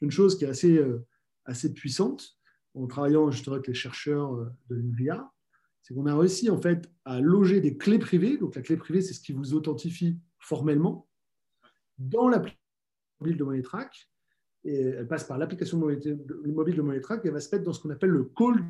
une 0.00 0.10
chose 0.10 0.38
qui 0.38 0.44
est 0.44 0.48
assez, 0.48 0.82
assez 1.44 1.74
puissante 1.74 2.38
en 2.74 2.86
travaillant 2.86 3.30
justement 3.30 3.56
avec 3.56 3.66
les 3.66 3.74
chercheurs 3.74 4.34
de 4.68 4.74
l'UNVIA, 4.74 5.30
c'est 5.82 5.94
qu'on 5.94 6.06
a 6.06 6.16
réussi 6.16 6.50
en 6.50 6.60
fait 6.60 6.90
à 7.04 7.20
loger 7.20 7.60
des 7.60 7.76
clés 7.76 7.98
privées. 7.98 8.36
Donc 8.36 8.54
la 8.54 8.62
clé 8.62 8.76
privée, 8.76 9.02
c'est 9.02 9.14
ce 9.14 9.20
qui 9.20 9.32
vous 9.32 9.54
authentifie 9.54 10.18
formellement 10.38 11.08
dans 11.98 12.28
l'application 12.28 12.60
mobile 13.20 13.36
de 13.36 13.44
MoneyTrack. 13.44 14.08
Et 14.64 14.80
elle 14.80 15.08
passe 15.08 15.24
par 15.24 15.38
l'application 15.38 15.78
mobile 15.78 15.98
de 16.00 16.82
MoneyTrack 16.82 17.24
et 17.24 17.28
elle 17.28 17.34
va 17.34 17.40
se 17.40 17.54
mettre 17.54 17.64
dans 17.64 17.72
ce 17.72 17.80
qu'on 17.80 17.90
appelle 17.90 18.10
le 18.10 18.24
call 18.24 18.62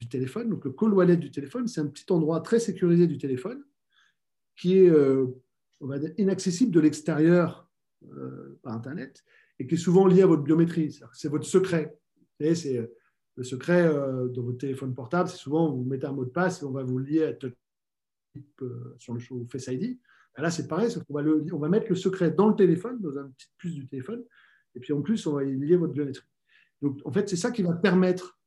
du 0.00 0.08
téléphone. 0.08 0.48
Donc, 0.48 0.64
le 0.64 0.72
call 0.72 0.92
wallet 0.92 1.16
du 1.16 1.30
téléphone, 1.30 1.66
c'est 1.68 1.80
un 1.80 1.86
petit 1.86 2.10
endroit 2.10 2.40
très 2.40 2.58
sécurisé 2.58 3.06
du 3.06 3.18
téléphone 3.18 3.62
qui 4.56 4.78
est 4.78 4.90
euh, 4.90 5.26
inaccessible 6.16 6.72
de 6.72 6.80
l'extérieur 6.80 7.70
euh, 8.12 8.58
par 8.62 8.74
Internet 8.74 9.24
et 9.58 9.66
qui 9.66 9.74
est 9.74 9.78
souvent 9.78 10.06
lié 10.06 10.22
à 10.22 10.26
votre 10.26 10.42
biométrie. 10.42 10.98
C'est 11.12 11.28
votre 11.28 11.46
secret. 11.46 11.98
C'est 12.40 12.78
euh, 12.78 12.86
le 13.38 13.44
secret 13.44 13.88
dans 13.88 14.42
votre 14.42 14.58
téléphone 14.58 14.92
portable. 14.94 15.28
C'est 15.28 15.36
souvent, 15.36 15.70
vous 15.70 15.84
mettez 15.84 16.06
un 16.06 16.12
mot 16.12 16.24
de 16.24 16.30
passe 16.30 16.60
et 16.60 16.64
on 16.64 16.72
va 16.72 16.82
vous 16.82 16.98
lier 16.98 17.22
à 17.24 17.32
sur 18.98 19.14
le 19.14 19.20
show 19.20 19.46
Face 19.50 19.68
ID. 19.68 19.98
Ben 20.36 20.42
là, 20.42 20.50
c'est 20.50 20.68
pareil, 20.68 20.92
on 21.08 21.14
va, 21.14 21.22
on 21.52 21.58
va 21.58 21.68
mettre 21.68 21.86
le 21.88 21.96
secret 21.96 22.30
dans 22.30 22.48
le 22.48 22.56
téléphone, 22.56 23.00
dans 23.00 23.10
une 23.10 23.32
petite 23.32 23.52
puce 23.58 23.74
du 23.74 23.86
téléphone, 23.88 24.24
et 24.74 24.80
puis 24.80 24.92
en 24.92 25.02
plus, 25.02 25.26
on 25.26 25.32
va 25.32 25.44
y 25.44 25.56
lier 25.56 25.76
votre 25.76 25.92
biométrie. 25.92 26.28
Donc, 26.82 27.00
en 27.04 27.10
fait, 27.10 27.28
c'est 27.28 27.36
ça 27.36 27.50
qui 27.50 27.62
va 27.62 27.72
permettre 27.72 28.38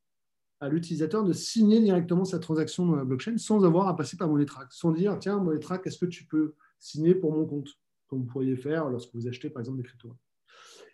à 0.62 0.69
l'utilisateur 0.69 1.23
de 1.23 1.34
signer 1.34 1.82
directement 1.82 2.23
sa 2.23 2.39
transaction 2.39 2.86
dans 2.86 2.95
la 2.95 3.04
blockchain 3.04 3.38
sans 3.38 3.65
avoir 3.65 3.88
à 3.88 3.95
passer 3.95 4.15
par 4.15 4.30
Monetrack, 4.30 4.71
sans 4.71 4.91
dire 4.91 5.17
tiens, 5.19 5.39
Monetrack, 5.39 5.86
est-ce 5.88 5.97
que 5.97 6.06
tu 6.06 6.25
peux 6.25 6.54
signer 6.80 7.15
pour 7.15 7.34
mon 7.34 7.45
compte 7.45 7.69
Comme 8.08 8.19
vous 8.19 8.25
pourriez 8.25 8.56
faire 8.56 8.89
lorsque 8.89 9.13
vous 9.13 9.27
achetez 9.27 9.49
par 9.49 9.62
exemple 9.62 9.77
des 9.77 9.84
cryptos. 9.84 10.13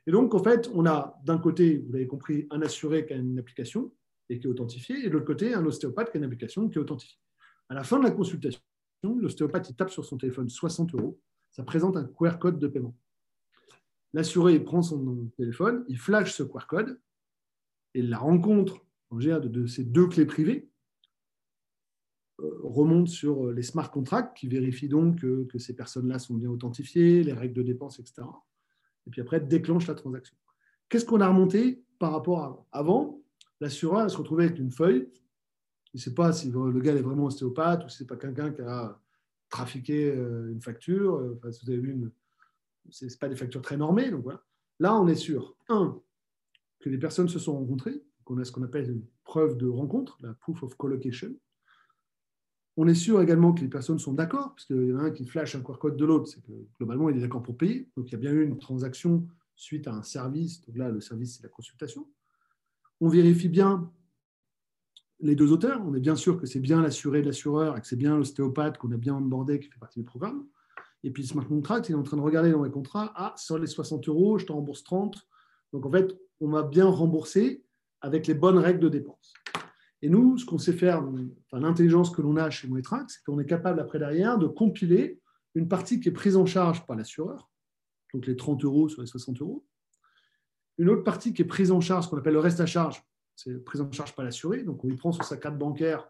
Et 0.07 0.11
donc, 0.11 0.33
en 0.33 0.41
fait, 0.41 0.69
on 0.73 0.85
a 0.85 1.19
d'un 1.25 1.37
côté, 1.37 1.79
vous 1.85 1.91
l'avez 1.91 2.07
compris, 2.07 2.47
un 2.49 2.61
assuré 2.61 3.05
qui 3.05 3.13
a 3.13 3.17
une 3.17 3.37
application 3.37 3.93
et 4.29 4.39
qui 4.39 4.47
est 4.47 4.49
authentifié, 4.49 4.97
et 5.05 5.09
de 5.09 5.13
l'autre 5.13 5.25
côté, 5.25 5.53
un 5.53 5.65
ostéopathe 5.65 6.11
qui 6.11 6.17
a 6.17 6.19
une 6.19 6.23
application 6.23 6.69
qui 6.69 6.77
est 6.77 6.81
authentifiée. 6.81 7.19
À 7.69 7.73
la 7.73 7.83
fin 7.83 7.99
de 7.99 8.03
la 8.03 8.11
consultation, 8.11 8.61
l'ostéopathe 9.03 9.75
tape 9.75 9.89
sur 9.89 10.05
son 10.05 10.17
téléphone 10.17 10.49
60 10.49 10.95
euros, 10.95 11.19
ça 11.51 11.63
présente 11.63 11.97
un 11.97 12.05
QR 12.05 12.37
code 12.39 12.57
de 12.57 12.67
paiement. 12.67 12.95
L'assuré 14.13 14.59
prend 14.61 14.81
son 14.81 15.29
téléphone, 15.37 15.85
il 15.89 15.97
flash 15.97 16.33
ce 16.33 16.43
QR 16.43 16.65
code, 16.67 16.99
et 17.93 18.01
la 18.01 18.17
rencontre 18.17 18.85
en 19.09 19.17
de, 19.17 19.47
de 19.47 19.67
ces 19.67 19.83
deux 19.83 20.07
clés 20.07 20.25
privées 20.25 20.69
euh, 22.39 22.59
remonte 22.63 23.09
sur 23.09 23.51
les 23.51 23.63
smart 23.63 23.89
contracts 23.89 24.37
qui 24.37 24.47
vérifient 24.47 24.89
donc 24.89 25.19
que, 25.19 25.57
ces 25.57 25.75
personnes-là 25.75 26.19
sont 26.19 26.35
bien 26.35 26.49
authentifiées, 26.49 27.23
les 27.23 27.33
règles 27.33 27.55
de 27.55 27.63
dépenses, 27.63 27.99
etc. 27.99 28.27
Et 29.07 29.09
puis 29.09 29.21
après, 29.21 29.39
déclenche 29.39 29.87
la 29.87 29.95
transaction. 29.95 30.35
Qu'est-ce 30.89 31.05
qu'on 31.05 31.21
a 31.21 31.27
remonté 31.27 31.83
par 31.97 32.11
rapport 32.11 32.67
à 32.71 32.79
avant? 32.79 33.21
L'assureur 33.59 34.09
se 34.11 34.17
retrouvait 34.17 34.45
avec 34.45 34.59
une 34.59 34.71
feuille 34.71 35.09
il 35.93 35.97
ne 35.97 36.03
sait 36.03 36.13
pas 36.13 36.31
si 36.31 36.51
le 36.51 36.79
gars 36.79 36.93
est 36.93 37.01
vraiment 37.01 37.25
ostéopathe 37.25 37.85
ou 37.85 37.89
si 37.89 37.97
ce 37.97 38.03
n'est 38.03 38.07
pas 38.07 38.17
quelqu'un 38.17 38.51
qui 38.51 38.61
a 38.61 38.99
trafiqué 39.49 40.11
euh, 40.11 40.51
une 40.51 40.61
facture. 40.61 41.15
Euh, 41.15 41.35
enfin, 41.37 41.51
si 41.51 41.65
vous 41.65 41.71
avez 41.71 41.81
vu, 41.81 42.11
ce 42.89 43.05
n'est 43.05 43.11
pas 43.19 43.29
des 43.29 43.35
factures 43.35 43.63
très 43.63 43.77
normées. 43.77 44.11
Donc 44.11 44.23
voilà. 44.23 44.43
Là, 44.79 44.95
on 44.95 45.07
est 45.07 45.15
sûr, 45.15 45.55
un, 45.69 45.99
que 46.79 46.89
les 46.89 46.99
personnes 46.99 47.29
se 47.29 47.39
sont 47.39 47.57
rencontrées, 47.57 48.03
qu'on 48.25 48.37
a 48.37 48.45
ce 48.45 48.51
qu'on 48.51 48.61
appelle 48.61 48.91
une 48.91 49.05
preuve 49.23 49.57
de 49.57 49.67
rencontre, 49.67 50.17
la 50.21 50.33
proof 50.35 50.61
of 50.61 50.75
collocation. 50.75 51.35
On 52.77 52.87
est 52.87 52.95
sûr 52.95 53.19
également 53.21 53.53
que 53.53 53.61
les 53.61 53.67
personnes 53.67 53.97
sont 53.97 54.13
d'accord, 54.13 54.53
parce 54.53 54.65
qu'il 54.65 54.87
y 54.87 54.93
en 54.93 54.99
a 54.99 55.03
un 55.03 55.11
qui 55.11 55.25
flash 55.25 55.55
un 55.55 55.61
QR 55.61 55.79
code 55.79 55.97
de 55.97 56.05
l'autre, 56.05 56.27
c'est 56.27 56.41
que 56.41 56.51
globalement, 56.77 57.09
il 57.09 57.17
est 57.17 57.21
d'accord 57.21 57.41
pour 57.41 57.57
payer. 57.57 57.89
Donc, 57.97 58.09
il 58.09 58.11
y 58.11 58.15
a 58.15 58.19
bien 58.19 58.31
eu 58.31 58.43
une 58.43 58.59
transaction 58.59 59.27
suite 59.55 59.87
à 59.87 59.93
un 59.93 60.03
service. 60.03 60.61
Donc 60.61 60.77
là, 60.77 60.89
le 60.89 61.01
service, 61.01 61.37
c'est 61.37 61.43
la 61.43 61.49
consultation. 61.49 62.07
On 63.01 63.09
vérifie 63.09 63.49
bien 63.49 63.91
les 65.19 65.35
deux 65.35 65.51
auteurs. 65.51 65.81
On 65.85 65.93
est 65.95 65.99
bien 65.99 66.15
sûr 66.15 66.39
que 66.39 66.45
c'est 66.45 66.59
bien 66.59 66.81
l'assuré 66.81 67.21
de 67.21 67.25
l'assureur 67.25 67.75
et 67.75 67.81
que 67.81 67.87
c'est 67.87 67.95
bien 67.95 68.15
l'ostéopathe 68.15 68.77
qu'on 68.77 68.91
a 68.91 68.97
bien 68.97 69.15
onboardé 69.15 69.59
qui 69.59 69.69
fait 69.69 69.79
partie 69.79 69.99
du 69.99 70.05
programme. 70.05 70.45
Et 71.03 71.11
puis 71.11 71.25
Smart 71.25 71.47
Contract, 71.47 71.89
il 71.89 71.93
est 71.93 71.95
en 71.95 72.03
train 72.03 72.17
de 72.17 72.21
regarder 72.21 72.51
dans 72.51 72.63
les 72.63 72.71
contrats, 72.71 73.11
ah, 73.15 73.33
sur 73.37 73.57
les 73.57 73.67
60 73.67 74.07
euros, 74.07 74.37
je 74.37 74.45
te 74.45 74.51
rembourse 74.51 74.83
30. 74.83 75.27
Donc 75.73 75.85
en 75.85 75.91
fait, 75.91 76.15
on 76.39 76.47
m'a 76.47 76.63
bien 76.63 76.85
remboursé 76.85 77.63
avec 78.01 78.27
les 78.27 78.33
bonnes 78.33 78.57
règles 78.57 78.79
de 78.79 78.89
dépenses. 78.89 79.33
Et 80.01 80.09
nous, 80.09 80.37
ce 80.37 80.45
qu'on 80.45 80.57
sait 80.57 80.73
faire, 80.73 81.03
enfin, 81.45 81.59
l'intelligence 81.59 82.11
que 82.11 82.21
l'on 82.21 82.37
a 82.37 82.49
chez 82.49 82.67
Moetrack, 82.67 83.09
c'est 83.09 83.23
qu'on 83.23 83.39
est 83.39 83.45
capable 83.45 83.79
après 83.79 83.99
derrière 83.99 84.37
de 84.37 84.47
compiler 84.47 85.19
une 85.55 85.67
partie 85.67 85.99
qui 85.99 86.09
est 86.09 86.11
prise 86.11 86.37
en 86.37 86.45
charge 86.45 86.85
par 86.85 86.95
l'assureur, 86.95 87.49
donc 88.13 88.27
les 88.27 88.35
30 88.35 88.63
euros 88.63 88.89
sur 88.89 89.01
les 89.01 89.07
60 89.07 89.41
euros, 89.41 89.65
une 90.77 90.89
autre 90.89 91.03
partie 91.03 91.33
qui 91.33 91.41
est 91.41 91.45
prise 91.45 91.71
en 91.71 91.81
charge, 91.81 92.05
ce 92.05 92.09
qu'on 92.09 92.17
appelle 92.17 92.33
le 92.33 92.39
reste 92.39 92.59
à 92.59 92.67
charge, 92.67 93.03
c'est 93.35 93.63
prise 93.63 93.81
en 93.81 93.91
charge 93.91 94.13
par 94.15 94.25
l'assuré. 94.25 94.63
Donc, 94.63 94.83
on 94.83 94.89
y 94.89 94.95
prend 94.95 95.11
sur 95.11 95.23
sa 95.23 95.37
carte 95.37 95.57
bancaire, 95.57 96.07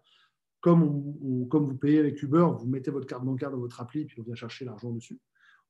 comme, 0.59 1.47
comme 1.49 1.65
vous 1.65 1.77
payez 1.77 1.99
avec 1.99 2.21
Uber, 2.21 2.47
vous 2.57 2.67
mettez 2.67 2.91
votre 2.91 3.05
carte 3.05 3.23
bancaire 3.23 3.51
dans 3.51 3.59
votre 3.59 3.79
appli, 3.79 4.05
puis 4.05 4.19
on 4.19 4.23
vient 4.23 4.35
chercher 4.35 4.65
l'argent 4.65 4.91
dessus. 4.91 5.19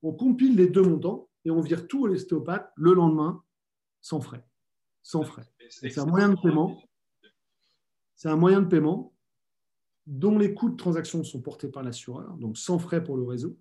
On 0.02 0.12
compile 0.12 0.56
les 0.56 0.68
deux 0.68 0.82
montants 0.82 1.28
et 1.44 1.50
on 1.50 1.60
vire 1.60 1.86
tout 1.86 2.06
à 2.06 2.08
l'ostéopathe 2.08 2.70
le 2.76 2.94
lendemain, 2.94 3.42
sans 4.00 4.20
frais. 4.20 4.44
sans 5.02 5.22
frais. 5.22 5.44
C'est 5.68 5.98
un 5.98 6.06
moyen 6.06 6.30
de 6.30 6.40
paiement. 6.40 6.80
C'est 8.18 8.28
un 8.28 8.36
moyen 8.36 8.60
de 8.60 8.66
paiement 8.66 9.14
dont 10.06 10.38
les 10.38 10.52
coûts 10.52 10.70
de 10.70 10.76
transaction 10.76 11.22
sont 11.22 11.40
portés 11.40 11.68
par 11.68 11.84
l'assureur, 11.84 12.36
donc 12.38 12.58
sans 12.58 12.80
frais 12.80 13.04
pour 13.04 13.16
le 13.16 13.22
réseau, 13.22 13.56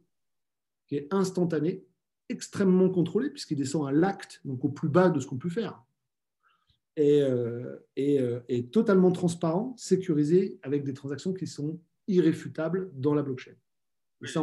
qui 0.88 0.96
est 0.96 1.14
instantané, 1.14 1.86
extrêmement 2.28 2.90
contrôlé, 2.90 3.30
puisqu'il 3.30 3.58
descend 3.58 3.88
à 3.88 3.92
l'acte, 3.92 4.42
donc 4.46 4.66
au 4.66 4.70
plus 4.70 4.90
bas 4.90 5.10
de 5.10 5.20
ce 5.20 5.28
qu'on 5.28 5.38
peut 5.38 5.50
faire, 5.50 5.84
et, 6.96 7.22
euh, 7.22 7.78
euh, 8.00 8.42
et, 8.48 8.66
totalement 8.66 9.12
transparent, 9.12 9.76
sécurisé, 9.78 10.60
avec 10.64 10.84
des 10.84 10.96
transactions 10.96 11.36
qui 11.36 11.46
sont 11.46 11.80
irréfutables 12.08 12.90
dans 12.94 13.14
la 13.14 13.22
blockchain. 13.22 13.54
ça, 14.24 14.42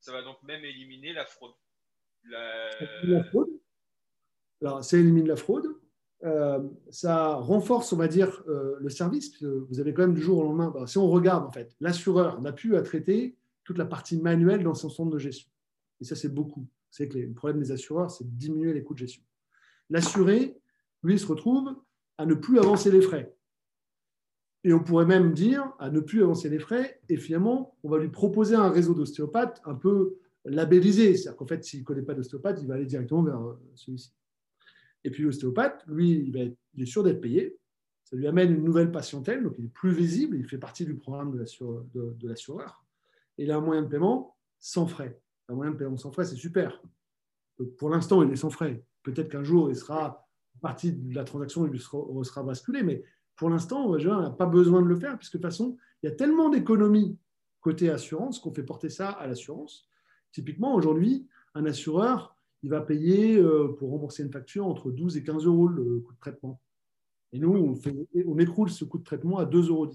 ça 0.00 0.12
va 0.12 0.22
donc 0.22 0.42
même 0.44 0.64
éliminer 0.64 1.12
la 1.12 1.26
fraude. 1.26 1.52
La... 2.24 2.70
fraude? 3.24 3.50
Alors, 4.62 4.82
ça 4.82 4.96
élimine 4.96 5.28
la 5.28 5.36
fraude. 5.36 5.66
Euh, 6.24 6.60
ça 6.90 7.34
renforce, 7.34 7.92
on 7.92 7.96
va 7.96 8.08
dire, 8.08 8.42
le 8.46 8.88
service. 8.88 9.42
Vous 9.42 9.80
avez 9.80 9.92
quand 9.92 10.02
même 10.02 10.14
du 10.14 10.22
jour 10.22 10.38
au 10.38 10.42
lendemain, 10.42 10.70
bah, 10.74 10.86
si 10.86 10.98
on 10.98 11.08
regarde, 11.08 11.44
en 11.46 11.52
fait, 11.52 11.74
l'assureur 11.80 12.40
n'a 12.40 12.52
plus 12.52 12.76
à 12.76 12.82
traiter 12.82 13.36
toute 13.64 13.78
la 13.78 13.84
partie 13.84 14.18
manuelle 14.18 14.62
dans 14.62 14.74
son 14.74 14.88
centre 14.88 15.10
de 15.10 15.18
gestion. 15.18 15.50
Et 16.00 16.04
ça, 16.04 16.16
c'est 16.16 16.32
beaucoup. 16.32 16.66
C'est 16.90 17.08
que 17.08 17.18
le 17.18 17.32
problème 17.32 17.60
des 17.60 17.72
assureurs, 17.72 18.10
c'est 18.10 18.24
de 18.24 18.36
diminuer 18.36 18.72
les 18.72 18.82
coûts 18.82 18.94
de 18.94 19.00
gestion. 19.00 19.22
L'assuré, 19.90 20.56
lui, 21.02 21.18
se 21.18 21.26
retrouve 21.26 21.74
à 22.18 22.26
ne 22.26 22.34
plus 22.34 22.58
avancer 22.58 22.90
les 22.90 23.00
frais. 23.00 23.34
Et 24.62 24.72
on 24.72 24.82
pourrait 24.82 25.04
même 25.04 25.34
dire 25.34 25.72
à 25.78 25.90
ne 25.90 26.00
plus 26.00 26.22
avancer 26.22 26.48
les 26.48 26.58
frais, 26.58 27.00
et 27.08 27.16
finalement, 27.18 27.76
on 27.82 27.90
va 27.90 27.98
lui 27.98 28.08
proposer 28.08 28.54
un 28.54 28.70
réseau 28.70 28.94
d'ostéopathes 28.94 29.60
un 29.64 29.74
peu 29.74 30.16
labellisé. 30.46 31.16
C'est-à-dire 31.16 31.36
qu'en 31.36 31.46
fait, 31.46 31.64
s'il 31.64 31.80
ne 31.80 31.84
connaît 31.84 32.02
pas 32.02 32.14
d'ostéopathe, 32.14 32.60
il 32.62 32.68
va 32.68 32.74
aller 32.74 32.86
directement 32.86 33.22
vers 33.22 33.42
euh, 33.42 33.60
celui-ci. 33.74 34.12
Et 35.04 35.10
puis 35.10 35.22
l'ostéopathe, 35.22 35.84
lui, 35.86 36.32
il, 36.74 36.82
est 36.82 36.86
sûr 36.86 37.02
d'être 37.02 37.20
payé. 37.20 37.58
Ça 38.04 38.16
lui 38.16 38.26
amène 38.26 38.52
une 38.52 38.64
nouvelle 38.64 38.90
patientèle, 38.90 39.42
donc 39.42 39.54
il 39.58 39.66
est 39.66 39.72
plus 39.72 39.92
visible, 39.92 40.36
il 40.36 40.44
fait 40.44 40.58
partie 40.58 40.84
du 40.84 40.96
programme 40.96 41.32
de 41.32 42.28
l'assureur. 42.28 42.84
Et 43.38 43.44
il 43.44 43.50
a 43.50 43.56
un 43.56 43.60
moyen 43.60 43.82
de 43.82 43.88
paiement 43.88 44.36
sans 44.58 44.86
frais. 44.86 45.20
Un 45.48 45.54
moyen 45.54 45.72
de 45.72 45.76
paiement 45.76 45.96
sans 45.96 46.12
frais, 46.12 46.24
c'est 46.24 46.36
super. 46.36 46.82
Pour 47.78 47.90
l'instant, 47.90 48.22
il 48.22 48.30
est 48.32 48.36
sans 48.36 48.50
frais. 48.50 48.84
Peut-être 49.02 49.28
qu'un 49.28 49.44
jour, 49.44 49.70
il 49.70 49.76
sera 49.76 50.26
partie 50.60 50.92
de 50.92 51.14
la 51.14 51.24
transaction, 51.24 51.66
il 51.66 51.72
lui 51.72 51.80
sera, 51.80 52.42
basculé, 52.42 52.82
mais 52.82 53.04
pour 53.36 53.50
l'instant, 53.50 53.86
on 53.86 53.96
n'a 53.96 54.30
pas 54.30 54.46
besoin 54.46 54.80
de 54.80 54.86
le 54.86 54.96
faire, 54.96 55.18
puisque 55.18 55.34
de 55.34 55.38
toute 55.38 55.50
façon, 55.50 55.76
il 56.02 56.08
y 56.08 56.12
a 56.12 56.14
tellement 56.14 56.48
d'économies 56.48 57.18
côté 57.60 57.90
assurance 57.90 58.38
qu'on 58.38 58.52
fait 58.52 58.62
porter 58.62 58.90
ça 58.90 59.10
à 59.10 59.26
l'assurance. 59.26 59.88
Typiquement, 60.32 60.74
aujourd'hui, 60.74 61.26
un 61.54 61.64
assureur, 61.66 62.33
il 62.64 62.70
va 62.70 62.80
payer 62.80 63.36
euh, 63.36 63.76
pour 63.78 63.90
rembourser 63.90 64.22
une 64.22 64.32
facture 64.32 64.66
entre 64.66 64.90
12 64.90 65.18
et 65.18 65.22
15 65.22 65.44
euros 65.44 65.68
le 65.68 66.00
coût 66.00 66.14
de 66.14 66.18
traitement. 66.18 66.62
Et 67.32 67.38
nous, 67.38 67.52
on, 67.52 67.74
fait, 67.74 67.94
on 68.26 68.38
écroule 68.38 68.70
ce 68.70 68.86
coût 68.86 68.96
de 68.96 69.04
traitement 69.04 69.36
à 69.36 69.44
2,10 69.44 69.68
euros. 69.68 69.86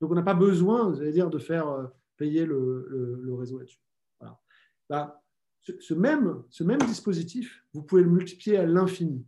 Donc, 0.00 0.10
on 0.10 0.14
n'a 0.14 0.22
pas 0.22 0.32
besoin, 0.32 0.94
j'allais 0.94 1.12
dire, 1.12 1.28
de 1.28 1.38
faire 1.38 1.68
euh, 1.68 1.86
payer 2.16 2.46
le, 2.46 3.34
réseau 3.38 3.58
là-dessus. 3.58 3.82
Voilà. 4.18 4.40
Bah, 4.88 5.22
ce, 5.60 5.92
même, 5.92 6.42
ce 6.48 6.64
même 6.64 6.80
dispositif, 6.80 7.62
vous 7.74 7.82
pouvez 7.82 8.02
le 8.02 8.08
multiplier 8.08 8.56
à 8.56 8.64
l'infini. 8.64 9.22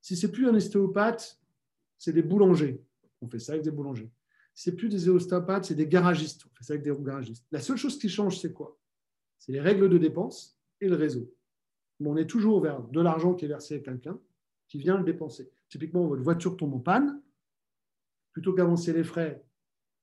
Si 0.00 0.16
ce 0.16 0.26
n'est 0.26 0.32
plus 0.32 0.48
un 0.48 0.54
ostéopathe, 0.54 1.40
c'est 1.96 2.12
des 2.12 2.22
boulangers. 2.22 2.82
On 3.20 3.28
fait 3.28 3.38
ça 3.38 3.52
avec 3.52 3.62
des 3.62 3.70
boulangers. 3.70 4.10
Si 4.52 4.64
ce 4.64 4.70
n'est 4.70 4.76
plus 4.76 4.88
des 4.88 5.08
ostéopathes, 5.08 5.66
c'est 5.66 5.76
des 5.76 5.86
garagistes. 5.86 6.44
On 6.44 6.54
fait 6.56 6.64
ça 6.64 6.72
avec 6.72 6.82
des 6.82 6.92
garagistes. 7.04 7.46
La 7.52 7.60
seule 7.60 7.76
chose 7.76 8.00
qui 8.00 8.08
change, 8.08 8.40
c'est 8.40 8.52
quoi? 8.52 8.76
C'est 9.38 9.52
les 9.52 9.60
règles 9.60 9.88
de 9.88 9.98
dépenses 9.98 10.55
et 10.80 10.88
le 10.88 10.96
réseau. 10.96 11.32
on 12.00 12.16
est 12.16 12.26
toujours 12.26 12.60
vers 12.60 12.82
de 12.82 13.00
l'argent 13.00 13.34
qui 13.34 13.44
est 13.44 13.48
versé 13.48 13.76
à 13.76 13.80
quelqu'un 13.80 14.18
qui 14.68 14.78
vient 14.78 14.98
le 14.98 15.04
dépenser. 15.04 15.50
Typiquement, 15.68 16.06
votre 16.06 16.22
voiture 16.22 16.56
tombe 16.56 16.74
en 16.74 16.80
panne. 16.80 17.22
Plutôt 18.32 18.52
qu'avancer 18.52 18.92
les 18.92 19.04
frais 19.04 19.44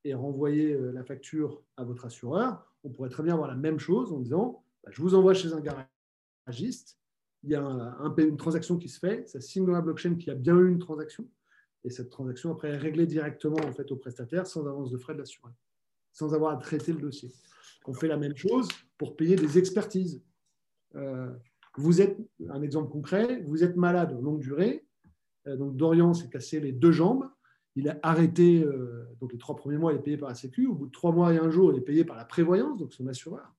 et 0.03 0.13
renvoyer 0.13 0.73
euh, 0.73 0.91
la 0.91 1.03
facture 1.03 1.63
à 1.77 1.83
votre 1.83 2.05
assureur, 2.05 2.73
on 2.83 2.89
pourrait 2.89 3.09
très 3.09 3.23
bien 3.23 3.33
avoir 3.33 3.47
la 3.47 3.55
même 3.55 3.79
chose 3.79 4.11
en 4.11 4.19
disant 4.19 4.63
bah, 4.83 4.91
je 4.91 5.01
vous 5.01 5.15
envoie 5.15 5.33
chez 5.33 5.53
un 5.53 5.61
garagiste, 5.61 6.99
il 7.43 7.51
y 7.51 7.55
a 7.55 7.61
une 8.17 8.37
transaction 8.37 8.77
qui 8.77 8.89
se 8.89 8.99
fait, 8.99 9.27
ça 9.27 9.41
signe 9.41 9.65
dans 9.65 9.73
la 9.73 9.81
blockchain 9.81 10.15
qu'il 10.15 10.27
y 10.27 10.31
a 10.31 10.35
bien 10.35 10.57
eu 10.57 10.69
une 10.69 10.79
transaction, 10.79 11.29
et 11.83 11.89
cette 11.89 12.09
transaction 12.09 12.51
après 12.51 12.69
est 12.69 12.77
réglée 12.77 13.05
directement 13.05 13.59
en 13.65 13.71
fait 13.73 13.91
au 13.91 13.97
prestataire 13.97 14.47
sans 14.47 14.65
avance 14.67 14.91
de 14.91 14.97
frais 14.97 15.13
de 15.13 15.19
l'assureur, 15.19 15.53
sans 16.11 16.33
avoir 16.33 16.53
à 16.53 16.57
traiter 16.57 16.93
le 16.93 16.99
dossier. 16.99 17.31
On 17.85 17.93
fait 17.93 18.07
la 18.07 18.17
même 18.17 18.35
chose 18.35 18.67
pour 18.97 19.15
payer 19.17 19.35
des 19.35 19.57
expertises. 19.57 20.23
Euh, 20.95 21.29
vous 21.77 22.01
êtes, 22.01 22.17
un 22.49 22.61
exemple 22.61 22.91
concret, 22.91 23.41
vous 23.47 23.63
êtes 23.63 23.75
malade 23.75 24.19
longue 24.21 24.39
durée, 24.39 24.85
euh, 25.47 25.57
donc 25.57 25.75
Dorian 25.75 26.13
s'est 26.13 26.29
cassé 26.29 26.59
les 26.59 26.71
deux 26.71 26.91
jambes, 26.91 27.29
il 27.75 27.89
a 27.89 27.97
arrêté, 28.03 28.63
euh, 28.63 29.05
donc 29.19 29.33
les 29.33 29.39
trois 29.39 29.55
premiers 29.55 29.77
mois, 29.77 29.93
il 29.93 29.97
est 29.97 30.03
payé 30.03 30.17
par 30.17 30.29
la 30.29 30.35
Sécu. 30.35 30.67
Au 30.67 30.75
bout 30.75 30.85
de 30.85 30.91
trois 30.91 31.11
mois 31.11 31.33
et 31.33 31.39
un 31.39 31.49
jour, 31.49 31.73
il 31.73 31.79
est 31.79 31.81
payé 31.81 32.05
par 32.05 32.15
la 32.15 32.25
prévoyance, 32.25 32.77
donc 32.77 32.93
son 32.93 33.07
assureur. 33.07 33.51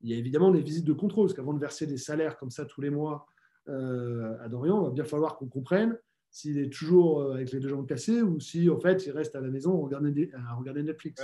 Il 0.00 0.10
y 0.10 0.14
a 0.14 0.16
évidemment 0.16 0.50
des 0.50 0.60
visites 0.60 0.84
de 0.84 0.92
contrôle, 0.92 1.26
parce 1.26 1.34
qu'avant 1.34 1.54
de 1.54 1.60
verser 1.60 1.86
des 1.86 1.96
salaires 1.96 2.36
comme 2.38 2.50
ça 2.50 2.64
tous 2.64 2.80
les 2.80 2.90
mois 2.90 3.26
à 3.68 4.48
Dorian, 4.48 4.82
il 4.82 4.84
va 4.84 4.90
bien 4.90 5.04
falloir 5.04 5.36
qu'on 5.36 5.48
comprenne 5.48 5.98
s'il 6.30 6.58
est 6.58 6.70
toujours 6.70 7.32
avec 7.32 7.50
les 7.50 7.58
deux 7.58 7.68
jambes 7.68 7.86
cassées 7.86 8.22
ou 8.22 8.38
si, 8.38 8.68
en 8.70 8.78
fait, 8.78 9.06
il 9.06 9.10
reste 9.10 9.34
à 9.34 9.40
la 9.40 9.48
maison 9.48 9.76
à 9.80 9.84
regarder, 9.84 10.30
à 10.34 10.54
regarder 10.54 10.82
Netflix. 10.84 11.20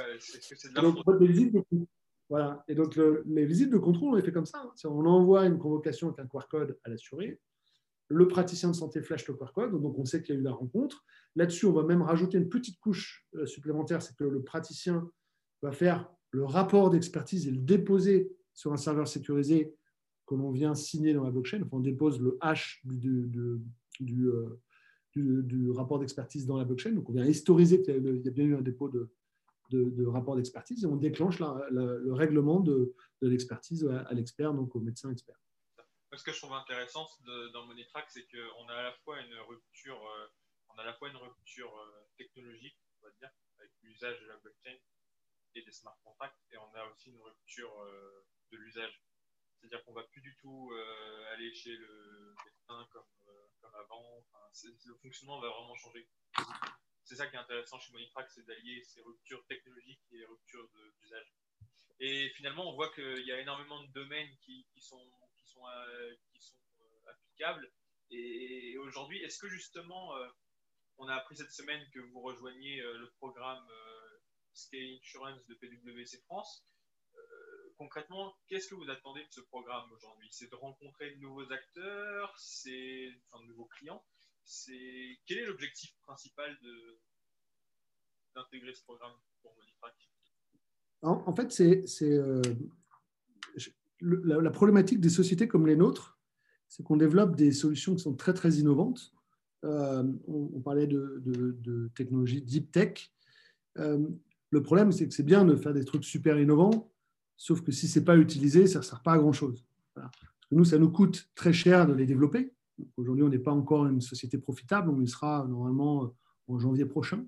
Voilà. 2.33 2.65
Et 2.67 2.75
donc, 2.75 2.99
les 3.27 3.45
visites 3.45 3.69
de 3.69 3.77
contrôle, 3.77 4.15
on 4.15 4.17
les 4.17 4.23
fait 4.23 4.33
comme 4.33 4.47
ça. 4.47 4.63
Hein. 4.65 4.89
On 4.89 5.05
envoie 5.05 5.45
une 5.45 5.59
convocation 5.59 6.09
avec 6.09 6.19
un 6.19 6.27
QR 6.27 6.49
code 6.49 6.79
à 6.83 6.89
l'assuré 6.89 7.39
le 8.13 8.29
praticien 8.29 8.71
de 8.71 8.75
santé 8.75 9.01
flash 9.01 9.27
le 9.27 9.35
QR 9.35 9.53
code, 9.55 9.81
donc 9.81 9.99
on 9.99 10.05
sait 10.05 10.23
qu'il 10.23 10.35
y 10.35 10.39
a 10.39 10.41
eu 10.41 10.45
la 10.45 10.53
rencontre. 10.53 11.05
Là-dessus, 11.35 11.67
on 11.67 11.73
va 11.73 11.83
même 11.83 12.03
rajouter 12.03 12.39
une 12.39 12.49
petite 12.49 12.79
couche 12.79 13.27
euh, 13.35 13.47
supplémentaire, 13.47 14.03
c'est 14.03 14.15
que 14.17 14.25
le 14.25 14.43
praticien 14.43 15.09
va 15.63 15.73
faire 15.73 16.13
le 16.31 16.45
rapport 16.45 16.91
d'expertise 16.91 17.47
et 17.49 17.51
le 17.51 17.59
déposer 17.59 18.31
sur 18.55 18.73
un 18.73 18.77
serveur 18.77 19.09
sécurisé 19.09 19.75
que 20.27 20.35
l'on 20.35 20.51
vient 20.51 20.75
signer 20.75 21.15
dans 21.15 21.25
la 21.25 21.31
blockchain. 21.31 21.67
on 21.73 21.81
dépose 21.81 22.21
le 22.21 22.37
hash 22.41 22.83
euh, 22.87 23.69
du, 24.01 25.43
du, 25.43 25.71
rapport 25.71 25.99
d'expertise 25.99 26.47
dans 26.47 26.59
la 26.59 26.65
blockchain. 26.65 26.93
Donc, 26.93 27.09
on 27.09 27.13
vient 27.13 27.25
historiser 27.25 27.83
qu'il 27.83 27.95
y, 27.95 28.29
a 28.29 28.31
bien 28.31 28.45
eu 28.45 28.57
un 28.57 28.63
dépôt 28.63 28.89
de, 28.89 29.11
de, 29.71 30.07
rapport 30.07 30.37
d'expertise 30.37 30.85
et 30.85 30.87
on 30.87 30.97
déclenche 30.97 31.39
le 31.41 32.13
règlement 32.13 32.61
de, 32.61 32.95
l'expertise 33.21 33.87
à 33.87 34.13
l'expert, 34.13 34.53
donc 34.53 34.75
au 34.77 34.81
médecin 34.81 35.11
expert 35.11 35.37
ce 36.17 36.25
que 36.25 36.33
je 36.33 36.39
trouve 36.39 36.53
intéressant 36.53 37.09
dans 37.53 37.67
Monitrack, 37.67 38.11
c'est 38.11 38.27
qu'on 38.27 38.69
a 38.69 38.75
à 38.75 38.83
la 38.83 38.93
fois 38.93 39.21
une 39.21 39.35
rupture, 39.35 40.07
euh, 40.07 40.29
on 40.69 40.79
a 40.79 40.83
à 40.83 40.87
la 40.87 40.95
fois 40.95 41.09
une 41.09 41.17
rupture 41.17 41.75
euh, 41.77 42.07
technologique, 42.17 42.77
on 43.01 43.07
va 43.07 43.13
dire, 43.13 43.31
avec 43.59 43.73
l'usage 43.83 44.21
de 44.21 44.27
la 44.27 44.37
blockchain 44.37 44.77
et 45.55 45.63
des 45.63 45.73
smart 45.73 45.99
contracts, 46.05 46.39
et 46.51 46.59
on 46.59 46.75
a 46.75 46.85
aussi 46.87 47.11
une 47.11 47.21
rupture 47.21 47.83
euh, 47.83 48.27
de 48.51 48.57
l'usage. 48.59 49.03
C'est-à-dire 49.59 49.85
qu'on 49.85 49.93
va 49.93 50.03
plus 50.05 50.21
du 50.21 50.37
tout 50.39 50.73
aller 51.33 51.55
chez 51.55 51.71
le 51.71 52.35
médecin 52.45 52.85
comme 52.91 53.75
avant. 53.75 54.25
le 54.65 54.95
fonctionnement 54.97 55.41
va 55.41 55.51
vraiment 55.51 55.77
changer. 55.77 56.09
C'est 57.05 57.17
ça 57.17 57.27
qui 57.27 57.37
est 57.37 57.39
intéressant 57.39 57.79
chez 57.79 57.93
Monitrack, 57.93 58.31
c'est 58.31 58.47
d'allier 58.47 58.83
ces 58.85 59.03
ruptures 59.03 59.45
technologiques 59.47 60.01
et 60.13 60.19
les 60.19 60.25
ruptures 60.25 60.69
d'usage. 61.01 61.33
Et 62.01 62.31
finalement, 62.31 62.69
on 62.71 62.75
voit 62.75 62.93
qu'il 62.95 63.27
y 63.27 63.33
a 63.33 63.41
énormément 63.41 63.83
de 63.83 63.93
domaines 63.93 64.37
qui, 64.41 64.67
sont 64.77 64.99
euh, 65.67 66.15
euh, 66.15 67.11
applicables. 67.11 67.73
Et, 68.11 68.77
aujourd'hui, 68.79 69.23
est-ce 69.23 69.39
que 69.39 69.49
justement, 69.49 70.17
euh, 70.17 70.29
on 70.99 71.09
a 71.09 71.15
appris 71.15 71.37
cette 71.37 71.53
semaine 71.53 71.89
que 71.91 72.01
vous 72.01 72.21
rejoignez 72.21 72.81
le 72.81 73.11
programme 73.19 73.67
Scale 74.53 74.99
Insurance 74.99 75.47
de 75.47 75.55
PwC 75.55 76.19
France 76.27 76.65
concrètement, 77.77 78.35
qu'est-ce 78.47 78.69
que 78.69 78.75
vous 78.77 78.91
attendez 78.91 79.25
de 79.25 79.33
ce 79.33 79.41
programme 79.41 79.91
aujourd'hui? 79.93 80.29
C'est 80.31 80.49
de 80.51 80.55
rencontrer 80.55 81.11
de 81.11 81.21
nouveaux 81.21 81.51
acteurs, 81.51 82.33
c'est 82.39 83.11
de 83.11 83.47
nouveaux 83.47 83.67
clients? 83.67 84.05
C'est 84.45 85.19
quel 85.27 85.39
est 85.39 85.47
l'objectif 85.47 85.95
principal 86.03 86.57
d'intégrer 88.35 88.75
ce 88.75 88.83
programme 88.83 89.13
pour 89.43 89.55
Monitrack 89.57 89.95
en, 91.03 91.23
en, 91.27 91.35
fait, 91.35 91.51
c'est 91.53 91.85
la, 94.03 94.51
problématique 94.51 95.01
des 95.01 95.09
sociétés 95.09 95.49
comme 95.49 95.67
les 95.67 95.77
nôtres, 95.77 96.19
c'est 96.69 96.83
qu'on 96.83 96.97
développe 96.97 97.37
des 97.37 97.53
solutions 97.53 97.95
qui 97.95 98.03
sont 98.03 98.15
très, 98.15 98.35
très 98.35 98.55
innovantes. 98.55 99.13
Euh, 99.65 100.03
on, 100.27 100.61
parlait 100.61 100.87
de, 100.87 101.91
technologie 101.95 102.43
deep 102.43 102.73
tech. 102.73 103.13
Euh, 103.79 104.09
le 104.51 104.63
problème, 104.63 104.93
c'est 104.93 105.07
que 105.07 105.15
c'est 105.15 105.23
bien 105.23 105.45
de 105.45 105.57
faire 105.57 105.73
des 105.73 105.85
trucs 105.85 106.05
super 106.05 106.39
innovants, 106.39 106.93
sauf 107.37 107.63
que 107.63 107.73
si 107.73 107.89
ce 107.89 107.99
n'est 107.99 108.05
pas 108.05 108.17
utilisé, 108.17 108.67
ça 108.67 108.81
ne 108.81 108.85
sert 108.85 109.03
pas 109.03 109.13
à 109.13 109.19
grand-chose. 109.19 109.65
nous, 110.51 110.65
ça 110.65 110.79
nous 110.79 110.91
coûte 110.91 111.31
très 111.35 111.53
cher 111.53 111.87
de 111.87 111.93
les 111.93 112.07
développer. 112.07 112.53
Aujourd'hui, 112.97 113.25
on 113.25 113.29
n'est 113.29 113.39
pas 113.39 113.53
encore 113.53 113.87
une 113.87 114.01
société 114.01 114.39
profitable, 114.39 114.91
on 114.91 115.01
y 115.01 115.09
sera 115.09 115.47
normalement 115.49 116.15
en 116.49 116.59
janvier 116.59 116.87
prochain. 116.87 117.25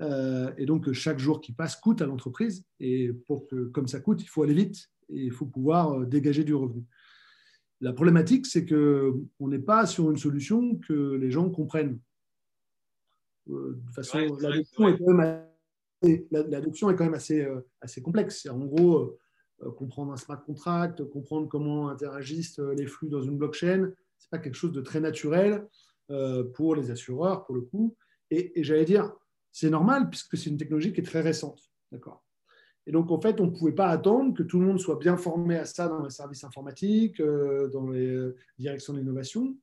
Euh, 0.00 0.52
et 0.56 0.66
donc, 0.66 0.90
chaque 0.92 1.18
jour 1.18 1.40
qui 1.40 1.52
passe 1.52 1.76
coûte 1.76 2.02
à 2.02 2.06
l'entreprise. 2.06 2.64
Et 2.80 3.12
pour 3.26 3.46
que, 3.46 3.66
comme 3.66 3.88
ça 3.88 4.00
coûte, 4.00 4.22
il 4.22 4.28
faut 4.28 4.42
aller 4.42 4.54
vite 4.54 4.90
et 5.08 5.24
il 5.24 5.32
faut 5.32 5.46
pouvoir 5.46 5.92
euh, 5.92 6.06
dégager 6.06 6.44
du 6.44 6.54
revenu. 6.54 6.84
la 7.80 7.92
problématique, 7.92 8.46
c'est 8.46 8.66
qu'on 8.66 9.48
n'est 9.48 9.58
pas 9.58 9.86
sur 9.86 10.10
une 10.10 10.16
solution 10.16 10.76
que 10.76 11.14
les 11.14 11.30
gens 11.30 11.50
comprennent. 11.50 11.98
de 13.46 13.80
toute 13.84 13.94
façon, 13.94 14.18
l'adoption 14.40 14.88
est, 14.88 14.94
est, 16.94 16.96
quand 16.96 17.04
même 17.04 17.14
assez, 17.14 17.46
assez 17.80 18.02
complexe. 18.02 18.46
En 18.46 18.66
gros, 18.66 19.18
comprendre 19.76 20.12
un 20.12 20.16
smart 20.16 20.42
contract, 20.42 21.04
comprendre 21.04 21.48
comment 21.48 21.88
interagissent 21.88 22.58
les 22.58 22.86
flux 22.86 23.08
dans 23.08 23.22
une 23.22 23.36
blockchain, 23.36 23.92
ce 24.22 24.26
n'est 24.26 24.38
pas 24.38 24.38
quelque 24.38 24.54
chose 24.54 24.72
de 24.72 24.80
très 24.80 25.00
naturel 25.00 25.66
pour 26.54 26.74
les 26.74 26.90
assureurs, 26.90 27.44
pour 27.46 27.54
le 27.54 27.62
coup. 27.62 27.96
Et, 28.30 28.62
j'allais 28.62 28.84
dire, 28.84 29.12
c'est 29.50 29.70
normal 29.70 30.10
puisque 30.10 30.36
c'est 30.36 30.50
une 30.50 30.58
technologie 30.58 30.92
qui 30.92 31.00
est 31.00 31.04
très 31.04 31.20
récente. 31.20 31.60
D'accord 31.90 32.22
et 32.86 32.92
donc, 32.92 33.10
en 33.10 33.20
fait, 33.20 33.40
on 33.40 33.46
ne 33.46 33.50
pouvait 33.50 33.72
pas 33.72 33.88
attendre 33.88 34.34
que 34.34 34.42
tout 34.42 34.58
le 34.58 34.66
monde 34.66 34.80
soit 34.80 34.96
bien 34.96 35.16
formé 35.16 35.56
à 35.56 35.64
ça 35.64 35.88
dans 35.88 36.02
les 36.02 36.10
services 36.10 36.42
informatiques, 36.42 37.20
euh, 37.20 37.68
dans 37.68 37.88
les 37.88 38.08
euh, 38.08 38.36
directions 38.58 38.92
d'innovation, 38.92 39.56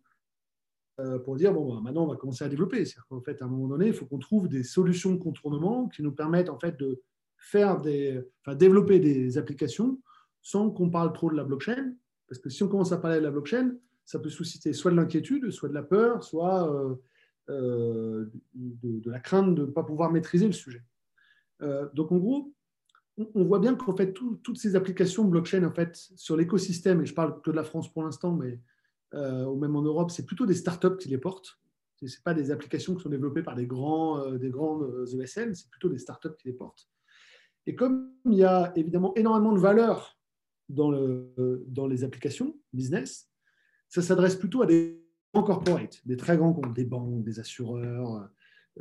euh, 1.02 1.20
pour 1.20 1.36
dire, 1.36 1.54
bon, 1.54 1.76
bah, 1.76 1.82
maintenant, 1.84 2.06
on 2.06 2.08
va 2.08 2.16
commencer 2.16 2.46
à 2.46 2.48
développer. 2.50 2.86
C'est-à-dire 2.86 3.08
qu'en 3.10 3.22
fait, 3.22 3.42
à 3.42 3.46
un 3.46 3.50
moment 3.50 3.68
donné, 3.68 3.88
il 3.88 3.94
faut 3.94 4.06
qu'on 4.06 4.20
trouve 4.20 4.48
des 4.48 4.64
solutions 4.64 5.12
de 5.12 5.18
contournement 5.18 5.90
qui 5.90 6.02
nous 6.02 6.14
permettent, 6.14 6.50
en 6.50 6.58
fait, 6.58 6.80
de 6.80 7.02
faire 7.38 7.82
des, 7.82 8.22
enfin, 8.46 8.56
développer 8.56 9.00
des 9.00 9.38
applications 9.38 10.00
sans 10.42 10.70
qu'on 10.70 10.90
parle 10.90 11.12
trop 11.12 11.30
de 11.30 11.36
la 11.36 11.44
blockchain. 11.44 11.94
Parce 12.30 12.40
que 12.40 12.50
si 12.50 12.64
on 12.64 12.70
commence 12.70 12.94
à 12.94 12.98
parler 13.00 13.18
de 13.18 13.24
la 13.24 13.32
blockchain, 13.32 13.76
ça 14.10 14.18
peut 14.18 14.30
susciter 14.30 14.74
soit 14.74 14.90
de 14.90 14.96
l'inquiétude, 14.96 15.52
soit 15.52 15.70
de 15.70 15.74
la 15.74 15.84
peur, 15.84 16.24
soit 16.24 16.98
de, 17.48 18.32
de, 18.56 19.12
la 19.12 19.20
crainte 19.20 19.54
de 19.54 19.68
ne 19.68 19.72
pas 19.72 19.84
pouvoir 19.84 20.12
maîtriser 20.12 20.48
le 20.48 20.54
sujet. 20.54 20.84
donc, 21.94 22.12
en 22.12 22.18
gros, 22.18 22.52
on 23.36 23.44
voit 23.44 23.60
bien 23.60 23.76
qu'en 23.76 23.96
fait, 23.96 24.14
toutes 24.14 24.58
ces 24.58 24.76
applications 24.76 25.26
blockchain, 25.26 25.64
en 25.64 25.72
fait, 25.72 25.96
sur 26.16 26.36
l'écosystème, 26.36 27.02
et 27.02 27.06
je 27.06 27.14
parle 27.14 27.40
que 27.42 27.52
de 27.52 27.56
la 27.56 27.64
France 27.64 27.92
pour 27.92 28.04
l'instant, 28.04 28.34
mais 28.34 28.60
euh, 29.14 29.46
ou 29.46 29.58
même 29.58 29.76
en 29.76 29.82
Europe, 29.82 30.12
c'est 30.12 30.26
plutôt 30.26 30.46
des 30.46 30.54
startups 30.54 30.98
qui 30.98 31.10
les 31.10 31.18
portent. 31.18 31.60
Ce 31.98 32.06
n'est 32.06 32.12
pas 32.24 32.34
des 32.34 32.50
applications 32.50 32.96
qui 32.96 33.04
sont 33.04 33.10
développées 33.10 33.44
par 33.44 33.56
des 33.56 33.68
grands, 33.68 34.20
euh, 34.20 34.38
des 34.38 34.50
grands 34.50 34.82
ESN, 35.06 35.54
c'est 35.54 35.70
plutôt 35.70 35.90
des 35.90 35.98
startups 35.98 36.36
qui 36.40 36.48
les 36.48 36.54
portent. 36.54 36.88
Et 37.66 37.76
comme 37.76 38.12
il 38.26 38.36
y 38.36 38.44
a 38.44 38.72
évidemment 38.76 39.14
énormément 39.16 39.52
de 39.52 39.60
valeur 39.60 40.18
dans, 40.70 40.90
le, 40.90 41.34
dans 41.68 41.88
les 41.88 42.04
applications 42.04 42.58
business, 42.74 43.29
ça 43.90 44.02
s'adresse 44.02 44.36
plutôt 44.36 44.62
à 44.62 44.66
des 44.66 45.04
grands 45.34 45.44
corporates, 45.44 46.02
des 46.06 46.18
très 46.18 46.38
grands 46.38 46.54
comptes, 46.54 46.74
des 46.74 46.86
banques, 46.86 47.24
des 47.24 47.40
assureurs, 47.40 48.30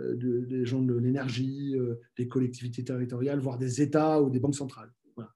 euh, 0.00 0.14
des 0.14 0.64
gens 0.64 0.82
de 0.82 0.94
l'énergie, 0.94 1.74
euh, 1.76 2.00
des 2.16 2.28
collectivités 2.28 2.84
territoriales, 2.84 3.40
voire 3.40 3.58
des 3.58 3.82
États 3.82 4.22
ou 4.22 4.30
des 4.30 4.38
banques 4.38 4.54
centrales. 4.54 4.92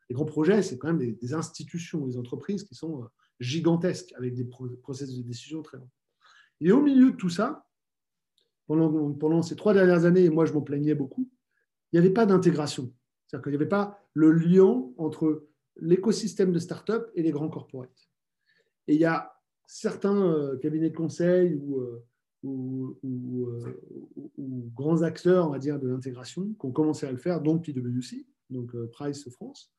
Les 0.09 0.15
grands 0.15 0.27
projets, 0.27 0.63
c'est 0.63 0.79
quand 0.79 0.93
même 0.93 1.17
des, 1.17 1.35
institutions, 1.35 2.07
des 2.07 2.17
entreprises 2.17 2.63
qui 2.63 2.77
sont 2.77 3.03
euh, 3.03 3.07
gigantesques, 3.41 4.13
avec 4.17 4.35
des 4.35 4.45
processus 4.45 5.19
de 5.19 5.23
décision 5.27 5.63
très 5.63 5.79
longs. 5.79 5.91
Et 6.61 6.71
au 6.71 6.81
milieu 6.81 7.11
de 7.11 7.17
tout 7.17 7.31
ça, 7.31 7.67
pendant, 8.69 9.13
pendant 9.15 9.43
ces 9.43 9.57
trois 9.57 9.75
dernières 9.75 10.05
années, 10.05 10.25
et 10.25 10.31
moi 10.31 10.45
je 10.45 10.53
m'en 10.53 10.63
plaignais 10.63 10.95
beaucoup, 10.95 11.29
il 11.91 11.99
n'y 11.99 12.07
avait 12.07 12.15
pas 12.15 12.27
d'intégration. 12.27 12.95
C'est-à-dire 13.27 13.43
qu'il 13.43 13.53
n'y 13.53 13.57
avait 13.57 13.67
pas 13.67 13.99
le 14.15 14.31
lien 14.31 14.85
entre 14.99 15.49
l'écosystème 15.77 16.53
de 16.53 16.61
start-up 16.61 17.11
et 17.17 17.23
les 17.23 17.33
grands 17.33 17.49
corporates. 17.49 18.09
Et 18.87 18.95
il 18.95 19.01
y 19.01 19.05
a 19.05 19.32
certains 19.67 20.57
cabinets 20.61 20.91
de 20.91 20.97
conseil 20.97 21.55
ou 21.55 21.83
ou, 22.43 23.47
euh, 23.49 23.81
ou, 24.37 24.71
grands 24.75 25.03
acteurs, 25.03 25.47
on 25.49 25.51
va 25.51 25.59
dire, 25.59 25.79
de 25.79 25.89
l'intégration 25.89 26.55
qui 26.59 26.67
ont 26.67 26.73
commencé 26.73 27.07
à 27.07 27.13
le 27.13 27.19
faire, 27.19 27.41
dont 27.41 27.59
PwC, 27.59 28.27
donc 28.51 28.75
euh, 28.75 28.89
Price 28.91 29.29
France, 29.31 29.73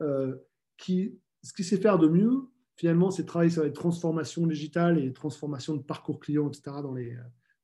euh, 0.00 0.36
qui, 0.76 1.18
ce 1.42 1.52
qui 1.52 1.64
sait 1.64 1.78
faire 1.78 1.98
de 1.98 2.08
mieux, 2.08 2.42
finalement, 2.76 3.10
c'est 3.10 3.24
travailler 3.24 3.50
sur 3.50 3.64
les 3.64 3.72
transformations 3.72 4.46
digitales 4.46 4.98
et 4.98 5.02
les 5.02 5.12
transformations 5.12 5.74
de 5.74 5.82
parcours 5.82 6.20
client, 6.20 6.48
etc., 6.48 6.76
dans 6.82 6.92
les, 6.92 7.16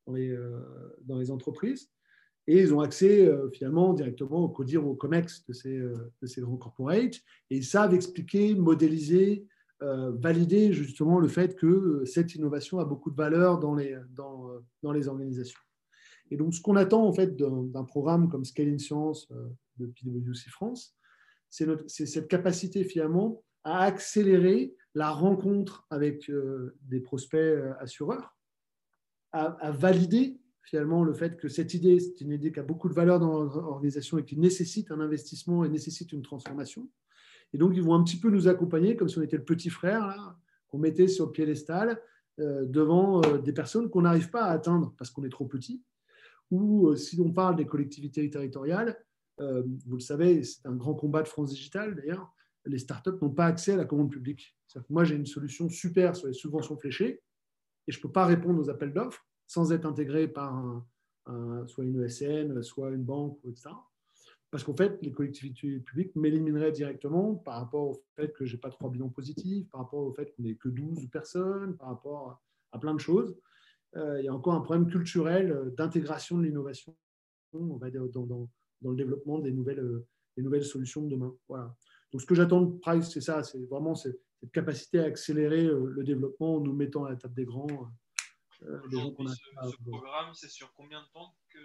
dans 0.06 0.14
les, 0.14 0.34
dans 1.02 1.18
les 1.18 1.30
entreprises. 1.30 1.90
Et 2.46 2.60
ils 2.60 2.74
ont 2.74 2.80
accès 2.80 3.30
finalement 3.52 3.92
directement 3.92 4.44
au 4.44 4.48
CODIR 4.48 4.86
ou 4.86 4.92
au 4.92 4.94
COMEX 4.94 5.44
de 5.46 5.52
ces, 5.52 5.78
de 5.78 6.26
ces 6.26 6.40
grands 6.40 6.56
corporates. 6.56 7.16
Et 7.50 7.56
ils 7.56 7.64
savent 7.64 7.92
expliquer, 7.92 8.54
modéliser, 8.54 9.46
euh, 9.46 9.51
valider 10.18 10.72
justement 10.72 11.18
le 11.18 11.28
fait 11.28 11.56
que 11.56 12.04
cette 12.04 12.34
innovation 12.34 12.78
a 12.78 12.84
beaucoup 12.84 13.10
de 13.10 13.16
valeur 13.16 13.58
dans 13.58 13.74
les, 13.74 13.96
dans, 14.14 14.48
dans 14.82 14.92
les 14.92 15.08
organisations. 15.08 15.60
Et 16.32 16.36
donc, 16.36 16.54
ce 16.54 16.62
qu'on 16.62 16.76
attend 16.76 17.06
en 17.06 17.12
fait 17.12 17.36
d'un 17.36 17.84
programme 17.84 18.30
comme 18.30 18.46
Scaling 18.46 18.78
Science 18.78 19.28
euh, 19.32 19.50
de 19.76 19.84
PwC 19.84 20.48
France, 20.48 20.96
c'est 21.50 21.66
cette 21.86 22.26
capacité 22.26 22.84
finalement 22.84 23.44
à 23.64 23.82
accélérer 23.82 24.74
la 24.94 25.10
rencontre 25.10 25.86
avec 25.90 26.30
euh, 26.30 26.74
des 26.84 27.00
prospects 27.00 27.60
assureurs, 27.78 28.34
à, 29.32 29.48
à, 29.60 29.72
valider 29.72 30.40
finalement 30.62 31.04
le 31.04 31.12
fait 31.12 31.36
que 31.36 31.48
cette 31.48 31.74
idée, 31.74 32.00
c'est 32.00 32.18
une 32.22 32.32
idée 32.32 32.50
qui 32.50 32.60
a 32.60 32.62
beaucoup 32.62 32.88
de 32.88 32.94
valeur 32.94 33.20
dans 33.20 33.42
l'organisation 33.42 34.16
et 34.16 34.24
qui 34.24 34.38
nécessite 34.38 34.90
un 34.90 35.00
investissement 35.00 35.66
et 35.66 35.68
nécessite 35.68 36.12
une 36.12 36.22
transformation. 36.22 36.88
Et 37.52 37.58
donc, 37.58 37.72
ils 37.74 37.82
vont 37.82 37.94
un 37.94 38.02
petit 38.02 38.18
peu 38.18 38.30
nous 38.30 38.48
accompagner 38.48 38.96
comme 38.96 39.08
si 39.08 39.18
on 39.18 39.22
était 39.22 39.36
le 39.36 39.44
petit 39.44 39.70
frère 39.70 40.36
qu'on 40.68 40.78
mettait 40.78 41.08
sur 41.08 41.26
le 41.26 41.32
piédestal 41.32 42.00
euh, 42.40 42.64
devant 42.64 43.22
euh, 43.22 43.38
des 43.38 43.52
personnes 43.52 43.90
qu'on 43.90 44.02
n'arrive 44.02 44.30
pas 44.30 44.44
à 44.44 44.52
atteindre 44.52 44.94
parce 44.96 45.10
qu'on 45.10 45.24
est 45.24 45.30
trop 45.30 45.46
petit. 45.46 45.82
Ou 46.50 46.88
euh, 46.88 46.96
si 46.96 47.20
on 47.20 47.30
parle 47.30 47.56
des 47.56 47.66
collectivités 47.66 48.28
territoriales, 48.28 48.98
vous 49.38 49.96
le 49.96 50.00
savez, 50.00 50.44
c'est 50.44 50.64
un 50.66 50.76
grand 50.76 50.94
combat 50.94 51.20
de 51.20 51.26
France 51.26 51.48
Digital 51.48 51.96
d'ailleurs, 51.96 52.32
les 52.64 52.78
startups 52.78 53.18
n'ont 53.20 53.30
pas 53.30 53.46
accès 53.46 53.72
à 53.72 53.76
la 53.76 53.84
commande 53.84 54.12
publique. 54.12 54.56
Que 54.72 54.78
moi, 54.88 55.02
j'ai 55.02 55.16
une 55.16 55.26
solution 55.26 55.68
super 55.68 56.14
sur 56.14 56.28
les 56.28 56.32
subventions 56.32 56.76
fléchées 56.76 57.24
et 57.88 57.92
je 57.92 57.98
ne 57.98 58.02
peux 58.02 58.12
pas 58.12 58.24
répondre 58.24 58.60
aux 58.60 58.70
appels 58.70 58.92
d'offres 58.92 59.26
sans 59.48 59.72
être 59.72 59.84
intégré 59.84 60.28
par 60.28 60.84
soit 61.66 61.82
une 61.82 62.04
ESN, 62.04 62.62
soit 62.62 62.90
une 62.90 63.02
banque, 63.02 63.40
etc 63.44 63.70
parce 64.52 64.64
qu'en 64.64 64.76
fait, 64.76 64.98
les 65.00 65.12
collectivités 65.12 65.80
publiques 65.80 66.14
m'élimineraient 66.14 66.72
directement 66.72 67.36
par 67.36 67.54
rapport 67.54 67.88
au 67.88 68.04
fait 68.14 68.34
que 68.34 68.44
je 68.44 68.52
n'ai 68.54 68.60
pas 68.60 68.68
trois 68.68 68.90
bilans 68.90 69.08
positifs, 69.08 69.66
par 69.70 69.80
rapport 69.80 70.00
au 70.00 70.12
fait 70.12 70.30
qu'on 70.36 70.42
n'est 70.42 70.56
que 70.56 70.68
12 70.68 71.08
personnes, 71.08 71.74
par 71.78 71.88
rapport 71.88 72.42
à, 72.70 72.78
plein 72.78 72.92
de 72.92 73.00
choses. 73.00 73.34
Euh, 73.96 74.20
il 74.20 74.26
y 74.26 74.28
a 74.28 74.34
encore 74.34 74.52
un 74.52 74.60
problème 74.60 74.86
culturel 74.88 75.52
euh, 75.52 75.70
d'intégration 75.70 76.36
de 76.36 76.44
l'innovation 76.44 76.94
on 77.54 77.76
va 77.76 77.90
dire, 77.90 78.06
dans, 78.08 78.26
dans, 78.26 78.48
le 78.82 78.94
développement 78.94 79.38
des 79.38 79.52
nouvelles, 79.52 79.80
euh, 79.80 80.06
des 80.36 80.42
nouvelles 80.42 80.64
solutions 80.64 81.00
de 81.00 81.08
demain. 81.08 81.34
Voilà. 81.48 81.74
Donc, 82.12 82.20
ce 82.20 82.26
que 82.26 82.34
j'attends 82.34 82.60
de 82.60 82.78
Price, 82.78 83.08
c'est 83.10 83.22
ça, 83.22 83.42
c'est 83.42 83.64
vraiment 83.70 83.94
cette, 83.94 84.20
capacité 84.52 84.98
à 84.98 85.04
accélérer 85.04 85.64
le 85.64 86.02
développement 86.02 86.56
en 86.56 86.60
nous 86.60 86.74
mettant 86.74 87.04
à 87.04 87.10
la 87.10 87.16
table 87.16 87.34
des 87.34 87.44
grands. 87.44 87.68
des 88.90 88.98
gens 88.98 89.12
qu'on 89.12 89.26
a 89.26 89.30
ce, 89.30 89.70
ce 89.70 89.76
programme, 89.88 90.34
c'est 90.34 90.50
sur 90.50 90.74
combien 90.74 91.00
de 91.00 91.06
temps 91.14 91.32
que 91.48 91.60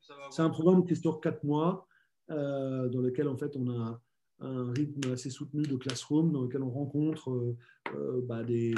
ça 0.00 0.16
va 0.16 0.28
C'est 0.32 0.42
un 0.42 0.50
programme 0.50 0.84
qui 0.84 0.94
est 0.94 0.96
sur 0.96 1.20
4 1.20 1.44
mois. 1.44 1.86
Euh, 2.30 2.88
dans 2.88 3.00
lequel 3.00 3.28
en 3.28 3.36
fait 3.36 3.54
on 3.54 3.68
a 3.68 4.00
un 4.40 4.72
rythme 4.72 5.12
assez 5.12 5.28
soutenu 5.28 5.62
de 5.62 5.76
classroom, 5.76 6.32
dans 6.32 6.42
lequel 6.42 6.62
on 6.62 6.70
rencontre 6.70 7.30
euh, 7.30 7.56
euh, 7.94 8.22
bah, 8.24 8.42
des, 8.42 8.74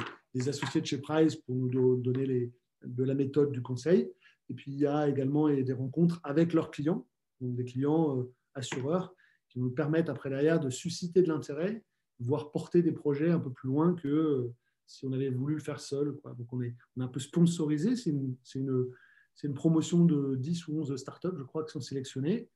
associés 0.47 0.81
de 0.81 0.85
chez 0.85 0.97
Price 0.97 1.37
pour 1.37 1.55
nous 1.55 1.95
donner 1.97 2.51
de 2.83 3.03
la 3.03 3.13
méthode 3.15 3.51
du 3.51 3.61
conseil. 3.61 4.11
Et 4.49 4.53
puis 4.53 4.71
il 4.71 4.79
y 4.79 4.85
a 4.85 5.07
également 5.07 5.49
des 5.49 5.73
rencontres 5.73 6.19
avec 6.23 6.53
leurs 6.53 6.71
clients, 6.71 7.07
donc 7.41 7.55
des 7.55 7.65
clients 7.65 8.27
assureurs, 8.53 9.15
qui 9.49 9.59
nous 9.59 9.71
permettent 9.71 10.09
après 10.09 10.29
derrière 10.29 10.59
de 10.59 10.69
susciter 10.69 11.21
de 11.21 11.27
l'intérêt, 11.27 11.83
voire 12.19 12.51
porter 12.51 12.83
des 12.83 12.91
projets 12.91 13.31
un 13.31 13.39
peu 13.39 13.51
plus 13.51 13.67
loin 13.67 13.95
que 13.95 14.51
si 14.85 15.05
on 15.05 15.11
avait 15.11 15.29
voulu 15.29 15.55
le 15.55 15.61
faire 15.61 15.79
seul. 15.79 16.19
Donc 16.37 16.53
on 16.53 16.61
est, 16.61 16.75
on 16.95 17.01
est 17.01 17.05
un 17.05 17.09
peu 17.09 17.19
sponsorisé, 17.19 17.95
c'est 17.95 18.11
une, 18.11 18.35
une, 18.55 18.87
une, 19.43 19.53
promotion 19.53 20.05
de 20.05 20.35
10 20.35 20.67
ou 20.67 20.79
11 20.81 20.95
startups, 20.97 21.35
je 21.35 21.43
crois, 21.43 21.65
qui 21.65 21.71
sont 21.71 21.81
sélectionnées 21.81 22.47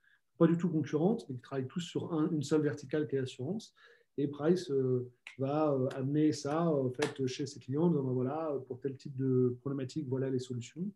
pas 0.42 0.48
du 0.48 0.58
tout 0.58 0.70
concurrentes, 0.70 1.30
mais 1.30 1.36
qui 1.36 1.42
travaillent 1.42 1.68
tous 1.68 1.82
sur 1.82 2.12
une 2.32 2.42
seule 2.42 2.64
verticale 2.64 3.08
qui 3.08 3.16
est 3.16 3.20
l'assurance. 3.20 3.76
Et 4.18 4.28
Price 4.28 4.72
euh, 4.72 5.14
va 5.38 5.72
euh, 5.72 5.88
amener 5.90 6.34
ça 6.34 6.64
en 6.64 6.90
fait, 6.90 7.28
chez 7.28 7.46
ses 7.46 7.60
clients, 7.60 7.84
en 7.84 7.90
disant 7.90 8.04
ben 8.04 8.14
voilà, 8.14 8.58
pour 8.66 8.80
tel 8.80 8.98
type 8.98 9.16
de 9.16 9.56
problématique, 9.60 10.08
voilà 10.10 10.32
les 10.32 10.40
solutions, 10.40 10.92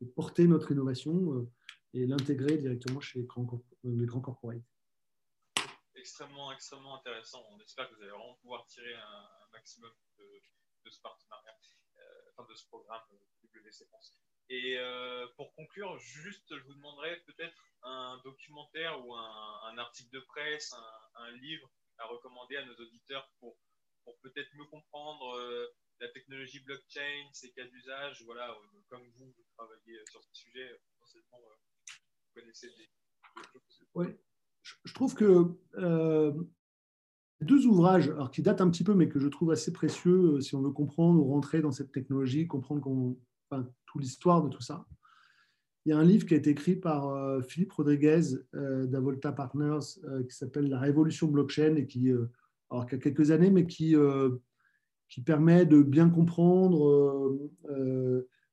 et 0.00 0.04
porter 0.04 0.48
notre 0.48 0.72
innovation 0.72 1.32
euh, 1.32 1.48
et 1.94 2.08
l'intégrer 2.08 2.58
directement 2.58 2.98
chez 2.98 3.20
les 3.20 3.24
grands, 3.24 3.62
les 3.84 4.06
corporates. 4.08 4.58
Extrêmement, 5.94 6.50
extrêmement 6.50 6.96
intéressant. 6.96 7.44
On 7.52 7.60
espère 7.60 7.88
que 7.88 7.94
vous 7.94 8.02
allez 8.02 8.10
vraiment 8.10 8.34
pouvoir 8.42 8.66
tirer 8.66 8.94
un, 8.94 9.52
maximum 9.52 9.92
de, 10.18 10.90
ce 10.90 11.00
partenariat, 11.00 11.54
de 12.48 12.54
ce 12.54 12.66
programme 12.66 13.02
WC. 13.44 13.86
Et 14.50 14.78
pour 15.36 15.52
conclure, 15.54 15.98
juste, 15.98 16.56
je 16.56 16.62
vous 16.64 16.74
demanderai 16.74 17.20
peut-être 17.26 17.68
un 17.82 18.20
documentaire 18.24 19.04
ou 19.04 19.14
un, 19.14 19.78
article 19.78 20.10
de 20.12 20.20
presse, 20.20 20.74
un, 21.16 21.30
livre 21.32 21.70
à 21.98 22.06
recommander 22.06 22.56
à 22.56 22.64
nos 22.64 22.74
auditeurs 22.74 23.30
pour, 23.40 23.56
pour 24.04 24.18
peut-être 24.20 24.48
mieux 24.54 24.64
comprendre 24.66 25.36
euh, 25.36 25.66
la 26.00 26.08
technologie 26.08 26.60
blockchain, 26.60 27.28
ses 27.32 27.50
cas 27.52 27.64
d'usage. 27.66 28.22
Voilà, 28.24 28.50
euh, 28.50 28.80
comme 28.88 29.02
vous, 29.16 29.26
vous 29.26 29.44
travaillez 29.56 29.98
sur 30.10 30.22
ce 30.22 30.32
sujet, 30.32 30.70
euh, 30.70 30.76
vous 31.02 32.40
connaissez 32.40 32.68
des, 32.68 32.88
Oui, 33.94 34.06
je, 34.62 34.94
trouve 34.94 35.14
que 35.14 35.58
deux 37.40 37.66
ouvrages 37.66 38.08
alors, 38.08 38.30
qui 38.30 38.42
datent 38.42 38.60
un 38.60 38.70
petit 38.70 38.84
peu, 38.84 38.94
mais 38.94 39.08
que 39.08 39.18
je 39.18 39.28
trouve 39.28 39.50
assez 39.50 39.72
précieux 39.72 40.40
si 40.40 40.54
on 40.54 40.62
veut 40.62 40.72
comprendre 40.72 41.20
ou 41.20 41.32
rentrer 41.32 41.60
dans 41.60 41.72
cette 41.72 41.92
technologie, 41.92 42.46
comprendre 42.46 43.16
enfin, 43.50 43.68
l'histoire 43.96 44.42
de 44.42 44.48
tout 44.48 44.62
ça. 44.62 44.86
Il 45.84 45.90
y 45.90 45.92
a 45.92 45.98
un 45.98 46.04
livre 46.04 46.26
qui 46.26 46.34
a 46.34 46.36
été 46.36 46.50
écrit 46.50 46.76
par 46.76 47.42
Philippe 47.44 47.72
Rodriguez 47.72 48.20
d'Avolta 48.52 49.32
Partners 49.32 49.78
qui 50.28 50.36
s'appelle 50.36 50.68
La 50.68 50.78
révolution 50.78 51.28
blockchain 51.28 51.76
et 51.76 51.86
qui, 51.86 52.10
alors, 52.68 52.86
qui 52.86 52.96
a 52.96 52.98
quelques 52.98 53.30
années, 53.30 53.50
mais 53.50 53.66
qui, 53.66 53.94
qui 55.08 55.22
permet 55.22 55.64
de 55.64 55.80
bien 55.80 56.10
comprendre 56.10 57.48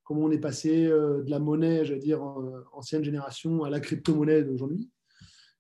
comment 0.05 0.21
on 0.21 0.31
est 0.31 0.39
passé 0.39 0.85
euh, 0.85 1.23
de 1.23 1.29
la 1.29 1.39
monnaie, 1.39 1.83
j'allais 1.83 1.99
dire, 1.99 2.23
ancienne 2.71 3.03
génération, 3.03 3.63
à 3.63 3.69
la 3.69 3.81
crypto-monnaie 3.81 4.43
d'aujourd'hui, 4.43 4.89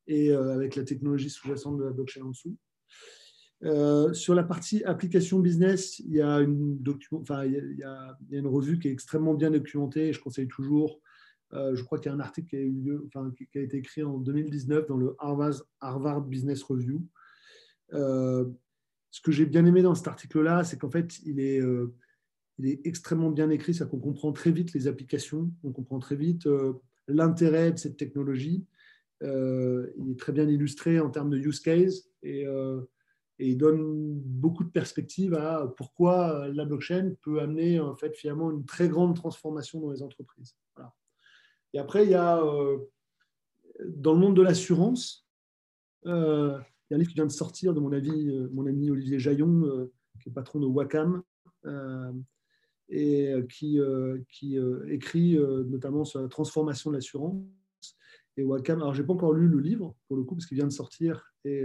et 0.07 0.31
euh, 0.31 0.53
avec 0.53 0.75
la 0.75 0.83
technologie 0.83 1.29
sous-jacente 1.29 1.77
de 1.77 1.83
la 1.83 1.91
blockchain 1.91 2.21
en 2.21 2.29
dessous. 2.29 2.55
Euh, 3.65 4.13
sur 4.13 4.35
la 4.35 4.43
partie 4.43 4.83
application 4.83 5.39
business, 5.39 5.99
il 5.99 6.13
y, 6.13 6.21
a 6.21 6.39
une 6.39 6.77
revue 8.45 8.79
qui 8.79 8.87
est 8.87 8.91
extrêmement 8.91 9.33
bien 9.33 9.51
documentée, 9.51 10.13
je 10.13 10.21
conseille 10.21 10.47
toujours. 10.47 11.01
je 11.51 11.81
crois 11.83 11.99
qu'il 11.99 12.11
y 12.11 12.13
a 12.13 12.15
un 12.15 12.19
article 12.19 12.49
qui 12.49 12.55
a, 12.57 12.59
eu 12.59 12.71
lieu, 12.71 13.09
qui 13.51 13.57
a 13.57 13.61
été 13.61 13.77
écrit 13.77 14.03
en 14.03 14.17
2019 14.17 14.87
dans 14.87 14.97
le 14.97 15.15
Harvard, 15.79 16.21
Business 16.21 16.61
Review. 16.63 17.07
ce 17.91 19.21
que 19.23 19.31
j'ai 19.31 19.45
bien 19.45 19.65
aimé 19.65 19.81
dans 19.81 19.95
cet 19.95 20.07
article-là, 20.07 20.63
c'est 20.63 20.77
qu'en 20.77 20.91
fait, 20.91 21.19
il 21.25 21.39
est, 21.39 21.61
il 22.57 22.67
est 22.67 22.85
extrêmement 22.85 23.31
bien 23.31 23.49
écrit, 23.49 23.73
ça 23.73 23.85
qu'on 23.85 23.99
comprend 23.99 24.31
très 24.31 24.51
vite 24.51 24.73
les 24.73 24.87
applications, 24.87 25.51
on 25.63 25.71
comprend 25.71 25.99
très 25.99 26.15
vite 26.15 26.47
euh, 26.47 26.73
l'intérêt 27.07 27.71
de 27.71 27.77
cette 27.77 27.97
technologie. 27.97 28.65
Euh, 29.23 29.91
il 29.97 30.11
est 30.11 30.19
très 30.19 30.31
bien 30.31 30.47
illustré 30.47 30.99
en 30.99 31.09
termes 31.09 31.29
de 31.29 31.37
use 31.37 31.59
case 31.59 32.09
et, 32.23 32.45
euh, 32.45 32.81
et, 33.39 33.49
il 33.49 33.57
donne 33.57 34.19
beaucoup 34.19 34.63
de 34.63 34.69
perspectives 34.69 35.33
à 35.33 35.67
pourquoi 35.77 36.47
la 36.49 36.65
blockchain 36.65 37.13
peut 37.21 37.39
amener 37.39 37.79
en 37.79 37.95
fait 37.95 38.15
finalement 38.15 38.51
une 38.51 38.65
très 38.65 38.87
grande 38.87 39.15
transformation 39.15 39.79
dans 39.79 39.91
les 39.91 40.01
entreprises. 40.01 40.55
Et 41.73 41.79
après, 41.79 42.05
il 42.05 42.11
y 42.11 42.15
a 42.15 42.41
dans 43.85 44.13
le 44.13 44.19
monde 44.19 44.37
de 44.37 44.41
l'assurance, 44.41 45.27
il 46.05 46.09
y 46.09 46.13
a 46.13 46.95
un 46.95 46.97
livre 46.97 47.09
qui 47.09 47.15
vient 47.15 47.25
de 47.25 47.31
sortir 47.31 47.73
de 47.73 47.81
mon 47.81 47.91
avis, 47.91 48.47
mon 48.51 48.65
ami 48.65 48.89
Olivier 48.89 49.19
Jaillon, 49.19 49.89
qui 50.21 50.29
est 50.29 50.31
patron 50.31 50.59
de 50.61 50.65
Wacom, 50.65 51.21
et 52.89 53.31
euh, 53.31 53.43
qui, 53.47 53.79
euh, 53.79 54.19
euh, 54.43 54.87
écrit 54.89 55.37
notamment 55.37 56.05
sur 56.05 56.21
la 56.21 56.27
transformation 56.27 56.91
de 56.91 56.95
l'assurance. 56.95 57.43
Et 58.37 58.43
Wacom, 58.43 58.81
alors 58.81 58.93
je 58.93 59.01
n'ai 59.01 59.07
pas 59.07 59.13
encore 59.13 59.33
lu 59.33 59.47
le 59.47 59.59
livre 59.59 59.95
pour 60.07 60.17
le 60.17 60.23
coup 60.23 60.35
parce 60.35 60.45
qu'il 60.45 60.57
vient 60.57 60.67
de 60.67 60.71
sortir, 60.71 61.33
et, 61.45 61.63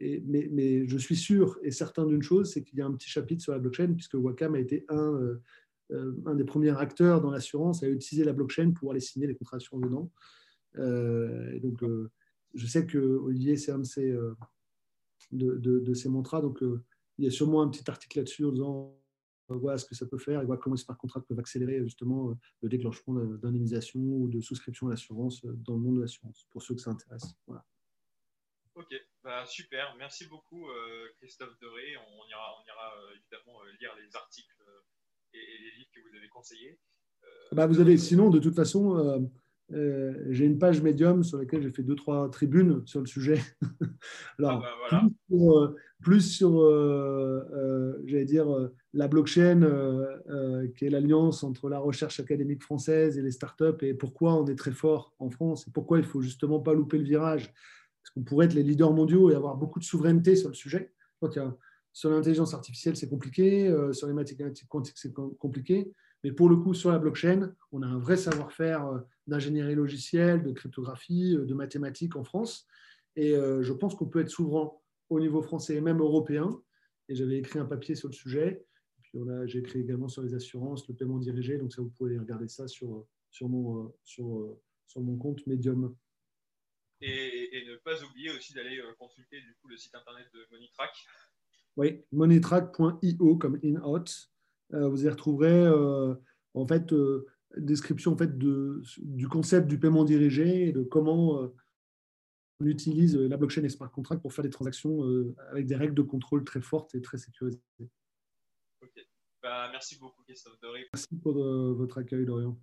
mais, 0.00 0.86
je 0.86 0.98
suis 0.98 1.16
sûr 1.16 1.58
et 1.62 1.70
certain 1.70 2.06
d'une 2.06 2.22
chose, 2.22 2.52
c'est 2.52 2.62
qu'il 2.62 2.78
y 2.78 2.82
a 2.82 2.86
un 2.86 2.92
petit 2.92 3.08
chapitre 3.08 3.42
sur 3.42 3.52
la 3.52 3.58
blockchain 3.58 3.92
puisque 3.92 4.14
Wacom 4.14 4.54
a 4.54 4.58
été 4.58 4.84
un, 4.88 5.38
un 5.90 6.34
des 6.34 6.44
premiers 6.44 6.76
acteurs 6.76 7.20
dans 7.20 7.30
l'assurance 7.30 7.82
à 7.82 7.88
utiliser 7.88 8.24
la 8.24 8.32
blockchain 8.32 8.72
pour 8.72 8.90
aller 8.90 9.00
signer 9.00 9.26
les 9.26 9.34
contrats 9.34 9.58
dedans. 9.58 10.10
et 10.76 11.60
donc, 11.60 11.84
je 12.54 12.66
sais 12.66 12.86
que 12.86 12.98
Olivier, 12.98 13.56
c'est 13.56 13.72
un 13.72 13.80
de 13.80 13.84
ses, 13.84 14.16
de, 15.30 16.08
mantras. 16.08 16.40
Donc, 16.40 16.62
il 17.18 17.24
y 17.24 17.28
a 17.28 17.30
sûrement 17.30 17.62
un 17.62 17.68
petit 17.68 17.88
article 17.90 18.18
là-dessus 18.18 18.44
en 18.44 18.52
disant 18.52 19.02
voir 19.48 19.78
ce 19.78 19.84
que 19.84 19.94
ça 19.94 20.06
peut 20.06 20.18
faire 20.18 20.40
et 20.40 20.44
voir 20.44 20.58
comment 20.58 20.74
les 20.74 20.80
smart 20.80 20.96
contracts 20.96 21.28
peuvent 21.28 21.38
accélérer 21.38 21.82
justement 21.82 22.30
euh, 22.30 22.34
le 22.62 22.68
déclenchement 22.68 23.14
d'indemnisation 23.14 24.00
ou 24.00 24.28
de 24.28 24.40
souscription 24.40 24.88
à 24.88 24.90
l'assurance 24.90 25.44
euh, 25.44 25.52
dans 25.52 25.74
le 25.74 25.80
monde 25.80 25.96
de 25.96 26.00
l'assurance, 26.02 26.46
pour 26.50 26.62
ceux 26.62 26.74
que 26.74 26.80
ça 26.80 26.90
intéresse. 26.90 27.34
Voilà. 27.46 27.64
Ok, 28.74 28.94
bah, 29.24 29.44
super. 29.46 29.94
Merci 29.98 30.26
beaucoup 30.26 30.68
euh, 30.68 31.08
Christophe 31.18 31.58
Doré. 31.60 31.96
On 31.96 32.28
ira, 32.28 32.56
on 32.60 32.66
ira 32.66 32.92
évidemment 33.16 33.62
lire 33.80 33.94
les 33.96 34.16
articles 34.16 34.62
et, 35.34 35.38
les 35.38 35.70
livres 35.78 35.90
que 35.94 36.00
vous 36.00 36.16
avez 36.16 36.28
conseillés. 36.28 36.78
Bah, 37.52 37.66
vous 37.66 37.80
avez, 37.80 37.96
sinon, 37.98 38.30
de 38.30 38.38
toute 38.38 38.54
façon, 38.54 39.30
j'ai 39.70 40.44
une 40.44 40.58
page 40.58 40.82
médium 40.82 41.22
sur 41.22 41.38
laquelle 41.38 41.62
j'ai 41.62 41.70
fait 41.70 41.82
deux, 41.82 41.94
trois 41.94 42.30
tribunes 42.30 42.86
sur 42.86 43.00
le 43.00 43.06
sujet. 43.06 43.40
Alors, 44.38 44.64
ah, 44.90 45.02
bah, 45.28 45.74
plus 46.00 46.36
sur, 46.36 46.58
j'allais 48.06 48.24
dire, 48.24 48.70
la 48.94 49.08
blockchain, 49.08 49.62
euh, 49.62 50.18
euh, 50.28 50.68
qui 50.76 50.84
est 50.84 50.90
l'alliance 50.90 51.44
entre 51.44 51.68
la 51.68 51.78
recherche 51.78 52.20
académique 52.20 52.62
française 52.62 53.18
et 53.18 53.22
les 53.22 53.30
startups, 53.30 53.82
et 53.82 53.94
pourquoi 53.94 54.34
on 54.34 54.46
est 54.46 54.54
très 54.54 54.72
fort 54.72 55.14
en 55.18 55.30
France, 55.30 55.66
et 55.66 55.70
pourquoi 55.70 55.98
il 55.98 56.04
faut 56.04 56.20
justement 56.20 56.60
pas 56.60 56.74
louper 56.74 56.98
le 56.98 57.04
virage, 57.04 57.52
parce 58.02 58.10
qu'on 58.14 58.22
pourrait 58.22 58.46
être 58.46 58.54
les 58.54 58.62
leaders 58.62 58.92
mondiaux 58.92 59.30
et 59.30 59.34
avoir 59.34 59.56
beaucoup 59.56 59.78
de 59.78 59.84
souveraineté 59.84 60.36
sur 60.36 60.48
le 60.48 60.54
sujet. 60.54 60.92
Sur 61.92 62.10
l'intelligence 62.10 62.54
artificielle, 62.54 62.96
c'est 62.96 63.08
compliqué, 63.08 63.68
euh, 63.68 63.92
sur 63.92 64.06
les 64.06 64.12
mathématiques 64.12 64.68
quantiques, 64.68 64.98
c'est 64.98 65.12
compliqué, 65.12 65.92
mais 66.24 66.32
pour 66.32 66.48
le 66.48 66.56
coup, 66.56 66.74
sur 66.74 66.90
la 66.90 66.98
blockchain, 66.98 67.54
on 67.70 67.82
a 67.82 67.86
un 67.86 67.98
vrai 67.98 68.16
savoir-faire 68.16 69.02
d'ingénierie 69.26 69.74
logicielle, 69.74 70.42
de 70.42 70.52
cryptographie, 70.52 71.36
de 71.36 71.54
mathématiques 71.54 72.16
en 72.16 72.24
France, 72.24 72.66
et 73.14 73.34
je 73.34 73.72
pense 73.72 73.94
qu'on 73.94 74.06
peut 74.06 74.20
être 74.20 74.30
souverain 74.30 74.72
au 75.10 75.20
niveau 75.20 75.42
français 75.42 75.76
et 75.76 75.80
même 75.80 76.00
européen. 76.00 76.60
Et 77.08 77.14
j'avais 77.14 77.38
écrit 77.38 77.58
un 77.58 77.66
papier 77.66 77.94
sur 77.94 78.08
le 78.08 78.14
sujet 78.14 78.64
j'ai 79.46 79.58
écrit 79.58 79.80
également 79.80 80.08
sur 80.08 80.22
les 80.22 80.34
assurances, 80.34 80.88
le 80.88 80.94
paiement 80.94 81.18
dirigé. 81.18 81.58
Donc, 81.58 81.72
ça, 81.72 81.82
vous 81.82 81.90
pouvez 81.90 82.18
regarder 82.18 82.48
ça 82.48 82.66
sur, 82.68 83.06
mon, 83.42 83.92
sur 84.04 84.56
mon 84.96 85.16
compte 85.16 85.46
Medium. 85.46 85.94
Et, 87.02 87.64
ne 87.66 87.76
pas 87.76 88.02
oublier 88.04 88.30
aussi 88.30 88.54
d'aller 88.54 88.78
euh, 88.78 88.92
consulter 88.98 89.40
du 89.40 89.54
coup, 89.60 89.68
le 89.68 89.76
site 89.76 89.94
internet 89.94 90.26
de 90.32 90.46
Moneytrack. 90.50 90.90
Oui, 91.76 92.04
moneytrack.io 92.12 93.36
comme 93.36 93.58
in-out. 93.64 94.30
Euh, 94.72 94.88
vous 94.88 95.04
y 95.04 95.08
retrouverez 95.08 95.66
euh, 95.66 96.14
en 96.54 96.66
fait 96.66 96.94
description 97.56 98.12
en 98.12 98.16
fait, 98.16 98.38
de, 98.38 98.82
du 98.98 99.28
concept 99.28 99.66
du 99.66 99.78
paiement 99.78 100.04
dirigé 100.04 100.68
et 100.68 100.72
de 100.72 100.82
comment 100.82 101.52
on 102.60 102.66
utilise 102.66 103.16
la 103.16 103.36
blockchain 103.36 103.64
et 103.64 103.68
smart 103.68 103.90
contract 103.90 104.22
pour 104.22 104.32
faire 104.32 104.44
des 104.44 104.50
transactions 104.50 105.02
avec 105.50 105.66
des 105.66 105.76
règles 105.76 105.94
de 105.94 106.02
contrôle 106.02 106.44
très 106.44 106.62
fortes 106.62 106.94
et 106.94 107.02
très 107.02 107.18
sécurisées. 107.18 107.60
Bah, 109.42 109.68
merci 109.72 109.98
beaucoup, 109.98 110.22
Christophe 110.22 110.60
Doré. 110.60 110.86
Merci 110.92 111.16
pour 111.20 111.36
euh, 111.36 111.74
votre 111.76 111.98
accueil, 111.98 112.24
Dorian. 112.24 112.56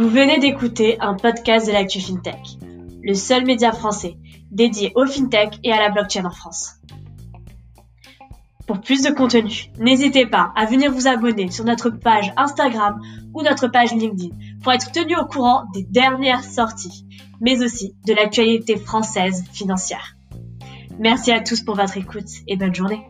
Vous 0.00 0.08
venez 0.08 0.38
d'écouter 0.38 0.98
un 1.00 1.12
podcast 1.12 1.66
de 1.66 1.72
l'actu 1.72 2.00
FinTech, 2.00 2.56
le 3.02 3.12
seul 3.12 3.44
média 3.44 3.70
français 3.70 4.16
dédié 4.50 4.92
au 4.94 5.04
FinTech 5.04 5.58
et 5.62 5.74
à 5.74 5.78
la 5.78 5.90
blockchain 5.90 6.24
en 6.24 6.30
France. 6.30 6.76
Pour 8.66 8.80
plus 8.80 9.02
de 9.02 9.10
contenu, 9.10 9.66
n'hésitez 9.78 10.24
pas 10.24 10.54
à 10.56 10.64
venir 10.64 10.90
vous 10.90 11.06
abonner 11.06 11.50
sur 11.50 11.66
notre 11.66 11.90
page 11.90 12.32
Instagram 12.38 12.98
ou 13.34 13.42
notre 13.42 13.68
page 13.68 13.92
LinkedIn 13.92 14.34
pour 14.62 14.72
être 14.72 14.90
tenu 14.90 15.18
au 15.18 15.26
courant 15.26 15.64
des 15.74 15.82
dernières 15.82 16.44
sorties, 16.44 17.06
mais 17.42 17.62
aussi 17.62 17.94
de 18.06 18.14
l'actualité 18.14 18.78
française 18.78 19.44
financière. 19.52 20.16
Merci 20.98 21.30
à 21.30 21.40
tous 21.40 21.60
pour 21.60 21.76
votre 21.76 21.98
écoute 21.98 22.30
et 22.48 22.56
bonne 22.56 22.74
journée. 22.74 23.09